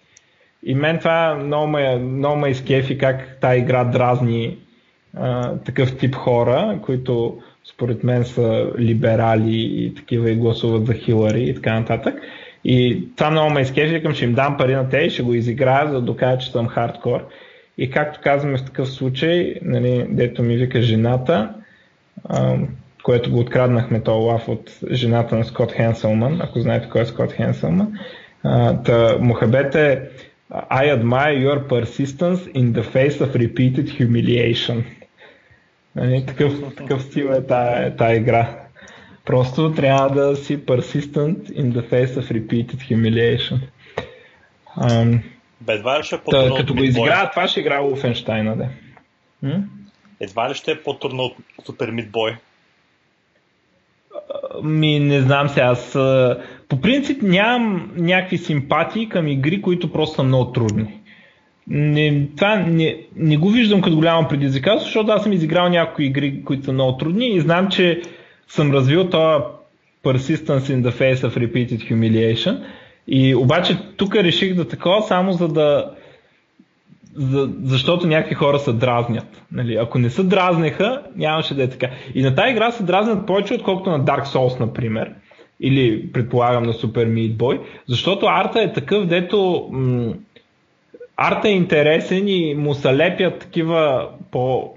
И 0.66 0.76
мен 0.76 1.00
това 1.00 1.36
много 1.36 1.68
ме, 1.68 1.96
много 1.96 2.36
ме 2.36 2.50
изкефи 2.50 2.98
как 2.98 3.38
тази 3.42 3.60
игра 3.60 3.84
дразни 3.84 4.58
а, 5.18 5.58
такъв 5.58 5.98
тип 5.98 6.16
хора, 6.16 6.80
които 6.82 7.38
според 7.74 8.04
мен 8.04 8.24
са 8.26 8.72
либерали 8.80 9.86
и 9.86 9.94
такива 9.96 10.32
и 10.32 10.36
гласуват 10.36 10.86
за 10.86 10.94
Хилари 10.94 11.44
и 11.44 11.56
така 11.56 11.80
нататък. 11.80 12.22
И 12.66 13.08
това 13.16 13.32
много 13.32 13.50
ме 13.50 13.62
изкежи, 13.62 14.04
към 14.04 14.14
ще 14.14 14.26
им 14.26 14.34
дам 14.34 14.58
пари 14.58 14.76
на 14.76 14.90
те 14.90 14.98
и 14.98 15.10
ще 15.10 15.24
го 15.24 15.34
изиграя, 15.34 15.88
за 15.88 15.94
да 15.94 16.02
докажа, 16.02 16.38
че 16.38 16.52
съм 16.52 16.68
хардкор. 16.68 17.28
И 17.78 17.90
както 17.90 18.20
казваме 18.24 18.58
в 18.58 18.66
такъв 18.66 18.90
случай, 18.90 19.56
нали, 19.62 20.06
дето 20.10 20.44
ми 20.44 20.56
вика 20.56 20.82
жената, 20.82 21.54
а, 22.30 22.58
което 23.04 23.32
го 23.32 23.40
откраднахме 23.40 24.00
този 24.00 24.26
лав 24.26 24.50
от 24.50 24.72
жената 24.92 25.36
на 25.36 25.46
Скот 25.46 25.72
Хенселман, 25.72 26.42
ако 26.42 26.60
знаете 26.60 26.90
кой 26.90 27.02
е 27.02 27.06
Скот 27.06 27.32
Хенселман. 27.32 27.94
та, 28.86 29.18
Мухабет 29.20 29.76
е 29.76 30.02
I 30.54 30.90
admire 30.90 31.38
your 31.38 31.68
persistence 31.68 32.48
in 32.54 32.74
the 32.74 32.84
face 32.84 33.22
of 33.22 33.36
repeated 33.36 33.88
humiliation. 33.90 34.84
Нали, 35.96 36.26
такъв, 36.26 36.76
такъв 36.78 37.02
стил 37.02 37.26
е 37.26 37.42
тая, 37.42 37.96
тая 37.96 38.16
игра. 38.16 38.63
Просто 39.26 39.74
трябва 39.76 40.10
да 40.10 40.36
си 40.36 40.66
persistent 40.66 41.52
in 41.52 41.74
the 41.74 41.90
face 41.90 42.20
of 42.20 42.32
repeated 42.32 42.78
humiliation. 42.92 43.60
Um, 44.78 45.20
Бе, 45.62 45.74
едва 45.74 46.00
ли 46.00 46.04
ще 46.04 46.16
е 46.16 46.20
по-трудно 46.20 46.56
Като 46.56 46.74
го 46.74 46.84
изиграват, 46.84 47.32
това 47.32 47.48
ще 47.48 47.60
играе 47.60 47.80
Wolfenstein, 47.80 48.56
да. 48.56 48.68
М? 49.42 49.64
Едва 50.20 50.50
ли 50.50 50.54
ще 50.54 50.72
е 50.72 50.84
по-трудно 50.84 51.24
от 51.24 51.68
Super 51.68 51.92
Meat 51.92 52.10
Boy? 52.10 52.36
Ми, 54.64 55.00
не 55.00 55.22
знам 55.22 55.50
сега. 55.50 55.66
Аз 55.66 55.92
по 56.70 56.82
принцип 56.82 57.22
нямам 57.22 57.92
някакви 57.96 58.38
симпатии 58.38 59.10
към 59.10 59.28
игри, 59.28 59.62
които 59.62 59.92
просто 59.92 60.16
са 60.16 60.24
много 60.24 60.52
трудни. 60.52 61.00
не, 61.68 62.28
това 62.38 62.56
не, 62.56 62.98
не 63.16 63.38
го 63.38 63.50
виждам 63.50 63.82
като 63.82 63.96
голямо 63.96 64.28
предизвикателство, 64.28 64.88
защото 64.88 65.12
аз 65.12 65.24
съм 65.24 65.34
изиграл 65.34 65.70
някои 65.70 66.06
игри, 66.06 66.44
които 66.44 66.66
са 66.66 66.72
много 66.72 66.98
трудни 66.98 67.28
и 67.28 67.42
знам, 67.42 67.70
че 67.70 68.02
съм 68.48 68.72
развил 68.72 69.10
това 69.10 69.52
persistence 70.04 70.70
in 70.70 70.84
the 70.84 70.92
face 70.92 71.28
of 71.28 71.38
repeated 71.38 71.92
humiliation. 71.92 72.64
И 73.08 73.36
обаче 73.36 73.78
тук 73.98 74.16
реших 74.16 74.56
да 74.56 74.68
такова 74.68 75.02
само 75.02 75.32
за 75.32 75.48
да 75.48 75.92
за, 77.16 77.50
защото 77.64 78.08
някакви 78.08 78.36
хора 78.36 78.60
се 78.60 78.74
дразнят. 78.74 79.44
Нали? 79.52 79.76
Ако 79.76 80.00
не 80.00 80.10
се 80.10 80.24
дразнеха, 80.24 81.02
нямаше 81.16 81.56
да 81.56 81.64
е 81.64 81.70
така. 81.70 81.90
И 82.16 82.22
на 82.22 82.36
тази 82.36 82.52
игра 82.52 82.72
се 82.72 82.84
дразнят 82.84 83.28
повече, 83.28 83.54
отколкото 83.54 83.90
на 83.90 84.06
Dark 84.06 84.26
Souls, 84.26 84.60
например. 84.60 85.14
Или 85.60 86.12
предполагам 86.12 86.64
на 86.64 86.74
Super 86.74 87.08
Meat 87.08 87.36
Boy. 87.36 87.60
Защото 87.88 88.26
арта 88.26 88.62
е 88.62 88.74
такъв, 88.74 89.06
дето 89.06 89.70
м- 89.72 90.14
арта 91.18 91.50
е 91.50 91.52
интересен 91.52 92.28
и 92.28 92.56
му 92.56 92.74
се 92.74 92.98
лепят 92.98 93.40
такива 93.40 94.10
по 94.32 94.74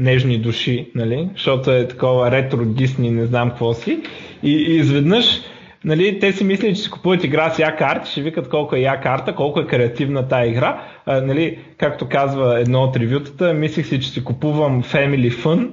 нежни 0.00 0.38
души, 0.38 0.90
нали? 0.94 1.28
защото 1.32 1.70
е 1.70 1.88
такова 1.88 2.30
ретро 2.30 2.64
Дисни, 2.64 3.10
не 3.10 3.26
знам 3.26 3.48
какво 3.50 3.74
си. 3.74 3.98
И, 4.42 4.52
и 4.52 4.76
изведнъж 4.76 5.40
нали, 5.84 6.18
те 6.18 6.32
си 6.32 6.44
мислят, 6.44 6.76
че 6.76 6.82
си 6.82 6.90
купуват 6.90 7.24
игра 7.24 7.50
с 7.50 7.58
я 7.58 7.76
карти, 7.76 8.10
ще 8.10 8.22
викат 8.22 8.48
колко 8.48 8.76
е 8.76 8.80
я 8.80 9.00
карта, 9.00 9.34
колко 9.34 9.60
е 9.60 9.66
креативна 9.66 10.28
тази 10.28 10.50
игра. 10.50 10.82
А, 11.06 11.20
нали, 11.20 11.58
както 11.78 12.08
казва 12.08 12.60
едно 12.60 12.82
от 12.82 12.96
ревютата, 12.96 13.52
мислих 13.54 13.86
си, 13.86 14.00
че 14.00 14.08
си 14.08 14.24
купувам 14.24 14.82
Family 14.82 15.30
Fun, 15.30 15.70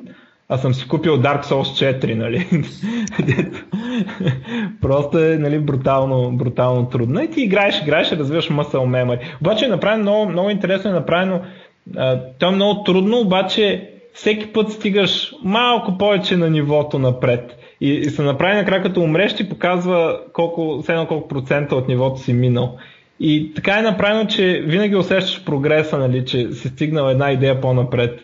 а 0.50 0.58
съм 0.58 0.74
си 0.74 0.88
купил 0.88 1.18
Dark 1.18 1.46
Souls 1.46 2.00
4, 2.02 2.14
нали? 2.14 2.48
Просто 4.82 5.20
е 5.20 5.38
нали, 5.38 5.60
брутално, 5.60 6.32
брутално 6.32 6.90
трудно. 6.90 7.22
И 7.24 7.32
ти 7.32 7.42
играеш, 7.42 7.82
играеш, 7.82 8.12
развиваш 8.12 8.50
muscle 8.50 8.76
memory. 8.78 9.20
Обаче 9.42 9.66
е 9.66 9.68
направено 9.68 10.04
много, 10.04 10.32
много 10.32 10.50
интересно, 10.50 10.90
е 10.90 10.94
направено. 10.94 11.42
А, 11.98 12.20
то 12.40 12.48
е 12.48 12.52
много 12.52 12.84
трудно, 12.84 13.20
обаче 13.20 13.92
всеки 14.18 14.54
път 14.54 14.72
стигаш 14.72 15.34
малко 15.44 15.98
повече 15.98 16.38
на 16.38 16.50
нивото 16.50 17.00
напред. 17.00 17.58
И, 17.82 17.94
и 17.94 18.10
се 18.10 18.22
направи 18.22 18.56
накрая 18.56 18.84
като 18.84 19.02
умреш, 19.02 19.36
ти 19.36 19.50
показва 19.50 20.20
колко, 20.34 20.80
все 20.84 21.06
колко 21.08 21.28
процента 21.28 21.76
от 21.76 21.88
нивото 21.88 22.22
си 22.22 22.34
минал. 22.34 22.78
И 23.20 23.54
така 23.56 23.80
е 23.80 23.82
направено, 23.82 24.28
че 24.28 24.64
винаги 24.66 24.96
усещаш 24.96 25.46
прогреса, 25.46 25.98
нали, 25.98 26.26
че 26.26 26.52
си 26.52 26.68
стигнал 26.68 27.10
една 27.10 27.32
идея 27.32 27.62
по-напред. 27.62 28.20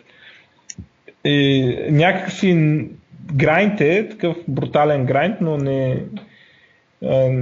И 1.24 1.76
някакси 1.90 2.80
грайнт 3.34 3.80
е 3.80 4.08
такъв 4.08 4.36
брутален 4.48 5.06
грайнт, 5.06 5.36
но 5.40 5.56
не. 5.56 6.02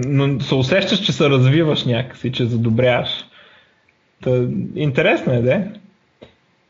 Но 0.07 0.41
се 0.41 0.55
усещаш, 0.55 1.01
че 1.01 1.13
се 1.13 1.31
развиваш 1.31 1.85
някакси, 1.85 2.33
че 2.33 2.45
задобряваш. 2.45 3.09
Та, 4.23 4.47
интересно 4.75 5.33
е? 5.33 5.69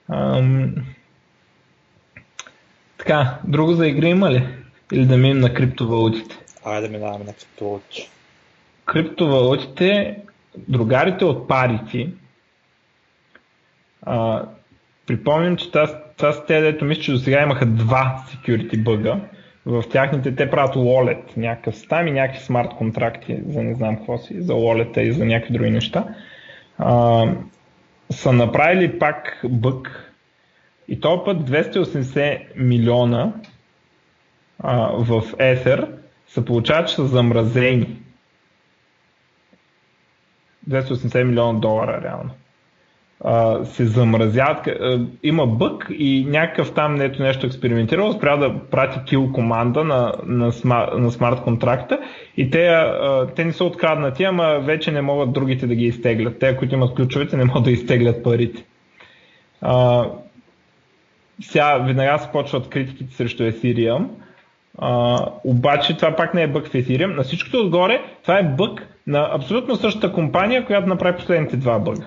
Ам... 0.08 0.74
Така, 3.02 3.38
друго 3.44 3.72
за 3.72 3.88
игри 3.88 4.08
има 4.08 4.30
ли? 4.30 4.48
Или 4.92 5.06
да 5.06 5.16
минем 5.16 5.38
на 5.38 5.54
криптовалутите? 5.54 6.38
Айде 6.64 6.88
да 6.88 6.92
минаваме 6.92 7.24
на 7.24 7.32
криптовалути. 7.32 8.10
Криптовалутите, 8.84 10.18
другарите 10.68 11.24
от 11.24 11.48
парити, 11.48 12.10
а, 14.02 14.42
припомням, 15.06 15.56
че 15.56 15.70
това, 15.70 15.86
са 16.18 16.44
те, 16.46 16.60
дето 16.60 16.84
мисля, 16.84 17.02
че 17.02 17.12
до 17.12 17.18
сега 17.18 17.42
имаха 17.42 17.66
два 17.66 18.24
security 18.28 18.82
бъга. 18.82 19.20
В 19.66 19.84
тяхните 19.90 20.34
те 20.34 20.50
правят 20.50 20.74
wallet, 20.74 21.36
някакъв 21.36 21.88
там 21.88 22.08
и 22.08 22.10
някакви 22.10 22.44
смарт 22.44 22.68
контракти 22.78 23.38
за 23.46 23.62
не 23.62 23.74
знам 23.74 23.96
какво 23.96 24.18
си, 24.18 24.42
за 24.42 24.52
wallet 24.52 24.98
и 25.00 25.12
за 25.12 25.24
някакви 25.24 25.52
други 25.52 25.70
неща. 25.70 26.04
А, 26.78 27.24
са 28.10 28.32
направили 28.32 28.98
пак 28.98 29.40
бък 29.48 30.01
и 30.88 31.00
този 31.00 31.20
път 31.24 31.50
280 31.50 32.40
милиона 32.56 33.32
а, 34.58 34.86
в 34.86 35.22
Ether 35.22 35.88
се 36.26 36.44
получава, 36.44 36.84
че 36.84 36.94
са 36.94 37.06
замразени. 37.06 37.96
280 40.70 41.22
милиона 41.22 41.58
долара 41.58 42.00
реално. 42.04 42.30
А, 43.24 43.64
се 43.64 43.86
замразяват. 43.86 44.68
Има 45.22 45.46
бък 45.46 45.86
и 45.90 46.26
някакъв 46.28 46.74
там 46.74 46.94
нето 46.94 47.22
нещо 47.22 47.46
експериментирал, 47.46 48.12
спря 48.12 48.36
да 48.36 48.60
прати 48.70 49.00
кил 49.06 49.32
команда 49.32 49.84
на, 49.84 50.12
на, 50.26 50.52
смар, 50.52 50.88
на 50.88 51.10
смарт 51.10 51.42
контракта 51.42 51.98
и 52.36 52.50
те, 52.50 52.66
а, 52.66 53.26
те 53.36 53.44
не 53.44 53.52
са 53.52 53.64
откраднати, 53.64 54.24
ама 54.24 54.60
вече 54.62 54.92
не 54.92 55.02
могат 55.02 55.32
другите 55.32 55.66
да 55.66 55.74
ги 55.74 55.84
изтеглят. 55.84 56.38
Те, 56.38 56.56
които 56.56 56.74
имат 56.74 56.94
ключовете, 56.94 57.36
не 57.36 57.44
могат 57.44 57.64
да 57.64 57.70
изтеглят 57.70 58.22
парите. 58.22 58.64
А, 59.60 60.06
сега 61.40 61.78
веднага 61.78 62.18
се 62.18 62.28
почват 62.32 62.68
критиките 62.68 63.14
срещу 63.14 63.42
Ethereum, 63.42 64.06
а, 64.78 65.18
обаче 65.44 65.96
това 65.96 66.16
пак 66.16 66.34
не 66.34 66.42
е 66.42 66.46
бък 66.46 66.66
в 66.66 66.72
Ethereum. 66.72 67.16
На 67.16 67.22
всичкото 67.22 67.60
отгоре, 67.60 68.02
това 68.22 68.38
е 68.38 68.42
бък 68.42 68.88
на 69.06 69.30
абсолютно 69.32 69.76
същата 69.76 70.12
компания, 70.12 70.64
която 70.64 70.88
направи 70.88 71.16
последните 71.16 71.56
два 71.56 71.78
бъга. 71.78 72.06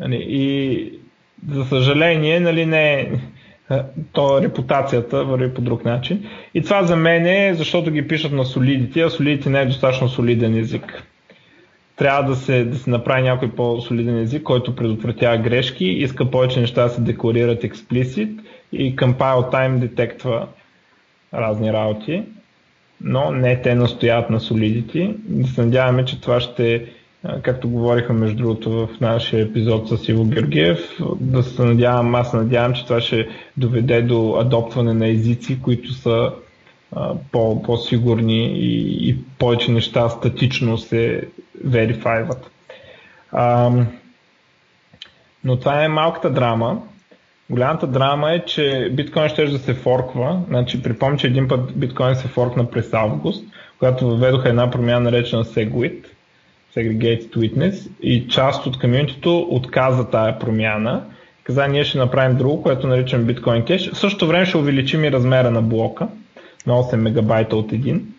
Нали, 0.00 0.24
и 0.28 0.98
за 1.48 1.64
съжаление, 1.64 2.40
нали, 2.40 2.66
не 2.66 2.92
е 2.92 3.10
то 4.12 4.42
репутацията 4.42 5.24
върви 5.24 5.54
по 5.54 5.60
друг 5.60 5.84
начин. 5.84 6.28
И 6.54 6.62
това 6.62 6.82
за 6.82 6.96
мен 6.96 7.26
е, 7.26 7.54
защото 7.54 7.90
ги 7.90 8.08
пишат 8.08 8.32
на 8.32 8.44
солидите, 8.44 9.00
а 9.00 9.10
солидите 9.10 9.50
не 9.50 9.60
е 9.60 9.66
достатъчно 9.66 10.08
солиден 10.08 10.56
език. 10.56 11.02
Трябва 12.02 12.22
да 12.24 12.36
се, 12.36 12.64
да 12.64 12.78
се 12.78 12.90
направи 12.90 13.22
някой 13.22 13.50
по-солиден 13.50 14.18
език, 14.18 14.42
който 14.42 14.76
предотвратява 14.76 15.36
грешки, 15.38 15.84
иска 15.84 16.30
повече 16.30 16.60
неща 16.60 16.82
да 16.82 16.88
се 16.88 17.00
декларират 17.00 17.64
експлисит 17.64 18.28
и 18.72 18.96
compile 18.96 19.18
time 19.52 19.78
детектва 19.78 20.46
разни 21.34 21.72
работи, 21.72 22.22
но 23.00 23.30
не 23.30 23.62
те 23.62 23.74
настоят 23.74 24.30
на 24.30 24.40
солидити. 24.40 25.14
Да 25.18 25.48
се 25.48 25.62
надяваме, 25.62 26.04
че 26.04 26.20
това 26.20 26.40
ще, 26.40 26.86
както 27.42 27.68
говориха 27.68 28.12
между 28.12 28.36
другото 28.36 28.70
в 28.70 29.00
нашия 29.00 29.42
епизод 29.42 29.88
с 29.88 30.08
Иво 30.08 30.24
Георгиев, 30.24 30.78
да 31.20 31.42
се 31.42 31.62
надявам, 31.64 32.14
аз 32.14 32.32
надявам, 32.32 32.74
че 32.74 32.84
това 32.84 33.00
ще 33.00 33.28
доведе 33.56 34.02
до 34.02 34.36
адоптване 34.40 34.94
на 34.94 35.08
езици, 35.08 35.62
които 35.62 35.92
са 35.92 36.32
по, 37.32 37.62
по-сигурни 37.62 38.46
и, 38.46 39.08
и 39.10 39.16
повече 39.38 39.70
неща 39.70 40.08
статично 40.08 40.78
се 40.78 41.28
верифайват. 41.64 42.50
но 45.44 45.56
това 45.60 45.84
е 45.84 45.88
малката 45.88 46.30
драма. 46.30 46.82
Голямата 47.50 47.86
драма 47.86 48.32
е, 48.32 48.44
че 48.44 48.90
биткоин 48.92 49.28
ще 49.28 49.44
да 49.44 49.58
се 49.58 49.74
форква. 49.74 50.42
Значи, 50.48 50.82
припомня, 50.82 51.18
че 51.18 51.26
един 51.26 51.48
път 51.48 51.78
биткоин 51.78 52.14
се 52.14 52.28
форкна 52.28 52.70
през 52.70 52.94
август, 52.94 53.44
когато 53.78 54.06
въведоха 54.06 54.48
една 54.48 54.70
промяна 54.70 55.00
наречена 55.00 55.44
SegWit, 55.44 56.04
Segregated 56.76 57.36
Witness, 57.36 57.90
и 58.02 58.28
част 58.28 58.66
от 58.66 58.78
комьюнитито 58.78 59.46
отказа 59.50 60.10
тая 60.10 60.38
промяна. 60.38 61.04
Каза, 61.44 61.68
ние 61.68 61.84
ще 61.84 61.98
направим 61.98 62.36
друго, 62.36 62.62
което 62.62 62.86
наричаме 62.86 63.24
биткоин 63.24 63.64
кеш. 63.64 63.90
В 63.90 63.98
същото 63.98 64.26
време 64.26 64.46
ще 64.46 64.56
увеличим 64.56 65.04
и 65.04 65.12
размера 65.12 65.50
на 65.50 65.62
блока 65.62 66.08
на 66.66 66.72
8 66.72 66.96
мегабайта 66.96 67.56
от 67.56 67.72
един. 67.72 68.14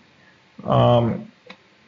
А, 0.68 1.02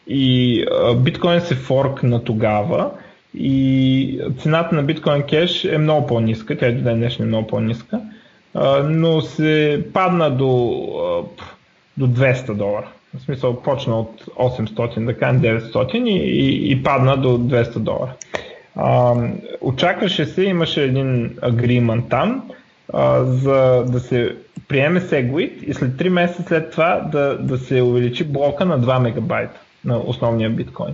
и 0.07 0.65
биткоин 0.97 1.41
се 1.41 1.55
форкна 1.55 2.23
тогава 2.23 2.91
и 3.37 4.19
цената 4.39 4.75
на 4.75 4.83
биткоин 4.83 5.23
кеш 5.23 5.63
е 5.63 5.77
много 5.77 6.07
по-ниска, 6.07 6.57
тя 6.57 6.71
до 6.71 6.81
ден 6.81 6.97
днешна 6.97 7.25
е 7.25 7.27
много 7.27 7.47
по-ниска, 7.47 8.01
но 8.83 9.21
се 9.21 9.85
падна 9.93 10.31
до, 10.31 10.47
до 11.97 12.07
200 12.07 12.53
долара. 12.53 12.87
В 13.17 13.21
смисъл 13.21 13.61
почна 13.61 13.99
от 13.99 14.25
800, 14.25 15.05
да 15.05 15.17
кажем 15.17 15.41
900 15.41 15.95
и, 15.95 16.09
и, 16.09 16.71
и 16.71 16.83
падна 16.83 17.17
до 17.17 17.37
200 17.37 17.79
долара. 17.79 18.13
А, 18.75 19.15
очакваше 19.61 20.25
се, 20.25 20.43
имаше 20.43 20.83
един 20.83 21.37
агримент 21.41 22.09
там, 22.09 22.49
за 23.23 23.83
да 23.87 23.99
се 23.99 24.35
приеме 24.67 25.01
Segwit 25.01 25.63
и 25.63 25.73
след 25.73 25.91
3 25.91 26.09
месеца 26.09 26.43
след 26.47 26.71
това 26.71 27.09
да, 27.11 27.37
да 27.37 27.57
се 27.57 27.81
увеличи 27.81 28.23
блока 28.23 28.65
на 28.65 28.79
2 28.79 28.99
мегабайта 28.99 29.59
на 29.85 29.97
основния 29.97 30.49
биткоин. 30.49 30.93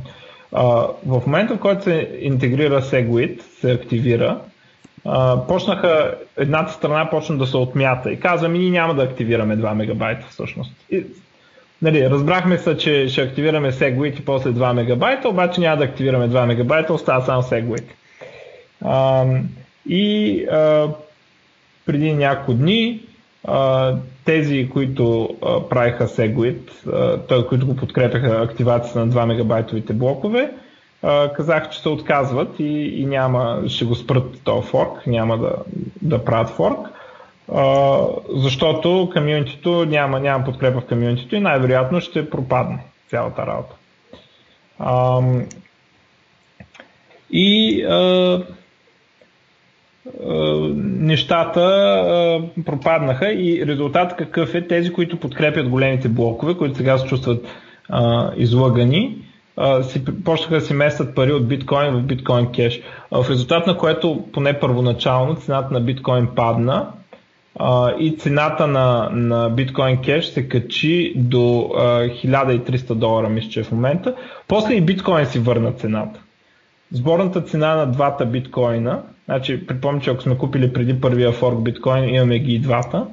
В 1.06 1.22
момента, 1.26 1.56
в 1.56 1.60
който 1.60 1.84
се 1.84 2.18
интегрира 2.22 2.82
Segwit, 2.82 3.42
се 3.42 3.72
активира, 3.72 4.40
почнаха, 5.48 6.16
едната 6.38 6.74
страна 6.74 7.10
почна 7.10 7.38
да 7.38 7.48
се 7.48 7.58
отмята 7.58 8.12
и 8.12 8.20
казва 8.20 8.50
ми, 8.50 8.60
ние 8.60 8.70
няма 8.72 8.96
да 8.96 9.04
активираме 9.04 9.58
2 9.58 9.74
мегабайта 9.74 10.28
всъщност. 10.30 10.72
И, 10.90 11.06
нали, 11.82 12.10
разбрахме 12.10 12.58
се, 12.58 12.78
че 12.78 13.08
ще 13.08 13.22
активираме 13.22 13.72
Segwit 13.72 14.20
и 14.20 14.26
после 14.26 14.50
2 14.50 14.74
мегабайта, 14.74 15.30
обаче 15.30 15.62
няма 15.62 15.78
да 15.78 15.84
активираме 15.84 16.30
2 16.30 16.46
мегабайта, 16.46 16.94
остава 16.94 17.22
само 17.22 17.42
Segwit. 17.42 17.86
И 19.90 20.46
а, 20.52 20.88
преди 21.86 22.14
няколко 22.14 22.54
дни 22.54 23.02
тези, 24.26 24.70
които 24.74 25.30
правиха 25.70 26.08
Segwit, 26.08 26.70
т.е. 27.28 27.46
които 27.48 27.68
го 27.68 27.76
подкрепяха 27.76 28.42
активацията 28.42 29.00
на 29.06 29.08
2 29.12 29.26
мегабайтовите 29.26 29.94
блокове, 29.94 30.52
а, 31.04 31.34
казах, 31.34 31.70
че 31.70 31.80
се 31.80 31.90
отказват 31.90 32.60
и, 32.60 33.02
и 33.02 33.06
няма, 33.06 33.64
ще 33.68 33.86
го 33.86 33.96
спрат 33.96 34.42
този 34.44 34.68
форк, 34.68 35.08
няма 35.08 35.38
да, 35.38 35.52
да 36.02 36.26
правят 36.26 36.50
форк, 36.50 36.88
защото 38.36 39.10
комьюнитито 39.14 39.86
няма, 39.86 40.20
няма 40.20 40.46
подкрепа 40.46 40.82
в 40.82 40.86
комьюнитито 40.86 41.36
и 41.36 41.40
най-вероятно 41.40 42.02
ще 42.02 42.30
пропадне 42.30 42.80
цялата 43.10 43.46
работа. 43.48 43.76
И 47.32 47.84
нещата 50.76 51.62
а, 51.62 52.42
пропаднаха 52.66 53.34
и 53.34 53.66
резултат 53.68 54.16
какъв 54.16 54.56
е? 54.56 54.68
Тези, 54.68 54.94
които 54.94 55.18
подкрепят 55.18 55.70
големите 55.70 56.10
блокове, 56.10 56.54
които 56.54 56.78
сега 56.78 56.98
се 56.98 57.08
чувстват 57.08 57.46
а, 57.90 58.32
излъгани, 58.38 59.18
си, 59.82 60.06
почнаха 60.06 60.56
да 60.56 60.62
си 60.62 60.74
местят 60.74 61.16
пари 61.16 61.32
от 61.32 61.48
биткоин 61.48 61.94
в 61.94 62.02
биткоин 62.02 62.52
кеш. 62.52 62.82
В 63.12 63.26
резултат 63.30 63.68
на 63.68 63.78
което 63.78 64.24
поне 64.34 64.60
първоначално 64.60 65.36
цената 65.36 65.74
на 65.74 65.82
биткоин 65.82 66.28
падна 66.36 66.88
и 68.00 68.16
цената 68.20 68.68
на, 68.68 69.10
на 69.12 69.50
биткоин 69.50 69.98
кеш 70.02 70.26
се 70.26 70.50
качи 70.50 71.14
до 71.16 71.72
а, 71.76 71.82
1300 72.02 72.94
долара, 72.94 73.30
мисля, 73.30 73.50
че 73.50 73.60
е 73.60 73.64
в 73.64 73.72
момента. 73.72 74.16
После 74.48 74.74
и 74.74 74.82
биткоин 74.82 75.26
си 75.26 75.40
върна 75.40 75.72
цената. 75.72 76.20
Сборната 76.92 77.42
цена 77.42 77.76
на 77.76 77.86
двата 77.86 78.26
биткоина, 78.26 79.02
значи 79.26 79.68
припомня, 79.68 80.02
че 80.02 80.10
ако 80.10 80.22
сме 80.22 80.38
купили 80.38 80.74
преди 80.74 81.02
първия 81.02 81.32
форк 81.32 81.62
биткоин, 81.62 82.16
имаме 82.16 82.40
ги 82.40 82.54
и 82.54 82.60
двата, 82.60 83.08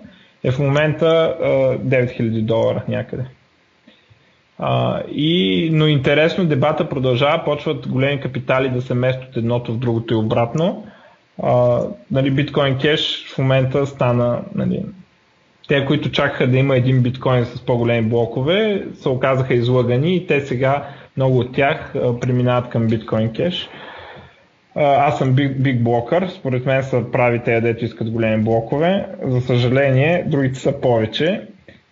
е 0.44 0.51
в 0.51 0.59
момента 0.59 1.36
а, 1.43 1.47
9000 1.78 2.43
долара 2.43 2.82
някъде. 2.89 3.24
А, 4.59 5.02
и, 5.12 5.70
но 5.72 5.86
интересно, 5.86 6.44
дебата 6.44 6.89
продължава, 6.89 7.44
почват 7.44 7.89
големи 7.89 8.20
капитали 8.20 8.68
да 8.68 8.82
се 8.82 8.94
местят 8.94 9.36
едното 9.36 9.72
в 9.72 9.78
другото 9.78 10.14
и 10.14 10.16
обратно. 10.16 10.86
А, 11.43 11.82
нали, 12.10 12.30
биткоин 12.30 12.78
кеш 12.78 13.26
в 13.35 13.39
момента 13.39 13.86
стана 13.86 14.43
нали, 14.55 14.85
те, 15.68 15.86
които 15.86 16.10
чакаха 16.10 16.47
да 16.47 16.59
има 16.59 16.76
един 16.76 17.02
биткоин 17.02 17.44
с 17.44 17.60
по-големи 17.60 18.09
блокове, 18.09 18.86
се 18.94 19.09
оказаха 19.09 19.55
излагани 19.55 20.16
и 20.16 20.26
те 20.26 20.40
сега, 20.40 20.86
много 21.16 21.39
от 21.39 21.52
тях, 21.52 21.94
преминават 22.20 22.70
към 22.70 22.86
биткоин 22.86 23.32
кеш. 23.32 23.68
Аз 24.74 25.19
съм 25.19 25.32
биг, 25.32 25.62
биг 25.62 25.82
блокър, 25.82 26.28
според 26.28 26.66
мен 26.66 26.82
са 26.82 27.05
прави 27.12 27.40
те, 27.45 27.61
дето 27.61 27.85
искат 27.85 28.11
големи 28.11 28.45
блокове. 28.45 29.07
За 29.23 29.40
съжаление, 29.40 30.24
другите 30.27 30.59
са 30.59 30.81
повече 30.81 31.47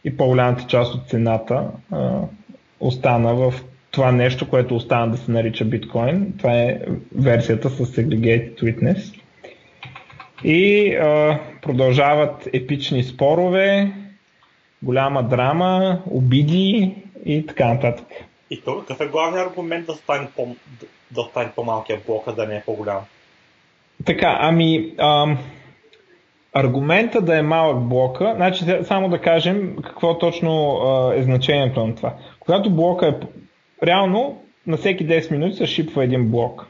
и 0.05 0.16
по-голямата 0.16 0.65
част 0.66 0.94
от 0.94 1.09
цената 1.09 1.70
остана 2.81 3.35
в 3.35 3.55
това 3.90 4.12
нещо, 4.12 4.48
което 4.48 4.77
остана 4.77 5.11
да 5.11 5.16
се 5.16 5.31
нарича 5.31 5.65
биткоин. 5.65 6.35
Това 6.39 6.55
е 6.55 6.81
версията 7.15 7.70
с 7.70 7.78
Segregated 7.78 8.62
Witness. 8.62 9.20
И 10.44 10.94
а, 10.94 11.39
продължават 11.62 12.48
епични 12.53 13.05
спорове, 13.05 13.93
голяма 14.82 15.23
драма, 15.23 16.03
обиди 16.11 16.94
и 17.24 17.47
така 17.47 17.74
нататък. 17.74 18.07
И 18.51 18.61
то 18.61 18.78
какъв 18.78 19.01
е 19.01 19.11
главният 19.11 19.48
аргумент 19.48 19.86
да 19.86 19.94
стане, 19.94 20.28
по, 20.36 20.57
да, 21.10 21.22
стане 21.22 21.50
по-малкия 21.56 22.00
блок, 22.06 22.24
а 22.26 22.32
да 22.32 22.46
не 22.46 22.56
е 22.56 22.62
по-голям? 22.66 23.00
Така, 24.04 24.36
ами 24.40 24.94
ам, 24.98 25.38
аргумента 26.52 27.20
да 27.20 27.38
е 27.38 27.42
малък 27.42 27.80
блока, 27.80 28.32
значи 28.36 28.64
само 28.82 29.08
да 29.08 29.20
кажем 29.20 29.76
какво 29.84 30.18
точно 30.18 30.76
а, 30.76 31.14
е 31.14 31.22
значението 31.22 31.86
на 31.86 31.94
това. 31.94 32.14
Когато 32.40 32.70
блока 32.70 33.08
е 33.08 33.14
реално 33.86 34.42
на 34.66 34.76
всеки 34.76 35.06
10 35.06 35.30
минути 35.30 35.56
се 35.56 35.66
шипва 35.66 36.04
един 36.04 36.30
блок. 36.30 36.66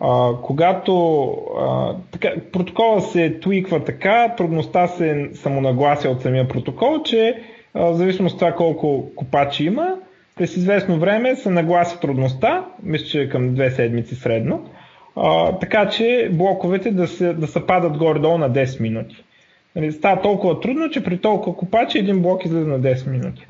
А, 0.00 0.30
когато 0.42 1.22
а, 1.58 1.94
така, 2.12 2.32
протокола 2.52 3.00
се 3.00 3.38
твиква 3.40 3.84
така, 3.84 4.34
трудността 4.36 4.86
се 4.86 5.30
самонаглася 5.34 6.10
от 6.10 6.22
самия 6.22 6.48
протокол, 6.48 7.02
че 7.02 7.42
а, 7.74 7.84
в 7.84 7.94
зависимост 7.94 8.32
от 8.32 8.38
това 8.38 8.52
колко 8.52 9.14
копачи 9.16 9.64
има, 9.64 9.96
през 10.36 10.56
известно 10.56 10.98
време 10.98 11.36
се 11.36 11.50
наглася 11.50 12.00
трудността, 12.00 12.64
мисля, 12.82 13.06
че 13.06 13.20
е 13.20 13.28
към 13.28 13.54
две 13.54 13.70
седмици 13.70 14.14
средно, 14.14 14.70
а, 15.16 15.58
така 15.58 15.88
че 15.88 16.30
блоковете 16.32 16.90
да 16.90 17.08
се, 17.08 17.32
да 17.32 17.46
се 17.46 17.66
падат 17.66 17.96
горе-долу 17.96 18.38
на 18.38 18.50
10 18.50 18.80
минути. 18.80 19.24
Нали, 19.76 19.92
става 19.92 20.22
толкова 20.22 20.60
трудно, 20.60 20.90
че 20.90 21.04
при 21.04 21.18
толкова 21.18 21.56
копачи 21.56 21.98
един 21.98 22.22
блок 22.22 22.44
излиза 22.44 22.66
на 22.66 22.80
10 22.80 23.10
минути. 23.10 23.46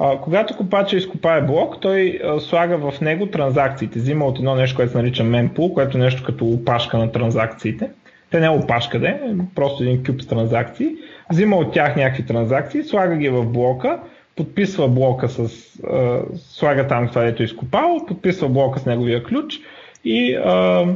А, 0.00 0.18
когато 0.20 0.56
копача 0.56 0.96
изкопае 0.96 1.42
блок, 1.42 1.80
той 1.80 2.20
а, 2.24 2.40
слага 2.40 2.90
в 2.90 3.00
него 3.00 3.26
транзакциите. 3.26 3.98
Взима 3.98 4.24
от 4.24 4.38
едно 4.38 4.54
нещо, 4.54 4.76
което 4.76 4.92
се 4.92 4.98
нарича 4.98 5.22
mempool, 5.22 5.72
което 5.72 5.98
е 5.98 6.00
нещо 6.00 6.22
като 6.26 6.46
опашка 6.46 6.98
на 6.98 7.12
транзакциите. 7.12 7.90
Те 8.30 8.40
не 8.40 8.46
е 8.46 8.50
опашка, 8.50 9.00
да 9.00 9.08
е, 9.08 9.20
просто 9.54 9.82
един 9.82 10.04
кюб 10.04 10.22
с 10.22 10.26
транзакции. 10.26 10.88
Взима 11.30 11.56
от 11.56 11.72
тях 11.72 11.96
някакви 11.96 12.26
транзакции, 12.26 12.82
слага 12.82 13.16
ги 13.16 13.28
в 13.28 13.44
блока, 13.44 14.00
подписва 14.36 14.88
блока 14.88 15.28
с... 15.28 15.38
А, 15.84 16.22
слага 16.36 16.86
там 16.86 17.08
това, 17.08 17.22
дето 17.22 17.42
е 17.42 17.44
изкопал, 17.44 18.06
подписва 18.08 18.48
блока 18.48 18.78
с 18.78 18.86
неговия 18.86 19.24
ключ 19.24 19.60
и 20.04 20.34
а, 20.34 20.86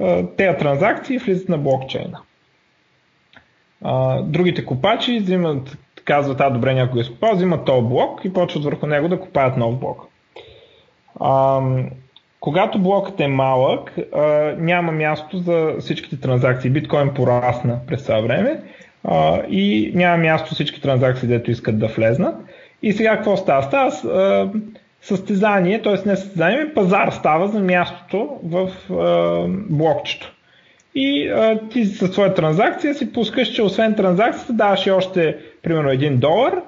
а, 0.00 0.26
тези 0.36 0.58
транзакции 0.58 1.18
влизат 1.18 1.48
на 1.48 1.58
блокчейна. 1.58 2.20
А, 3.82 4.22
другите 4.22 4.64
копачи 4.64 5.18
взимат 5.18 5.78
казват, 6.04 6.40
а 6.40 6.50
добре 6.50 6.74
някой 6.74 7.00
е 7.00 7.04
скопал, 7.04 7.34
взимат 7.34 7.64
този 7.64 7.86
блок 7.86 8.20
и 8.24 8.32
почват 8.32 8.64
върху 8.64 8.86
него 8.86 9.08
да 9.08 9.20
копаят 9.20 9.56
нов 9.56 9.78
блок. 9.78 10.06
А, 11.20 11.60
когато 12.40 12.78
блокът 12.78 13.20
е 13.20 13.28
малък, 13.28 13.94
а, 14.14 14.22
няма 14.58 14.92
място 14.92 15.38
за 15.38 15.74
всичките 15.80 16.20
транзакции. 16.20 16.70
Биткоин 16.70 17.14
порасна 17.14 17.78
през 17.86 18.02
това 18.02 18.20
време 18.20 18.62
а, 19.04 19.42
и 19.48 19.92
няма 19.94 20.16
място 20.16 20.54
всички 20.54 20.80
транзакции, 20.80 21.28
дето 21.28 21.50
искат 21.50 21.78
да 21.78 21.86
влезнат. 21.86 22.34
И 22.84 22.92
сега 22.92 23.16
какво 23.16 23.36
става? 23.36 23.62
Става 23.62 23.88
а, 23.88 24.50
състезание, 25.02 25.82
т.е. 25.82 26.08
не 26.08 26.16
състезание, 26.16 26.74
пазар 26.74 27.10
става 27.10 27.48
за 27.48 27.60
мястото 27.60 28.38
в 28.42 28.70
блокчето 29.70 30.34
и 30.94 31.32
ти 31.70 31.84
със 31.84 32.10
своя 32.10 32.34
транзакция 32.34 32.94
си 32.94 33.12
пускаш, 33.12 33.48
че 33.48 33.62
освен 33.62 33.94
транзакцията 33.94 34.52
даваш 34.52 34.86
и 34.86 34.90
още 34.90 35.38
примерно 35.62 35.90
1 35.90 36.16
долар, 36.16 36.62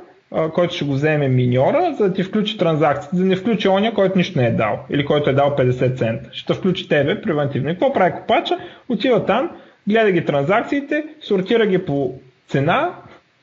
който 0.54 0.74
ще 0.74 0.84
го 0.84 0.92
вземе 0.92 1.28
миньора, 1.28 1.94
за 1.98 2.08
да 2.08 2.14
ти 2.14 2.22
включи 2.22 2.58
транзакцията, 2.58 3.16
за 3.16 3.22
да 3.22 3.28
не 3.28 3.36
включи 3.36 3.68
оня, 3.68 3.94
който 3.94 4.18
нищо 4.18 4.38
не 4.38 4.46
е 4.46 4.52
дал 4.52 4.78
или 4.90 5.04
който 5.04 5.30
е 5.30 5.32
дал 5.32 5.56
50 5.58 5.96
цента. 5.96 6.28
Ще 6.32 6.54
включи 6.54 6.88
тебе 6.88 7.22
превентивно. 7.22 7.70
И 7.70 7.72
какво 7.72 7.92
прави 7.92 8.12
копача? 8.12 8.58
Отива 8.88 9.26
там, 9.26 9.50
гледа 9.88 10.10
ги 10.12 10.24
транзакциите, 10.24 11.04
сортира 11.20 11.66
ги 11.66 11.78
по 11.78 12.14
цена, 12.48 12.90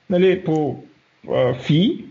нали, 0.09 0.43
по 0.43 0.75
фи, 1.59 2.05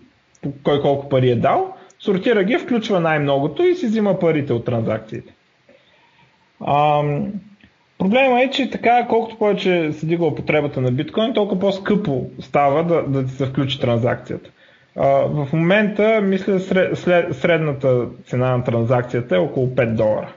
кой 0.64 0.80
колко 0.80 1.08
пари 1.08 1.30
е 1.30 1.36
дал, 1.36 1.74
сортира 1.98 2.44
ги, 2.44 2.58
включва 2.58 3.00
най-многото 3.00 3.62
и 3.62 3.74
си 3.74 3.86
взима 3.86 4.18
парите 4.18 4.52
от 4.52 4.64
транзакциите. 4.64 5.34
Ам, 6.66 7.32
Проблема 8.02 8.42
е, 8.42 8.50
че 8.50 8.70
така, 8.70 9.06
колкото 9.08 9.38
повече 9.38 9.92
се 9.92 10.06
дига 10.06 10.24
употребата 10.24 10.80
на 10.80 10.92
биткоин, 10.92 11.34
толкова 11.34 11.60
по-скъпо 11.60 12.26
става 12.40 12.84
да, 12.84 13.02
да 13.02 13.26
ти 13.26 13.32
се 13.32 13.46
включи 13.46 13.80
транзакцията. 13.80 14.50
А, 14.96 15.06
в 15.08 15.48
момента, 15.52 16.20
мисля, 16.22 16.60
сред, 16.60 16.98
след, 16.98 17.36
средната 17.36 18.06
цена 18.26 18.56
на 18.56 18.64
транзакцията 18.64 19.36
е 19.36 19.38
около 19.38 19.66
5 19.66 19.94
долара. 19.94 20.32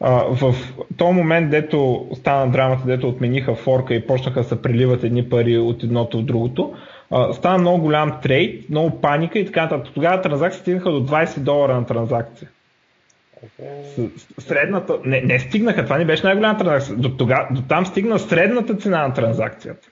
А, 0.00 0.10
в 0.24 0.54
този 0.96 1.12
момент, 1.12 1.50
дето 1.50 2.08
стана 2.14 2.52
драмата, 2.52 2.82
дето 2.86 3.08
отмениха 3.08 3.54
форка 3.54 3.94
и 3.94 4.06
почнаха 4.06 4.40
да 4.40 4.48
се 4.48 4.62
преливат 4.62 5.04
едни 5.04 5.28
пари 5.28 5.58
от 5.58 5.82
едното 5.82 6.18
в 6.18 6.24
другото, 6.24 6.74
а, 7.10 7.32
стана 7.32 7.58
много 7.58 7.82
голям 7.82 8.20
трейд, 8.22 8.70
много 8.70 9.00
паника 9.00 9.38
и 9.38 9.46
така 9.46 9.62
нататък. 9.62 9.94
Тогава 9.94 10.20
транзакциите 10.22 10.62
стигнаха 10.62 10.90
до 10.90 11.06
20 11.06 11.38
долара 11.38 11.74
на 11.74 11.86
транзакция. 11.86 12.48
Средната, 14.38 14.98
не, 15.04 15.20
не 15.20 15.38
стигнаха, 15.38 15.84
това 15.84 15.98
не 15.98 16.04
беше 16.04 16.26
най-голяма 16.26 16.58
транзакция. 16.58 16.96
До, 16.96 17.16
тога, 17.16 17.48
до 17.50 17.62
там 17.62 17.86
стигна 17.86 18.18
средната 18.18 18.74
цена 18.74 19.08
на 19.08 19.14
транзакцията. 19.14 19.88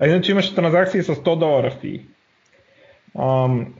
А 0.00 0.06
иначе 0.06 0.32
имаше 0.32 0.54
транзакции 0.54 1.02
с 1.02 1.14
100 1.14 1.38
долара 1.38 1.70
фи. 1.70 2.00
Ам, 3.18 3.74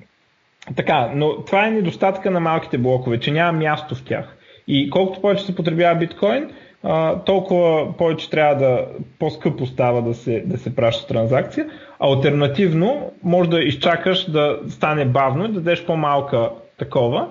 така, 0.76 1.10
но 1.14 1.44
това 1.44 1.66
е 1.66 1.70
недостатъка 1.70 2.30
на 2.30 2.40
малките 2.40 2.78
блокове, 2.78 3.20
че 3.20 3.30
няма 3.30 3.58
място 3.58 3.94
в 3.94 4.04
тях. 4.04 4.36
И 4.68 4.90
колкото 4.90 5.20
повече 5.20 5.44
се 5.44 5.56
потребява 5.56 5.98
биткоин, 5.98 6.50
а, 6.88 7.18
толкова 7.18 7.96
повече 7.96 8.30
трябва 8.30 8.54
да, 8.54 8.86
по-скъпо 9.18 9.66
става 9.66 10.02
да 10.02 10.14
се, 10.14 10.42
да 10.46 10.58
се 10.58 10.76
праща 10.76 11.06
транзакция. 11.06 11.66
Альтернативно, 11.98 13.12
може 13.22 13.50
да 13.50 13.60
изчакаш 13.60 14.30
да 14.30 14.58
стане 14.68 15.04
бавно 15.04 15.44
и 15.44 15.48
да 15.48 15.54
дадеш 15.54 15.84
по-малка 15.84 16.50
такова, 16.78 17.28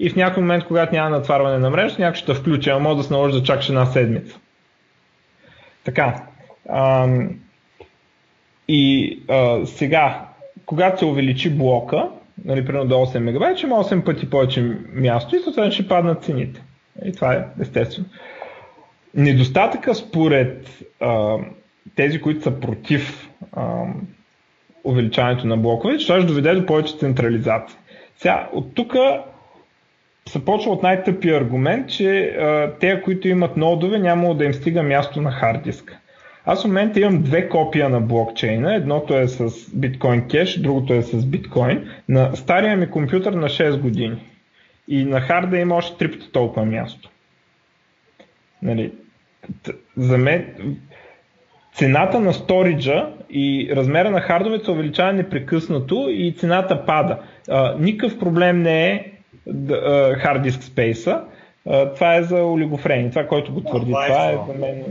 и 0.00 0.10
в 0.10 0.16
някой 0.16 0.42
момент, 0.42 0.64
когато 0.64 0.94
няма 0.94 1.10
натварване 1.10 1.58
на 1.58 1.70
мрежа, 1.70 1.96
някой 1.98 2.16
ще 2.16 2.34
включи, 2.34 2.70
а 2.70 2.78
може 2.78 2.96
да 2.96 3.02
се 3.02 3.12
наложи 3.12 3.40
да 3.40 3.42
чакаш 3.42 3.68
една 3.68 3.86
седмица. 3.86 4.38
Така. 5.84 6.22
Ам, 6.68 7.30
и 8.68 9.18
а, 9.28 9.66
сега, 9.66 10.26
когато 10.66 10.98
се 10.98 11.04
увеличи 11.04 11.50
блока, 11.50 12.08
нали, 12.44 12.64
примерно 12.64 12.88
до 12.88 12.94
8 12.94 13.18
мегабайта, 13.18 13.58
ще 13.58 13.66
има 13.66 13.76
8 13.76 14.04
пъти 14.04 14.30
повече 14.30 14.76
място 14.92 15.36
и 15.36 15.40
съответно 15.40 15.72
ще 15.72 15.88
паднат 15.88 16.24
цените. 16.24 16.62
И 17.04 17.12
това 17.12 17.34
е 17.34 17.44
естествено. 17.60 18.06
Недостатъка 19.14 19.94
според 19.94 20.84
а, 21.00 21.36
тези, 21.96 22.20
които 22.20 22.42
са 22.42 22.60
против 22.60 23.28
а, 23.52 23.84
увеличаването 24.84 25.46
на 25.46 25.56
блокове, 25.56 25.98
това 25.98 26.16
ще 26.18 26.26
доведе 26.26 26.54
до 26.54 26.66
повече 26.66 26.96
централизация. 26.96 27.78
Сега, 28.18 28.48
от 28.52 28.74
тук 28.74 28.96
се 30.28 30.44
почва 30.44 30.72
от 30.72 30.82
най-тъпия 30.82 31.36
аргумент, 31.36 31.88
че 31.88 32.20
а, 32.20 32.72
те, 32.80 33.02
които 33.02 33.28
имат 33.28 33.56
нодове, 33.56 33.98
няма 33.98 34.34
да 34.34 34.44
им 34.44 34.54
стига 34.54 34.82
място 34.82 35.20
на 35.20 35.30
хард 35.30 35.62
диска. 35.62 35.98
Аз 36.50 36.62
в 36.62 36.66
момента 36.66 37.00
имам 37.00 37.22
две 37.22 37.48
копия 37.48 37.88
на 37.88 38.00
блокчейна. 38.00 38.74
Едното 38.74 39.18
е 39.18 39.28
с 39.28 39.70
биткоин 39.74 40.28
кеш, 40.28 40.58
другото 40.58 40.92
е 40.92 41.02
с 41.02 41.26
биткоин. 41.26 41.88
На 42.08 42.36
стария 42.36 42.76
ми 42.76 42.90
компютър 42.90 43.32
на 43.32 43.48
6 43.48 43.80
години. 43.80 44.24
И 44.88 45.04
на 45.04 45.20
харда 45.20 45.58
има 45.58 45.74
още 45.74 45.96
три 45.98 46.10
пъти 46.12 46.32
толкова 46.32 46.66
място. 46.66 47.10
Нали, 48.62 48.92
за 49.96 50.18
мен 50.18 50.54
цената 51.74 52.20
на 52.20 52.32
сториджа 52.32 53.08
и 53.30 53.72
размера 53.76 54.10
на 54.10 54.20
хардовете 54.20 54.64
се 54.64 54.70
увеличава 54.70 55.12
непрекъснато 55.12 56.06
и 56.10 56.34
цената 56.38 56.86
пада. 56.86 57.18
А, 57.50 57.74
никакъв 57.78 58.18
проблем 58.18 58.62
не 58.62 58.92
е 58.92 59.12
хард 60.14 60.42
диск 60.42 60.62
спейса. 60.62 61.22
Това 61.94 62.14
е 62.14 62.22
за 62.22 62.44
олигофрени. 62.44 63.10
Това, 63.10 63.26
който 63.26 63.52
го 63.52 63.60
твърди, 63.60 63.86
това, 63.86 64.06
това 64.06 64.30
е 64.30 64.38
за 64.46 64.58
мен. 64.58 64.84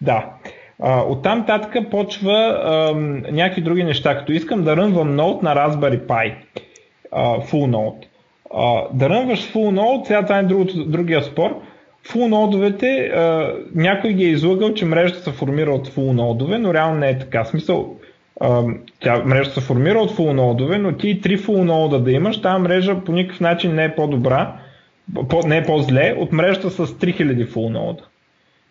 Да. 0.00 0.24
А, 0.82 1.02
оттам 1.02 1.46
татък 1.46 1.90
почва 1.90 2.32
а, 2.32 2.94
някакви 3.32 3.62
други 3.62 3.84
неща, 3.84 4.18
като 4.18 4.32
искам 4.32 4.64
да 4.64 4.76
рънвам 4.76 5.16
ноут 5.16 5.42
на 5.42 5.56
Raspberry 5.56 6.06
Pi, 6.06 6.34
а, 7.12 7.40
full. 7.40 7.94
А, 8.54 8.82
да 8.92 9.08
рънваш 9.08 9.52
full 9.52 9.80
node, 9.80 10.06
сега 10.06 10.22
това 10.22 10.38
е 10.38 10.42
другото, 10.42 10.84
другия 10.84 11.22
спор, 11.22 11.62
full 12.08 12.28
нодовете, 12.28 13.10
а, 13.14 13.54
някой 13.74 14.12
ги 14.12 14.24
е 14.24 14.30
излагал, 14.30 14.74
че 14.74 14.84
мрежата 14.84 15.20
се 15.20 15.30
формира 15.30 15.70
от 15.70 15.88
full 15.88 16.12
нодове, 16.12 16.58
но 16.58 16.74
реално 16.74 16.98
не 16.98 17.10
е 17.10 17.18
така. 17.18 17.44
Смисъл, 17.44 17.96
тя 19.00 19.22
мрежа 19.24 19.50
се 19.50 19.60
формира 19.60 19.98
от 19.98 20.10
full 20.10 20.32
нодове, 20.32 20.78
но 20.78 20.92
ти 20.92 21.20
три 21.20 21.38
full 21.38 21.62
нода 21.62 22.00
да 22.00 22.12
имаш, 22.12 22.40
тази 22.40 22.62
мрежа 22.62 23.00
по 23.04 23.12
никакъв 23.12 23.40
начин 23.40 23.74
не 23.74 23.84
е 23.84 23.94
по-добра, 23.94 24.56
по, 25.28 25.46
не 25.46 25.56
е 25.56 25.64
по-зле 25.64 26.14
от 26.18 26.32
мрежата 26.32 26.70
с 26.70 26.86
3000 26.86 27.48
full 27.48 27.68
нода. 27.68 28.02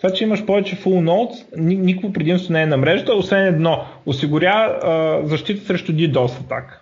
Това, 0.02 0.14
че 0.14 0.24
имаш 0.24 0.46
повече 0.46 0.76
full 0.76 1.04
nodes, 1.04 1.58
никакво 1.58 2.14
предимство 2.14 2.54
не 2.54 2.62
е 2.62 2.66
на 2.66 2.78
мрежата, 2.78 3.14
освен 3.14 3.46
едно, 3.46 3.86
осигурява 4.06 5.22
защита 5.24 5.66
срещу 5.66 5.92
DDoS 5.92 6.40
атака. 6.40 6.82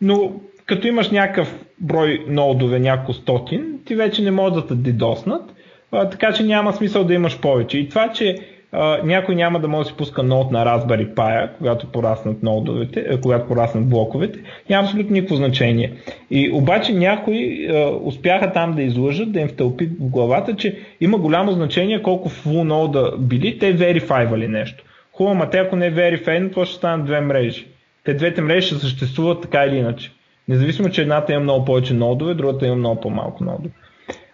Но 0.00 0.32
като 0.68 0.86
имаш 0.86 1.10
някакъв 1.10 1.64
брой 1.80 2.24
нодове, 2.28 2.78
няколко 2.78 3.12
стотин, 3.12 3.78
ти 3.84 3.94
вече 3.94 4.22
не 4.22 4.30
могат 4.30 4.54
да 4.54 4.66
те 4.66 4.74
дидоснат, 4.74 5.54
така 5.90 6.32
че 6.32 6.42
няма 6.42 6.72
смисъл 6.72 7.04
да 7.04 7.14
имаш 7.14 7.40
повече. 7.40 7.78
И 7.78 7.88
това, 7.88 8.12
че 8.12 8.36
а, 8.72 8.98
някой 9.04 9.34
няма 9.34 9.60
да 9.60 9.68
може 9.68 9.84
да 9.84 9.90
си 9.90 9.96
пуска 9.96 10.22
нод 10.22 10.50
на 10.50 10.64
Raspberry 10.66 11.14
Pi, 11.14 11.48
когато 11.58 11.86
пораснат 11.86 12.42
нодовете, 12.42 13.06
а, 13.10 13.20
когато 13.20 13.46
пораснат 13.48 13.88
блоковете, 13.88 14.38
няма 14.70 14.84
абсолютно 14.84 15.12
никакво 15.12 15.36
значение. 15.36 15.92
И 16.30 16.50
обаче 16.52 16.92
някои 16.92 17.68
а, 17.68 17.90
успяха 18.02 18.52
там 18.52 18.74
да 18.74 18.82
излъжат, 18.82 19.32
да 19.32 19.40
им 19.40 19.48
втълпи 19.48 19.86
в 19.86 20.10
главата, 20.10 20.56
че 20.56 20.78
има 21.00 21.18
голямо 21.18 21.52
значение 21.52 22.02
колко 22.02 22.30
full 22.30 22.62
нода 22.62 23.12
били, 23.18 23.58
те 23.58 23.72
верифайвали 23.72 24.48
нещо. 24.48 24.84
Хубаво, 25.12 25.34
ма 25.34 25.50
те 25.50 25.58
ако 25.58 25.76
не 25.76 25.86
е 25.86 25.92
verify, 25.92 26.54
то 26.54 26.64
ще 26.64 26.76
станат 26.76 27.06
две 27.06 27.20
мрежи. 27.20 27.66
Те 28.04 28.14
двете 28.14 28.40
мрежи 28.40 28.66
ще 28.66 28.74
съществуват 28.74 29.42
така 29.42 29.64
или 29.64 29.76
иначе. 29.76 30.10
Независимо, 30.48 30.90
че 30.90 31.02
едната 31.02 31.32
има 31.32 31.42
много 31.42 31.64
повече 31.64 31.94
нодове, 31.94 32.34
другата 32.34 32.66
има 32.66 32.76
много 32.76 33.00
по-малко 33.00 33.44
нодове. 33.44 33.70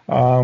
А, 0.07 0.43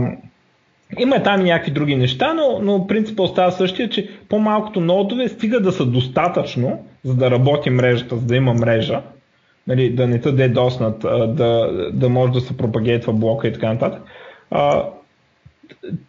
има 1.00 1.24
там 1.24 1.42
и 1.42 1.44
някакви 1.44 1.72
други 1.72 1.96
неща, 1.96 2.34
но, 2.34 2.60
но 2.62 2.88
принципът 2.88 3.26
остава 3.26 3.52
същия, 3.52 3.90
че 3.90 4.10
по-малкото 4.30 4.82
нодове 4.82 5.28
стига 5.28 5.60
да 5.60 5.72
са 5.72 5.86
достатъчно, 5.86 6.86
за 7.04 7.16
да 7.16 7.32
работи 7.32 7.70
мрежата, 7.70 8.18
за 8.18 8.26
да 8.26 8.36
има 8.36 8.54
мрежа, 8.54 9.02
нали, 9.68 9.90
да 9.90 10.08
не 10.08 10.22
те 10.22 10.50
доснат, 10.50 11.00
да, 11.36 11.72
да 11.94 12.10
може 12.10 12.32
да 12.34 12.42
се 12.42 12.58
пропагейтва 12.58 13.14
блока 13.14 13.48
и 13.48 13.54
така 13.54 13.74
нататък. 13.74 14.02
А, 14.52 14.86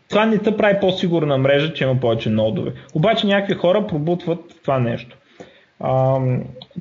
това 0.08 0.26
не 0.26 0.38
те 0.38 0.56
прави 0.56 0.80
по-сигурна 0.80 1.38
мрежа, 1.38 1.72
че 1.72 1.84
има 1.84 2.00
повече 2.00 2.30
нодове. 2.30 2.72
Обаче 2.94 3.26
някакви 3.26 3.54
хора 3.54 3.86
пробутват 3.86 4.40
това 4.62 4.78
нещо. 4.78 5.16
А, 5.80 6.20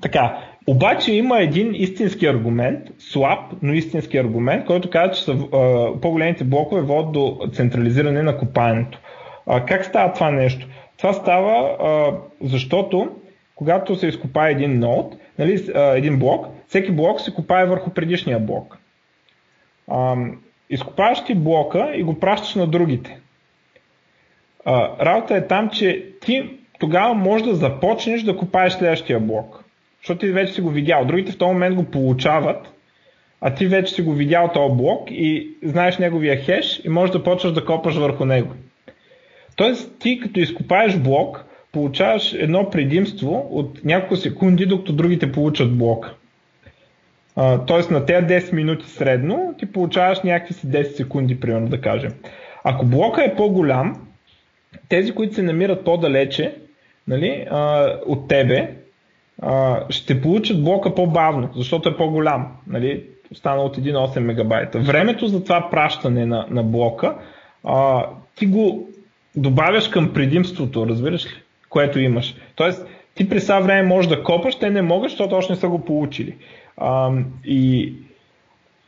така, 0.01 0.37
обаче 0.67 1.13
има 1.13 1.39
един 1.39 1.75
истински 1.75 2.25
аргумент, 2.25 2.87
слаб, 2.99 3.39
но 3.61 3.73
истински 3.73 4.17
аргумент, 4.17 4.65
който 4.65 4.89
казва, 4.89 5.13
че 5.13 5.23
са, 5.23 5.31
а, 5.31 5.91
по-големите 6.01 6.43
блокове 6.43 6.81
водят 6.81 7.11
до 7.11 7.39
централизиране 7.53 8.23
на 8.23 8.37
копаенето. 8.37 8.99
А, 9.47 9.65
как 9.65 9.85
става 9.85 10.13
това 10.13 10.31
нещо? 10.31 10.67
Това 10.97 11.13
става, 11.13 11.77
а, 11.79 12.13
защото 12.41 13.09
когато 13.55 13.95
се 13.95 14.07
изкопае 14.07 14.51
един 14.51 14.79
нод, 14.79 15.15
нали, 15.39 15.65
а, 15.75 15.81
един 15.81 16.19
блок, 16.19 16.45
всеки 16.67 16.91
блок 16.91 17.21
се 17.21 17.33
копае 17.33 17.65
върху 17.65 17.89
предишния 17.89 18.39
блок. 18.39 18.77
А, 19.87 20.15
изкопаваш 20.69 21.23
ти 21.23 21.35
блока 21.35 21.91
и 21.95 22.03
го 22.03 22.19
пращаш 22.19 22.55
на 22.55 22.67
другите. 22.67 23.19
А, 24.65 25.05
работа 25.05 25.35
е 25.35 25.47
там, 25.47 25.69
че 25.69 26.05
ти 26.21 26.49
тогава 26.79 27.13
можеш 27.13 27.47
да 27.47 27.55
започнеш 27.55 28.23
да 28.23 28.37
копаеш 28.37 28.73
следващия 28.73 29.19
блок 29.19 29.60
защото 30.01 30.19
ти 30.19 30.27
вече 30.27 30.53
си 30.53 30.61
го 30.61 30.69
видял. 30.69 31.05
Другите 31.05 31.31
в 31.31 31.37
този 31.37 31.53
момент 31.53 31.75
го 31.75 31.83
получават, 31.83 32.67
а 33.41 33.53
ти 33.53 33.67
вече 33.67 33.93
си 33.93 34.01
го 34.01 34.13
видял 34.13 34.51
този 34.53 34.75
блок 34.75 35.11
и 35.11 35.49
знаеш 35.63 35.97
неговия 35.97 36.37
хеш 36.37 36.81
и 36.85 36.89
можеш 36.89 37.13
да 37.13 37.23
почваш 37.23 37.53
да 37.53 37.65
копаш 37.65 37.95
върху 37.95 38.25
него. 38.25 38.53
Тоест 39.55 39.99
ти 39.99 40.19
като 40.19 40.39
изкопаеш 40.39 40.97
блок, 40.97 41.45
получаваш 41.71 42.33
едно 42.33 42.69
предимство 42.69 43.47
от 43.51 43.85
няколко 43.85 44.15
секунди, 44.15 44.65
докато 44.65 44.93
другите 44.93 45.31
получат 45.31 45.77
блок. 45.77 46.11
тоест 47.67 47.91
на 47.91 48.05
тези 48.05 48.25
10 48.25 48.53
минути 48.53 48.89
средно 48.89 49.55
ти 49.59 49.65
получаваш 49.65 50.21
някакви 50.23 50.53
си 50.53 50.67
10 50.67 50.83
секунди, 50.83 51.39
примерно 51.39 51.67
да 51.67 51.81
кажем. 51.81 52.11
Ако 52.63 52.85
блока 52.85 53.23
е 53.23 53.35
по-голям, 53.35 54.07
тези, 54.89 55.11
които 55.11 55.35
се 55.35 55.41
намират 55.41 55.85
по-далече 55.85 56.55
нали, 57.07 57.47
от 58.05 58.27
тебе, 58.27 58.69
ще 59.89 60.21
получат 60.21 60.63
блока 60.63 60.95
по-бавно, 60.95 61.49
защото 61.55 61.89
е 61.89 61.97
по-голям. 61.97 62.47
Нали? 62.67 63.03
Стана 63.33 63.61
от 63.61 63.77
1,8 63.77 64.19
мегабайта. 64.19 64.79
Времето 64.79 65.27
за 65.27 65.43
това 65.43 65.69
пращане 65.71 66.25
на, 66.25 66.45
на 66.49 66.63
блока, 66.63 67.15
а, 67.63 68.05
ти 68.35 68.45
го 68.45 68.89
добавяш 69.35 69.87
към 69.87 70.13
предимството, 70.13 70.87
разбираш 70.87 71.25
ли, 71.25 71.41
което 71.69 71.99
имаш. 71.99 72.35
Тоест, 72.55 72.87
ти 73.15 73.29
през 73.29 73.43
това 73.43 73.59
време 73.59 73.87
можеш 73.87 74.09
да 74.09 74.23
копаш, 74.23 74.55
те 74.55 74.69
не 74.69 74.81
могат, 74.81 75.09
защото 75.09 75.35
още 75.35 75.53
не 75.53 75.59
са 75.59 75.67
го 75.67 75.85
получили. 75.85 76.35
А, 76.77 77.11
и 77.45 77.93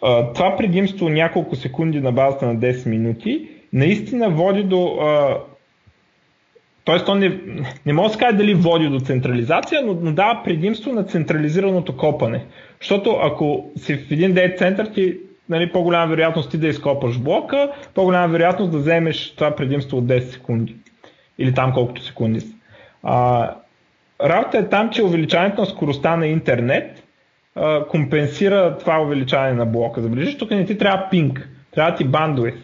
а, 0.02 0.34
това 0.34 0.56
предимство 0.58 1.10
няколко 1.10 1.56
секунди 1.56 2.00
на 2.00 2.12
базата 2.12 2.46
на 2.46 2.56
10 2.56 2.90
минути 2.90 3.50
наистина 3.74 4.30
води 4.30 4.64
до 4.64 4.86
а, 4.86 5.38
Тоест, 6.84 7.06
то 7.06 7.16
не, 7.16 7.40
не 7.86 7.94
може 7.94 8.08
да 8.08 8.14
се 8.14 8.20
каже 8.20 8.38
дали 8.38 8.54
води 8.54 8.88
до 8.88 9.00
централизация, 9.00 9.82
но, 9.86 9.98
но 10.02 10.12
дава 10.12 10.44
предимство 10.44 10.92
на 10.92 11.04
централизираното 11.04 11.98
копане. 11.98 12.46
Защото 12.82 13.20
ако 13.22 13.72
си 13.76 13.96
в 13.96 14.12
един 14.12 14.34
дейт 14.34 14.58
център, 14.58 14.86
ти 14.86 15.18
нали, 15.50 15.72
по-голяма 15.72 16.08
вероятност 16.08 16.52
ти 16.52 16.58
да 16.58 16.68
изкопаш 16.68 17.20
блока, 17.20 17.72
по-голяма 17.94 18.28
вероятност 18.28 18.72
да 18.72 18.78
вземеш 18.78 19.36
това 19.36 19.56
предимство 19.56 19.98
от 19.98 20.06
10 20.06 20.20
секунди. 20.20 20.76
Или 21.38 21.54
там 21.54 21.74
колкото 21.74 22.04
секунди 22.04 22.40
са. 22.40 22.54
А, 23.04 23.50
работа 24.24 24.58
е 24.58 24.70
там, 24.70 24.90
че 24.90 25.04
увеличаването 25.04 25.62
на 25.62 25.68
скоростта 25.68 26.16
на 26.16 26.28
интернет 26.28 27.04
а, 27.56 27.86
компенсира 27.88 28.78
това 28.78 29.02
увеличаване 29.02 29.54
на 29.54 29.66
блока. 29.66 30.02
Забележиш, 30.02 30.38
тук 30.38 30.52
не 30.52 30.66
ти 30.66 30.78
трябва 30.78 31.08
пинг, 31.12 31.50
трябва 31.72 31.96
ти 31.96 32.04
бандуит. 32.04 32.56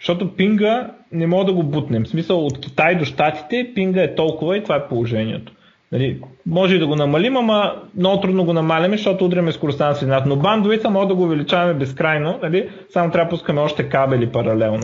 Защото 0.00 0.36
пинга 0.36 0.90
не 1.14 1.26
мога 1.26 1.44
да 1.44 1.52
го 1.52 1.62
бутнем. 1.62 2.04
В 2.04 2.08
смисъл 2.08 2.46
от 2.46 2.60
Китай 2.60 2.94
до 2.94 3.04
Штатите 3.04 3.70
пинга 3.74 4.02
е 4.02 4.14
толкова 4.14 4.56
и 4.56 4.62
това 4.62 4.76
е 4.76 4.88
положението. 4.88 5.52
Нали, 5.92 6.20
може 6.46 6.76
и 6.76 6.78
да 6.78 6.86
го 6.86 6.96
намалим, 6.96 7.36
ама 7.36 7.82
много 7.96 8.20
трудно 8.20 8.44
го 8.44 8.52
намаляме, 8.52 8.96
защото 8.96 9.24
удряме 9.24 9.52
скоростта 9.52 9.88
на 9.88 9.94
светлината. 9.94 10.28
Но 10.28 10.36
бандовица 10.36 10.90
може 10.90 11.08
да 11.08 11.14
го 11.14 11.22
увеличаваме 11.22 11.74
безкрайно, 11.74 12.38
нали? 12.42 12.68
само 12.88 13.10
трябва 13.10 13.24
да 13.24 13.30
пускаме 13.30 13.60
още 13.60 13.88
кабели 13.88 14.26
паралелно. 14.26 14.82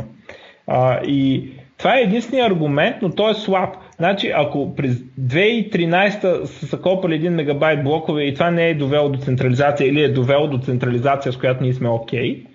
А, 0.66 1.01
и 1.05 1.51
това 1.78 1.98
е 1.98 2.02
единствения 2.02 2.47
аргумент, 2.47 2.97
но 3.02 3.11
той 3.11 3.31
е 3.31 3.35
слаб. 3.35 3.74
Значи, 3.97 4.32
ако 4.36 4.74
през 4.74 4.97
2013 5.20 6.44
са 6.44 6.66
закопали 6.66 7.20
1 7.23 7.28
мегабайт 7.28 7.85
блокове 7.85 8.23
и 8.23 8.35
това 8.35 8.51
не 8.51 8.69
е 8.69 8.74
довело 8.74 9.09
до 9.09 9.19
централизация 9.19 9.89
или 9.89 10.02
е 10.02 10.12
довело 10.12 10.48
до 10.48 10.59
централизация, 10.59 11.32
с 11.32 11.36
която 11.36 11.62
ние 11.62 11.73
сме 11.73 11.89
окей, 11.89 12.20
okay, 12.23 12.47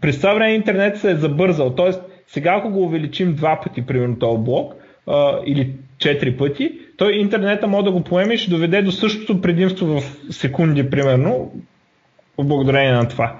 през 0.00 0.16
това 0.20 0.34
време 0.34 0.54
интернет 0.54 0.96
се 0.96 1.10
е 1.10 1.14
забързал. 1.14 1.74
Тоест, 1.74 2.02
сега 2.26 2.54
ако 2.58 2.70
го 2.70 2.82
увеличим 2.82 3.34
два 3.34 3.60
пъти, 3.62 3.86
примерно 3.86 4.18
този 4.18 4.42
блок, 4.42 4.74
а, 5.06 5.38
или 5.46 5.72
четири 5.98 6.36
пъти, 6.36 6.78
той 6.96 7.12
интернета 7.12 7.66
може 7.66 7.84
да 7.84 7.92
го 7.92 8.04
поеме 8.04 8.34
и 8.34 8.38
ще 8.38 8.50
доведе 8.50 8.82
до 8.82 8.92
същото 8.92 9.40
предимство 9.40 9.86
в 9.86 10.02
секунди, 10.30 10.90
примерно, 10.90 11.52
благодарение 12.40 12.92
на 12.92 13.08
това. 13.08 13.36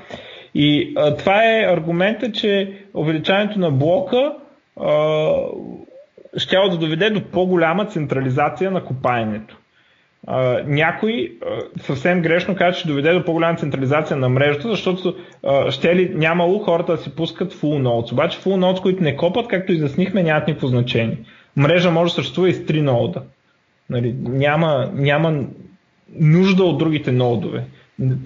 И 0.55 0.93
а, 0.97 1.17
това 1.17 1.45
е 1.45 1.73
аргумента, 1.73 2.33
че 2.33 2.73
увеличаването 2.95 3.59
на 3.59 3.71
блока 3.71 4.33
а, 4.81 5.31
ще 6.37 6.57
да 6.57 6.77
доведе 6.79 7.11
до 7.11 7.23
по-голяма 7.31 7.87
централизация 7.87 8.71
на 8.71 8.85
копаенето. 8.85 9.59
Някой 10.65 11.39
uh, 11.41 11.81
съвсем 11.81 12.23
грешно 12.23 12.57
каза, 12.57 12.79
че 12.79 12.87
доведе 12.87 13.13
до 13.13 13.25
по-голяма 13.25 13.59
централизация 13.59 14.17
на 14.17 14.29
мрежата, 14.29 14.69
защото 14.69 15.15
uh, 15.45 15.71
ще 15.71 15.97
ли 15.97 16.13
нямало 16.15 16.59
хората 16.59 16.93
да 16.93 17.03
си 17.03 17.15
пускат 17.17 17.55
full 17.55 17.83
nodes. 17.83 18.13
Обаче 18.13 18.39
full 18.39 18.57
nodes, 18.57 18.83
които 18.83 19.03
не 19.03 19.17
копат, 19.17 19.49
както 19.49 19.73
изяснихме, 19.73 20.23
нямат 20.23 20.47
никакво 20.47 20.67
значение. 20.67 21.19
Мрежа 21.57 21.91
може 21.91 22.11
да 22.11 22.15
съществува 22.15 22.49
и 22.49 22.55
с 22.55 22.59
3 22.59 22.81
нода. 22.81 23.23
Нали, 23.91 24.15
няма, 24.23 24.91
няма 24.95 25.45
нужда 26.19 26.65
от 26.65 26.79
другите 26.79 27.13
нодове. 27.13 27.65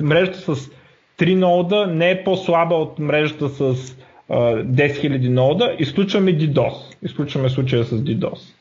Мрежата 0.02 0.55
с 0.55 0.70
3 1.18 1.35
нода 1.35 1.86
не 1.86 2.10
е 2.10 2.24
по-слаба 2.24 2.74
от 2.74 2.98
мрежата 2.98 3.48
с 3.48 3.60
uh, 3.64 3.97
10 4.31 4.66
000 4.68 5.28
нода. 5.28 5.77
Изключваме 5.78 6.39
DDoS. 6.39 6.97
Изключваме 7.02 7.48
случая 7.48 7.85
с 7.85 7.90
DDoS. 7.90 8.55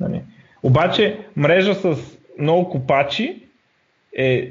Нали. 0.00 0.20
Обаче 0.62 1.18
мрежа 1.36 1.74
с 1.74 2.18
много 2.38 2.70
копачи 2.70 3.42
е 4.16 4.50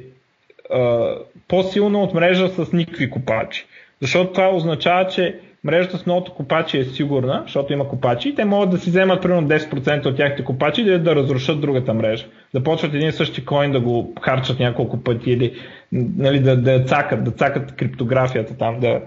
а, 0.74 1.16
по-силна 1.48 2.00
от 2.00 2.14
мрежа 2.14 2.50
с 2.50 2.74
никакви 2.74 3.10
копачи. 3.10 3.66
Защото 4.02 4.34
това 4.34 4.50
означава, 4.50 5.08
че 5.08 5.40
мрежата 5.64 5.98
с 5.98 6.06
многото 6.06 6.34
копачи 6.34 6.78
е 6.78 6.86
сигурна, 6.86 7.42
защото 7.46 7.74
има 7.74 7.88
копачи 7.88 8.30
и 8.30 8.36
те 8.36 8.46
могат 8.46 8.70
да 8.70 8.78
си 8.78 8.90
вземат 8.90 9.22
примерно 9.22 9.48
10% 9.48 10.06
от 10.06 10.18
тяхните 10.18 10.44
копачи 10.44 10.84
да, 10.84 11.00
да 11.00 11.16
разрушат 11.16 11.62
другата 11.62 11.94
мрежа. 11.94 12.26
Да 12.54 12.64
почват 12.64 12.94
един 12.94 13.12
същи 13.12 13.46
коин 13.46 13.72
да 13.72 13.80
го 13.80 14.14
харчат 14.22 14.60
няколко 14.60 15.04
пъти 15.04 15.32
или 15.32 15.54
нали, 15.92 16.40
да, 16.40 16.58
да 16.58 16.84
цакат, 16.84 17.24
да 17.24 17.32
цакат 17.32 17.76
криптографията 17.76 18.58
там, 18.58 18.80
да, 18.80 19.02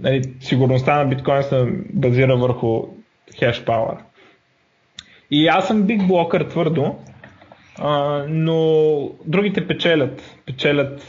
нали, 0.00 0.22
сигурността 0.40 1.04
на 1.04 1.04
биткоин 1.04 1.42
се 1.42 1.66
базира 1.92 2.36
върху 2.36 2.82
хеш 3.38 3.64
power. 3.64 3.96
И 5.30 5.48
аз 5.48 5.66
съм 5.66 5.82
биг 5.82 6.06
блокър 6.06 6.44
твърдо, 6.44 6.96
а, 7.78 8.24
но 8.28 8.90
другите 9.26 9.66
печелят. 9.66 10.22
Печелят 10.46 11.02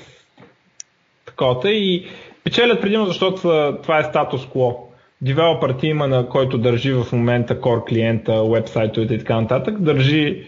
такова 1.25 1.71
и 1.71 2.05
печелят 2.43 2.81
предимно, 2.81 3.05
защото 3.05 3.41
това 3.83 3.99
е 3.99 4.03
статус 4.03 4.45
кво. 4.45 4.83
Девелопър 5.21 5.73
тима, 5.73 6.07
на 6.07 6.29
който 6.29 6.57
държи 6.57 6.93
в 6.93 7.05
момента 7.11 7.61
core 7.61 7.87
клиента, 7.87 8.43
вебсайтовете 8.43 9.13
и 9.13 9.19
така 9.19 9.41
нататък, 9.41 9.81
държи 9.81 10.43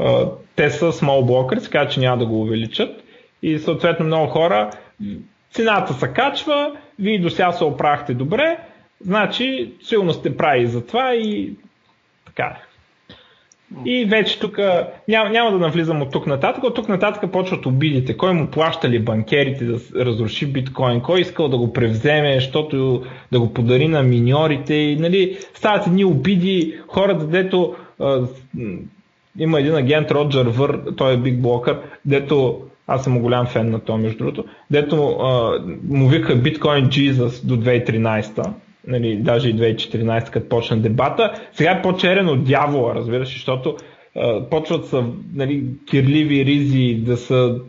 а, 0.00 0.26
те 0.56 0.70
са 0.70 0.92
small 0.92 1.24
blockers, 1.24 1.64
така 1.64 1.88
че 1.88 2.00
няма 2.00 2.18
да 2.18 2.26
го 2.26 2.40
увеличат 2.40 3.02
и 3.42 3.58
съответно 3.58 4.06
много 4.06 4.26
хора 4.26 4.70
цената 5.50 5.94
се 5.94 6.08
качва, 6.08 6.76
вие 6.98 7.18
до 7.18 7.30
сега 7.30 7.52
се 7.52 7.64
оправихте 7.64 8.14
добре, 8.14 8.58
значи 9.00 9.72
силно 9.82 10.12
сте 10.12 10.36
прави 10.36 10.66
за 10.66 10.86
това 10.86 11.14
и 11.14 11.52
така. 12.26 12.56
И 13.84 14.04
вече 14.04 14.40
тук 14.40 14.58
няма, 15.08 15.30
няма 15.30 15.50
да 15.50 15.58
навлизам 15.58 16.02
от 16.02 16.12
тук 16.12 16.26
нататък, 16.26 16.64
от 16.64 16.74
тук 16.74 16.88
нататък 16.88 17.32
почват 17.32 17.66
обидите. 17.66 18.16
Кой 18.16 18.32
му 18.32 18.46
плащали 18.46 18.98
банкерите 18.98 19.64
да 19.64 19.78
разруши 20.04 20.46
биткоин, 20.46 21.00
кой 21.00 21.20
искал 21.20 21.48
да 21.48 21.58
го 21.58 21.72
превземе, 21.72 22.34
защото 22.34 23.02
да 23.32 23.40
го 23.40 23.54
подари 23.54 23.88
на 23.88 24.02
миньорите. 24.02 24.74
И, 24.74 24.96
нали, 24.96 25.38
стават 25.54 25.86
едни 25.86 26.04
обиди, 26.04 26.74
хората, 26.88 27.26
дето 27.26 27.74
а, 28.00 28.20
има 29.38 29.60
един 29.60 29.74
агент 29.74 30.10
Роджер 30.10 30.46
Вър, 30.46 30.80
той 30.96 31.14
е 31.14 31.16
биг 31.16 31.40
блокър, 31.40 31.78
дето 32.04 32.60
аз 32.86 33.04
съм 33.04 33.20
голям 33.20 33.46
фен 33.46 33.70
на 33.70 33.80
това 33.80 33.98
между 33.98 34.18
другото, 34.18 34.44
дето 34.70 35.08
а, 35.08 35.58
му 35.88 36.08
вика 36.08 36.36
биткоин 36.36 36.86
Jesus 36.86 37.46
до 37.46 37.56
2013 37.56 38.52
нали, 38.86 39.16
даже 39.16 39.48
и 39.48 39.56
2014, 39.56 40.30
като 40.30 40.48
почна 40.48 40.76
дебата. 40.76 41.32
Сега 41.52 41.70
е 41.70 41.82
по-черен 41.82 42.28
от 42.28 42.44
дявола, 42.44 42.94
разбираш, 42.94 43.32
защото 43.32 43.76
а, 44.16 44.48
почват 44.50 44.86
са 44.86 45.04
нали, 45.34 45.64
кирливи 45.90 46.44
ризи 46.44 46.94
да 46.94 47.16
са 47.16 47.60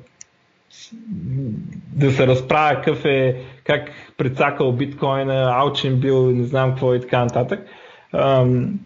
да 1.93 2.11
се 2.11 2.27
разправя 2.27 2.75
какъв 2.75 3.05
е, 3.05 3.41
как 3.63 3.91
прецакал 4.17 4.71
биткоина, 4.71 5.51
алчен 5.53 5.99
бил, 5.99 6.31
не 6.31 6.43
знам 6.43 6.69
какво 6.69 6.95
и 6.95 7.01
така 7.01 7.23
нататък. 7.23 7.65
Ам, 8.13 8.79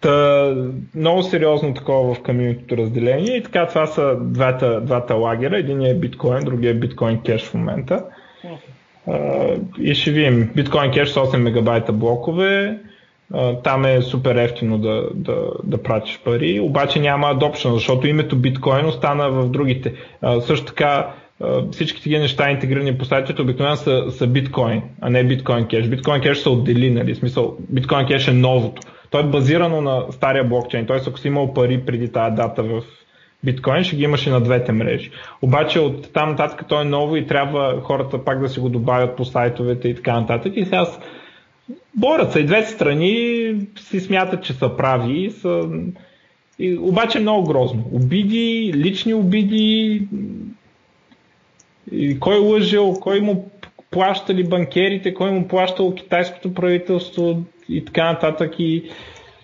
та, 0.00 0.54
много 0.94 1.22
сериозно 1.22 1.74
такова 1.74 2.14
в 2.14 2.22
камионното 2.22 2.76
разделение 2.76 3.36
и 3.36 3.42
така 3.42 3.66
това 3.66 3.86
са 3.86 4.16
двата, 4.20 4.80
двата 4.80 5.14
лагера. 5.14 5.58
Един 5.58 5.82
е 5.82 5.94
биткоин, 5.94 6.44
другия 6.44 6.70
е 6.70 6.74
биткоин 6.74 7.20
кеш 7.22 7.44
в 7.44 7.54
момента 7.54 8.04
и 9.80 9.94
ще 9.94 10.10
видим. 10.10 10.50
Биткоин 10.56 10.90
кеш 10.90 11.08
с 11.08 11.14
8 11.14 11.36
мегабайта 11.36 11.92
блокове. 11.92 12.78
Там 13.64 13.84
е 13.84 14.02
супер 14.02 14.36
ефтино 14.36 14.78
да, 14.78 15.08
да, 15.14 15.36
да 15.64 15.82
пратиш 15.82 16.20
пари, 16.24 16.60
обаче 16.60 17.00
няма 17.00 17.26
adoption, 17.26 17.72
защото 17.72 18.06
името 18.06 18.36
биткоин 18.36 18.86
остана 18.86 19.30
в 19.30 19.48
другите. 19.48 19.94
Също 20.40 20.66
така 20.66 21.14
всичките 21.72 22.08
ги 22.08 22.18
неща 22.18 22.50
интегрирани 22.50 22.98
по 22.98 23.04
сайтовете 23.04 23.42
обикновено 23.42 23.76
са, 23.76 24.10
са 24.10 24.26
биткоин, 24.26 24.82
а 25.00 25.10
не 25.10 25.24
биткоин 25.24 25.66
кеш. 25.66 25.88
Биткоин 25.88 26.22
кеш 26.22 26.38
са 26.38 26.50
отдели, 26.50 26.90
нали? 26.90 27.14
смисъл, 27.14 27.56
биткоин 27.70 28.06
кеш 28.06 28.28
е 28.28 28.32
новото. 28.32 28.82
Той 29.10 29.20
е 29.20 29.26
базирано 29.26 29.80
на 29.80 30.04
стария 30.10 30.44
блокчейн, 30.44 30.86
т.е. 30.86 30.96
ако 31.08 31.18
си 31.18 31.28
имал 31.28 31.54
пари 31.54 31.82
преди 31.86 32.12
тази 32.12 32.34
дата 32.34 32.62
в 32.62 32.82
биткоин, 33.44 33.84
ще 33.84 33.96
ги 33.96 34.02
имаш 34.02 34.26
и 34.26 34.30
на 34.30 34.40
двете 34.40 34.72
мрежи. 34.72 35.10
Обаче 35.42 35.80
от 35.80 36.12
там 36.12 36.30
нататък 36.30 36.64
той 36.68 36.82
е 36.82 36.84
ново 36.84 37.16
и 37.16 37.26
трябва 37.26 37.80
хората 37.80 38.24
пак 38.24 38.40
да 38.40 38.48
си 38.48 38.60
го 38.60 38.68
добавят 38.68 39.16
по 39.16 39.24
сайтовете 39.24 39.88
и 39.88 39.94
така 39.94 40.20
нататък. 40.20 40.52
И 40.56 40.64
сега 40.64 40.86
борят 41.96 42.32
се 42.32 42.40
и 42.40 42.46
двете 42.46 42.68
страни 42.68 43.16
си 43.78 44.00
смятат, 44.00 44.44
че 44.44 44.52
са 44.52 44.76
прави. 44.76 45.30
Са... 45.30 45.68
И, 46.58 46.78
обаче 46.78 47.18
е 47.18 47.20
много 47.20 47.44
грозно. 47.48 47.84
Обиди, 47.92 48.72
лични 48.74 49.14
обиди, 49.14 50.02
и 51.92 52.20
кой 52.20 52.36
е 52.36 52.38
лъжил, 52.38 52.94
кой 53.00 53.20
му 53.20 53.50
плащали 53.90 54.44
банкерите, 54.44 55.14
кой 55.14 55.30
му 55.30 55.48
плащал 55.48 55.94
китайското 55.94 56.54
правителство 56.54 57.42
и 57.68 57.84
така 57.84 58.12
нататък. 58.12 58.54
И 58.58 58.90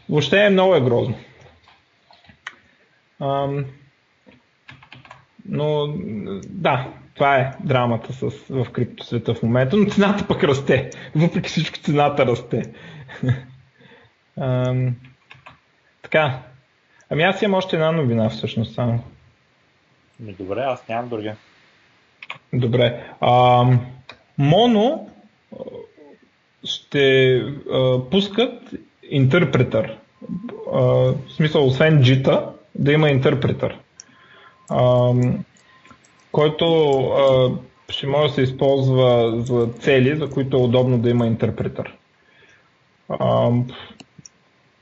въобще 0.08 0.44
е 0.46 0.50
много 0.50 0.74
е 0.74 0.80
грозно. 0.80 1.14
Но 5.48 5.94
да, 6.48 6.88
това 7.14 7.36
е 7.36 7.52
драмата 7.64 8.12
с, 8.12 8.30
в 8.50 8.66
криптосвета 8.72 9.34
в 9.34 9.42
момента, 9.42 9.76
но 9.76 9.90
цената 9.90 10.26
пък 10.26 10.44
расте. 10.44 10.90
Въпреки 11.14 11.48
всичко 11.48 11.78
цената 11.78 12.26
расте. 12.26 12.62
Ам, 14.40 14.94
така. 16.02 16.38
Ами 17.10 17.22
аз 17.22 17.42
имам 17.42 17.58
още 17.58 17.76
една 17.76 17.92
новина 17.92 18.28
всъщност 18.28 18.74
само. 18.74 19.02
Ми 20.20 20.32
добре, 20.32 20.60
аз 20.60 20.88
нямам 20.88 21.08
други. 21.08 21.32
Добре. 22.52 23.04
Ам, 23.20 23.80
Моно 24.40 25.10
ще 26.64 27.34
а, 27.72 28.00
пускат 28.10 28.70
интерпретър. 29.10 29.98
А, 30.72 30.80
в 30.80 31.14
смисъл, 31.36 31.66
освен 31.66 32.02
джита, 32.02 32.52
да 32.74 32.92
има 32.92 33.10
интерпретър 33.10 33.79
който 36.32 36.98
а, 37.00 37.50
ще 37.88 38.06
може 38.06 38.28
да 38.28 38.34
се 38.34 38.42
използва 38.42 39.40
за 39.40 39.66
цели, 39.66 40.16
за 40.16 40.30
които 40.30 40.56
е 40.56 40.60
удобно 40.60 40.98
да 40.98 41.10
има 41.10 41.26
интерпретър. 41.26 41.96
А, 43.08 43.50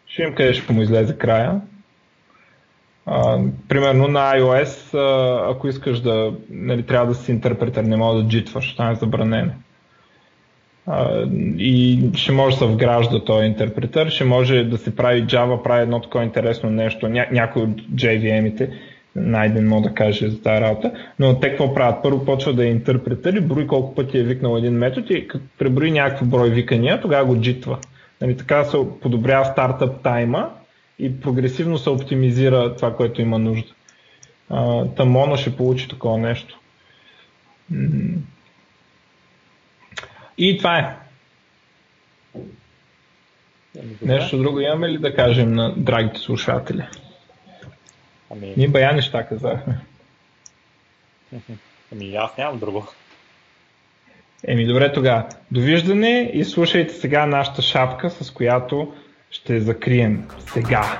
ще 0.07 0.23
им 0.23 0.35
къде 0.35 0.55
ще 0.55 0.73
му 0.73 0.83
излезе 0.83 1.19
края. 1.19 1.61
А, 3.07 3.39
примерно 3.69 4.09
на 4.09 4.35
iOS, 4.37 4.95
а, 4.95 5.51
ако 5.51 5.69
искаш 5.69 6.01
да, 6.01 6.33
нали, 6.51 6.83
трябва 6.83 7.07
да 7.07 7.15
си 7.15 7.33
интерпретър, 7.33 7.85
не 7.85 7.97
мога 7.97 8.23
да 8.23 8.29
джитваш, 8.29 8.73
това 8.73 8.91
е 8.91 8.95
забранено. 8.95 9.53
Uh, 10.89 11.57
и 11.59 12.01
ще 12.15 12.33
може 12.33 12.57
да 12.57 12.59
се 12.59 12.73
вгражда 12.73 13.25
този 13.25 13.47
интерпретър, 13.47 14.11
ще 14.11 14.25
може 14.25 14.65
да 14.65 14.79
се 14.79 14.97
прави 14.97 15.25
Java, 15.25 15.63
прави 15.63 15.83
едно 15.83 16.01
такова 16.01 16.25
интересно 16.25 16.71
нещо, 16.71 17.07
ня- 17.07 17.33
някои 17.33 17.63
от 17.63 17.81
JVM-ите 17.81 18.71
найден, 19.21 19.69
мога 19.69 19.89
да 19.89 19.95
каже, 19.95 20.29
за 20.29 20.43
тази 20.43 20.61
работа. 20.61 20.93
Но 21.19 21.41
те 21.41 21.49
какво 21.49 21.75
правят? 21.75 22.03
Първо 22.03 22.25
почва 22.25 22.53
да 22.53 22.67
е 22.67 22.71
и 22.71 23.41
брои 23.41 23.67
колко 23.67 23.95
пъти 23.95 24.19
е 24.19 24.23
викнал 24.23 24.57
един 24.57 24.73
метод 24.73 25.15
и 25.15 25.29
като 25.29 25.45
преброи 25.59 25.91
някакъв 25.91 26.29
брой 26.29 26.51
викания, 26.51 27.01
тогава 27.01 27.27
го 27.27 27.41
джитва. 27.41 27.79
Нали, 28.21 28.37
така 28.37 28.65
се 28.65 28.77
подобрява 29.03 29.45
стартъп 29.45 30.03
тайма 30.03 30.51
и 30.99 31.21
прогресивно 31.21 31.79
се 31.79 31.91
оптимизира 31.91 32.77
това, 32.77 32.97
което 32.97 33.23
има 33.23 33.39
нужда. 33.39 33.73
Тамона 34.97 35.37
ще 35.37 35.57
получи 35.57 35.89
такова 35.89 36.19
нещо. 36.19 36.59
И 40.39 40.59
това 40.59 40.79
е. 40.79 40.97
Добре. 43.75 44.15
Нещо 44.15 44.39
друго 44.39 44.61
имаме 44.61 44.89
ли 44.89 44.99
да 44.99 45.15
кажем 45.15 45.53
на 45.53 45.75
драгите 45.77 46.21
слушатели? 46.21 46.85
Ами... 48.31 48.55
Ние 48.57 48.69
бая 48.69 48.93
неща 48.93 49.27
казахме. 49.27 49.81
Ами 51.93 52.17
аз 52.17 52.37
нямам 52.39 52.59
друго. 52.59 52.87
Еми 54.47 54.67
добре 54.67 54.93
тогава. 54.93 55.29
Довиждане 55.51 56.31
и 56.35 56.45
слушайте 56.45 56.95
сега 56.95 57.27
нашата 57.27 57.63
шапка, 57.63 58.11
с 58.11 58.31
която 58.31 58.95
ще 59.31 59.61
закрием 59.61 60.29
сега. 60.53 60.99